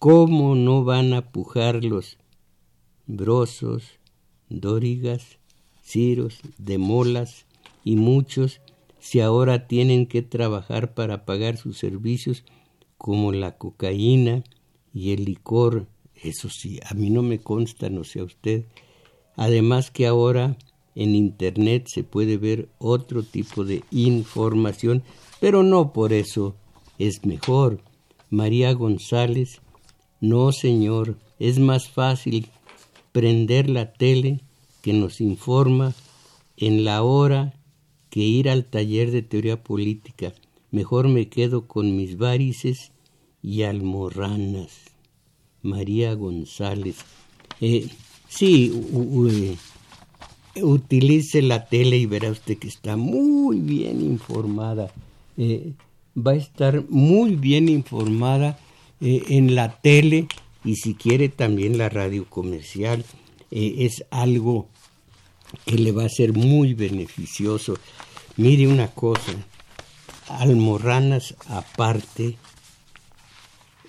cómo 0.00 0.56
no 0.56 0.82
van 0.82 1.12
a 1.12 1.30
pujar 1.30 1.84
los 1.84 2.18
brosos, 3.06 3.84
dórigas, 4.48 5.38
ciros, 5.84 6.40
demolas 6.58 7.46
y 7.84 7.94
muchos 7.94 8.60
si 8.98 9.20
ahora 9.20 9.68
tienen 9.68 10.06
que 10.06 10.22
trabajar 10.22 10.92
para 10.94 11.24
pagar 11.24 11.56
sus 11.56 11.78
servicios 11.78 12.42
como 12.98 13.30
la 13.30 13.56
cocaína 13.58 14.42
y 14.94 15.12
el 15.12 15.24
licor. 15.24 15.86
Eso 16.14 16.48
sí, 16.48 16.78
a 16.88 16.94
mí 16.94 17.10
no 17.10 17.22
me 17.22 17.40
consta, 17.40 17.90
no 17.90 18.04
sé 18.04 18.22
usted. 18.22 18.64
Además 19.36 19.90
que 19.90 20.06
ahora 20.06 20.56
en 20.94 21.14
Internet 21.14 21.88
se 21.92 22.04
puede 22.04 22.38
ver 22.38 22.68
otro 22.78 23.24
tipo 23.24 23.64
de 23.64 23.82
información, 23.90 25.02
pero 25.40 25.62
no 25.62 25.92
por 25.92 26.12
eso 26.12 26.54
es 26.98 27.26
mejor. 27.26 27.80
María 28.30 28.72
González 28.72 29.60
no, 30.20 30.52
señor, 30.52 31.18
es 31.38 31.58
más 31.58 31.90
fácil 31.90 32.48
prender 33.12 33.68
la 33.68 33.92
tele 33.92 34.40
que 34.80 34.92
nos 34.92 35.20
informa 35.20 35.92
en 36.56 36.84
la 36.84 37.02
hora 37.02 37.54
que 38.08 38.20
ir 38.20 38.48
al 38.48 38.64
taller 38.64 39.10
de 39.10 39.22
teoría 39.22 39.62
política. 39.62 40.32
Mejor 40.70 41.08
me 41.08 41.28
quedo 41.28 41.66
con 41.66 41.96
mis 41.96 42.16
varices 42.16 42.92
y 43.44 43.62
almorranas. 43.62 44.70
María 45.62 46.14
González. 46.14 46.96
Eh, 47.60 47.88
sí, 48.28 48.72
utilice 50.56 51.42
la 51.42 51.66
tele 51.66 51.98
y 51.98 52.06
verá 52.06 52.30
usted 52.30 52.58
que 52.58 52.68
está 52.68 52.96
muy 52.96 53.60
bien 53.60 54.00
informada. 54.00 54.90
Eh, 55.36 55.72
va 56.16 56.32
a 56.32 56.36
estar 56.36 56.84
muy 56.88 57.36
bien 57.36 57.68
informada 57.68 58.58
eh, 59.00 59.22
en 59.28 59.54
la 59.54 59.80
tele 59.80 60.26
y 60.64 60.76
si 60.76 60.94
quiere 60.94 61.28
también 61.28 61.78
la 61.78 61.88
radio 61.88 62.24
comercial. 62.28 63.04
Eh, 63.50 63.74
es 63.80 64.04
algo 64.10 64.68
que 65.66 65.76
le 65.76 65.92
va 65.92 66.04
a 66.04 66.08
ser 66.08 66.32
muy 66.32 66.74
beneficioso. 66.74 67.76
Mire 68.36 68.66
una 68.66 68.88
cosa, 68.88 69.32
almorranas 70.28 71.36
aparte, 71.46 72.36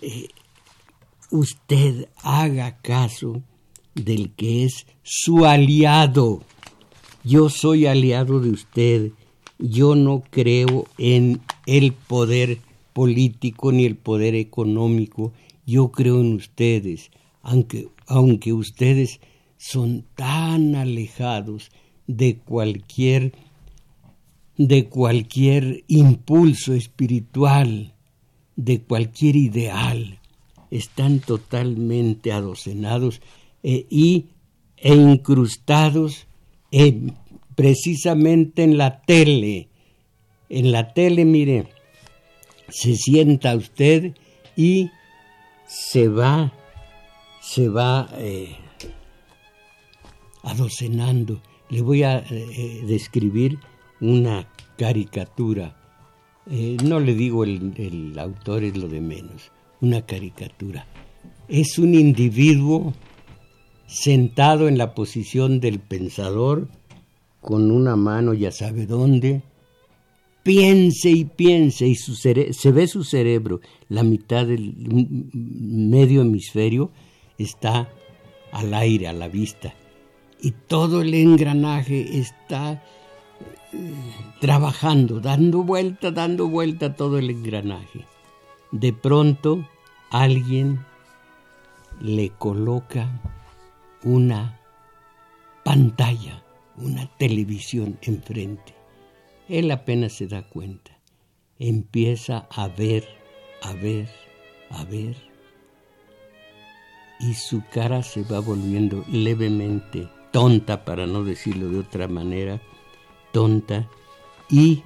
eh, 0.06 0.28
usted 1.32 2.10
haga 2.22 2.78
caso 2.78 3.42
del 3.96 4.32
que 4.34 4.66
es 4.66 4.86
su 5.02 5.46
aliado. 5.46 6.44
Yo 7.24 7.50
soy 7.50 7.88
aliado 7.88 8.40
de 8.40 8.52
usted. 8.52 9.12
Yo 9.58 9.96
no 9.96 10.24
creo 10.30 10.86
en 11.00 11.42
el 11.66 11.94
poder 11.94 12.60
político 12.94 13.72
ni 13.72 13.86
el 13.86 13.96
poder 13.96 14.36
económico. 14.36 15.34
Yo 15.66 15.92
creo 15.92 16.22
en 16.22 16.34
ustedes, 16.34 17.10
aunque, 17.42 17.88
aunque 18.06 18.54
ustedes 18.54 19.20
son 19.58 20.06
tan 20.14 20.76
alejados 20.76 21.72
de 22.06 22.38
cualquier 22.38 23.34
de 24.58 24.88
cualquier 24.88 25.84
impulso 25.88 26.74
espiritual, 26.74 27.95
de 28.56 28.82
cualquier 28.82 29.36
ideal, 29.36 30.20
están 30.72 31.20
totalmente 31.20 32.32
adocenados 32.32 33.22
eh, 33.64 33.86
y, 33.90 34.26
e 34.78 34.94
incrustados 34.94 36.28
precisamente 37.56 38.64
en 38.64 38.78
la 38.78 39.02
tele. 39.02 39.70
En 40.50 40.72
la 40.72 40.94
tele, 40.94 41.26
mire, 41.26 41.68
se 42.70 42.96
sienta 42.96 43.56
usted 43.56 44.14
y 44.56 44.92
se 45.66 46.08
va, 46.08 46.54
se 47.42 47.70
va 47.70 48.10
eh, 48.18 48.56
adocenando. 50.44 51.42
Le 51.70 51.82
voy 51.82 52.04
a 52.04 52.20
eh, 52.20 52.84
describir 52.86 53.58
una 54.00 54.48
caricatura. 54.78 55.76
Eh, 56.50 56.78
no 56.84 57.00
le 57.00 57.16
digo 57.16 57.44
el, 57.44 58.14
autor 58.20 58.64
es 58.64 58.78
lo 58.78 58.88
de 58.88 59.02
menos, 59.02 59.52
una 59.82 60.06
caricatura. 60.06 60.86
Es 61.48 61.80
un 61.80 61.96
individuo 61.96 62.94
sentado 63.88 64.68
en 64.68 64.78
la 64.78 64.94
posición 64.94 65.60
del 65.60 65.80
pensador, 65.80 66.68
con 67.42 67.72
una 67.72 67.96
mano 67.96 68.34
ya 68.34 68.52
sabe 68.52 68.86
dónde, 68.86 69.42
piense 70.44 71.10
y 71.10 71.26
piense 71.26 71.88
y 71.88 71.96
se 71.96 72.72
ve 72.72 72.88
su 72.88 73.04
cerebro, 73.04 73.62
la 73.90 74.04
mitad 74.04 74.46
del 74.46 74.76
medio 75.34 76.22
hemisferio 76.22 76.92
está 77.38 77.90
al 78.52 78.74
aire, 78.74 79.08
a 79.08 79.14
la 79.14 79.28
vista. 79.28 79.74
Y 80.42 80.52
todo 80.52 81.02
el 81.02 81.14
engranaje 81.14 82.20
está 82.20 82.84
trabajando, 84.40 85.20
dando 85.20 85.64
vuelta, 85.64 86.12
dando 86.12 86.48
vuelta 86.48 86.96
todo 86.96 87.18
el 87.18 87.30
engranaje. 87.30 88.06
De 88.72 88.94
pronto 88.94 89.68
alguien 90.12 90.86
le 92.02 92.30
coloca 92.30 93.10
una 94.04 94.60
pantalla, 95.64 96.44
una 96.78 97.08
televisión 97.18 97.98
enfrente 98.02 98.76
él 99.48 99.72
apenas 99.72 100.14
se 100.14 100.28
da 100.28 100.42
cuenta. 100.42 100.92
Empieza 101.60 102.48
a 102.50 102.68
ver, 102.68 103.08
a 103.62 103.74
ver, 103.74 104.10
a 104.70 104.84
ver. 104.86 105.16
Y 107.20 107.34
su 107.36 107.64
cara 107.72 108.04
se 108.04 108.24
va 108.24 108.40
volviendo 108.40 109.06
levemente 109.12 110.10
tonta, 110.32 110.84
para 110.84 111.08
no 111.08 111.24
decirlo 111.24 111.70
de 111.70 111.80
otra 111.80 112.08
manera, 112.08 112.62
tonta. 113.36 113.86
Y, 114.50 114.82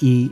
y 0.00 0.30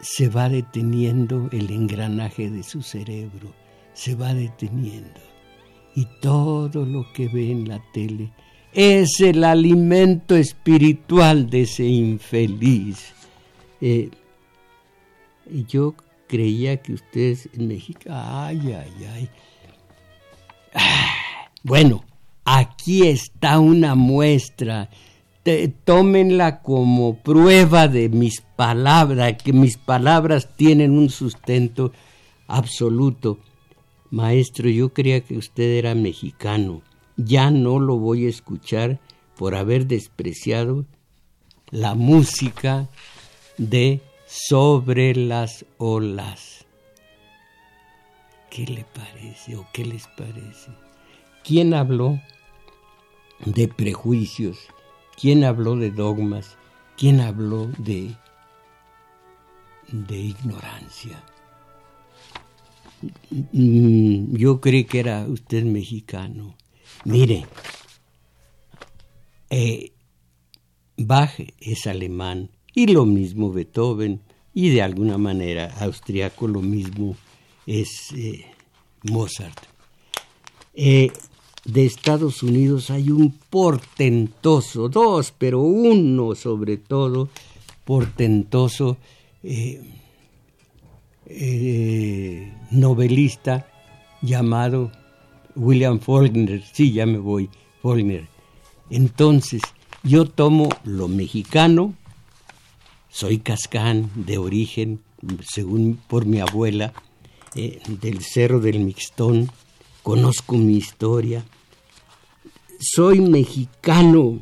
se 0.00 0.28
va 0.28 0.48
deteniendo 0.48 1.48
el 1.50 1.72
engranaje 1.72 2.48
de 2.48 2.62
su 2.62 2.82
cerebro, 2.82 3.52
se 3.94 4.14
va 4.14 4.32
deteniendo. 4.32 5.20
Y 5.96 6.06
todo 6.20 6.86
lo 6.86 7.12
que 7.12 7.26
ve 7.26 7.50
en 7.50 7.68
la 7.68 7.82
tele 7.92 8.30
es 8.72 9.20
el 9.20 9.42
alimento 9.42 10.36
espiritual 10.36 11.50
de 11.50 11.62
ese 11.62 11.84
infeliz. 11.84 13.12
Eh, 13.80 14.08
Yo 15.66 15.96
creía 16.28 16.76
que 16.80 16.92
ustedes 16.92 17.48
en 17.54 17.66
México... 17.66 18.02
Ay, 18.08 18.72
ay, 18.72 19.06
ay. 19.12 19.28
Bueno, 21.64 22.04
aquí 22.44 23.06
está 23.06 23.58
una 23.58 23.94
muestra. 23.94 24.90
tómenla 25.84 26.62
como 26.62 27.16
prueba 27.16 27.88
de 27.88 28.08
mis 28.08 28.40
palabras, 28.40 29.34
que 29.42 29.52
mis 29.52 29.76
palabras 29.76 30.48
tienen 30.56 30.92
un 30.92 31.10
sustento 31.10 31.92
absoluto. 32.46 33.38
Maestro, 34.10 34.68
yo 34.68 34.92
creía 34.92 35.22
que 35.22 35.36
usted 35.36 35.78
era 35.78 35.94
mexicano. 35.94 36.82
Ya 37.16 37.50
no 37.50 37.78
lo 37.78 37.96
voy 37.96 38.26
a 38.26 38.28
escuchar 38.28 39.00
por 39.36 39.54
haber 39.54 39.86
despreciado 39.86 40.84
la 41.70 41.94
música 41.94 42.88
de 43.58 44.00
Sobre 44.26 45.14
las 45.14 45.66
olas. 45.76 46.64
¿Qué 48.48 48.64
le 48.64 48.84
parece 48.84 49.56
o 49.56 49.66
qué 49.74 49.84
les 49.84 50.06
parece? 50.16 50.70
¿Quién 51.44 51.74
habló 51.74 52.20
de 53.44 53.68
prejuicios? 53.68 54.58
¿Quién 55.20 55.44
habló 55.44 55.76
de 55.76 55.90
dogmas? 55.90 56.56
¿Quién 56.96 57.20
habló 57.20 57.66
de, 57.78 58.14
de 59.90 60.18
ignorancia? 60.18 61.22
Mm, 63.52 64.36
yo 64.36 64.60
creí 64.60 64.84
que 64.84 65.00
era 65.00 65.26
usted 65.26 65.64
mexicano. 65.64 66.54
Mire, 67.04 67.46
eh, 69.50 69.92
Bach 70.96 71.32
es 71.58 71.86
alemán 71.86 72.50
y 72.74 72.86
lo 72.86 73.04
mismo 73.04 73.50
Beethoven 73.50 74.20
y 74.54 74.70
de 74.70 74.82
alguna 74.82 75.18
manera 75.18 75.74
austriaco 75.80 76.46
lo 76.46 76.60
mismo 76.60 77.16
es 77.66 78.12
eh, 78.12 78.46
Mozart. 79.02 79.58
Eh, 80.74 81.10
de 81.64 81.86
Estados 81.86 82.42
Unidos 82.42 82.90
hay 82.90 83.10
un 83.10 83.30
portentoso, 83.50 84.88
dos, 84.88 85.32
pero 85.36 85.60
uno 85.60 86.34
sobre 86.34 86.76
todo, 86.76 87.28
portentoso 87.84 88.96
novelista 92.70 93.66
llamado 94.22 94.90
William 95.54 96.00
Faulkner. 96.00 96.62
Sí, 96.72 96.92
ya 96.92 97.06
me 97.06 97.18
voy, 97.18 97.50
Faulkner. 97.82 98.26
Entonces, 98.90 99.62
yo 100.02 100.26
tomo 100.26 100.68
lo 100.84 101.08
mexicano, 101.08 101.94
soy 103.08 103.38
cascán 103.38 104.10
de 104.14 104.38
origen, 104.38 105.00
según 105.42 105.98
por 106.08 106.26
mi 106.26 106.40
abuela, 106.40 106.92
eh, 107.54 107.80
del 108.00 108.22
Cerro 108.22 108.60
del 108.60 108.80
Mixtón, 108.80 109.50
conozco 110.02 110.56
mi 110.56 110.76
historia, 110.76 111.44
soy 112.78 113.20
mexicano, 113.20 114.40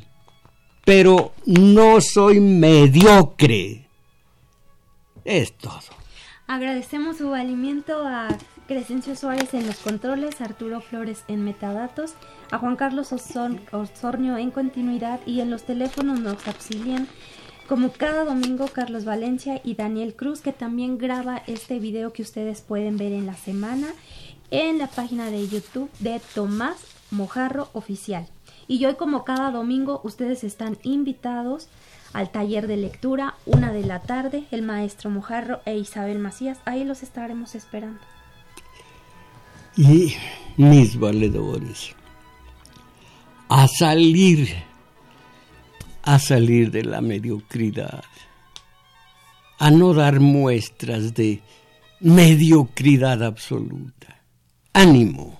pero 0.85 1.33
no 1.47 2.01
soy 2.01 2.41
mediocre. 2.41 3.87
Es 5.25 5.53
todo. 5.53 5.81
Agradecemos 6.47 7.19
su 7.19 7.31
valimiento 7.31 8.07
a 8.07 8.29
Crescencio 8.67 9.15
Suárez 9.15 9.55
en 9.55 9.67
los 9.67 9.77
controles, 9.77 10.41
Arturo 10.41 10.81
Flores 10.81 11.25
en 11.29 11.45
metadatos, 11.45 12.15
a 12.51 12.59
Juan 12.59 12.77
Carlos 12.77 13.13
Osornio 13.13 14.37
en 14.37 14.51
continuidad 14.51 15.21
y 15.27 15.41
en 15.41 15.51
los 15.51 15.65
teléfonos 15.65 16.21
nos 16.21 16.47
auxilian 16.47 17.07
como 17.69 17.93
cada 17.93 18.25
domingo 18.25 18.67
Carlos 18.67 19.05
Valencia 19.05 19.61
y 19.63 19.77
Daniel 19.77 20.17
Cruz 20.17 20.41
que 20.41 20.53
también 20.53 20.99
graba 20.99 21.41
este 21.47 21.79
video 21.79 22.13
que 22.13 22.23
ustedes 22.23 22.63
pueden 22.63 22.97
ver 22.97 23.13
en 23.13 23.27
la 23.27 23.37
semana 23.37 23.87
en 24.51 24.79
la 24.79 24.87
página 24.87 25.31
de 25.31 25.49
YouTube 25.49 25.91
de 25.99 26.21
Tomás 26.35 26.77
Mojarro 27.11 27.69
Oficial. 27.73 28.27
Y 28.69 28.85
hoy 28.85 28.95
como 28.95 29.25
cada 29.25 29.51
domingo 29.51 30.01
ustedes 30.05 30.45
están 30.45 30.79
invitados 30.83 31.69
al 32.13 32.31
taller 32.31 32.67
de 32.67 32.77
lectura, 32.77 33.35
una 33.47 33.73
de 33.73 33.85
la 33.85 34.01
tarde, 34.01 34.45
el 34.51 34.63
maestro 34.63 35.11
Mojarro 35.11 35.61
e 35.65 35.77
Isabel 35.77 36.19
Macías. 36.19 36.59
Ahí 36.65 36.85
los 36.85 37.03
estaremos 37.03 37.55
esperando 37.55 38.01
y 39.77 40.15
mis 40.57 40.99
valedores 40.99 41.95
a 43.49 43.67
salir, 43.67 44.49
a 46.03 46.19
salir 46.19 46.71
de 46.71 46.85
la 46.85 47.01
mediocridad, 47.01 48.05
a 49.59 49.71
no 49.71 49.95
dar 49.95 50.21
muestras 50.21 51.15
de 51.15 51.41
mediocridad 52.01 53.23
absoluta. 53.23 54.10
Ánimo. 54.73 55.40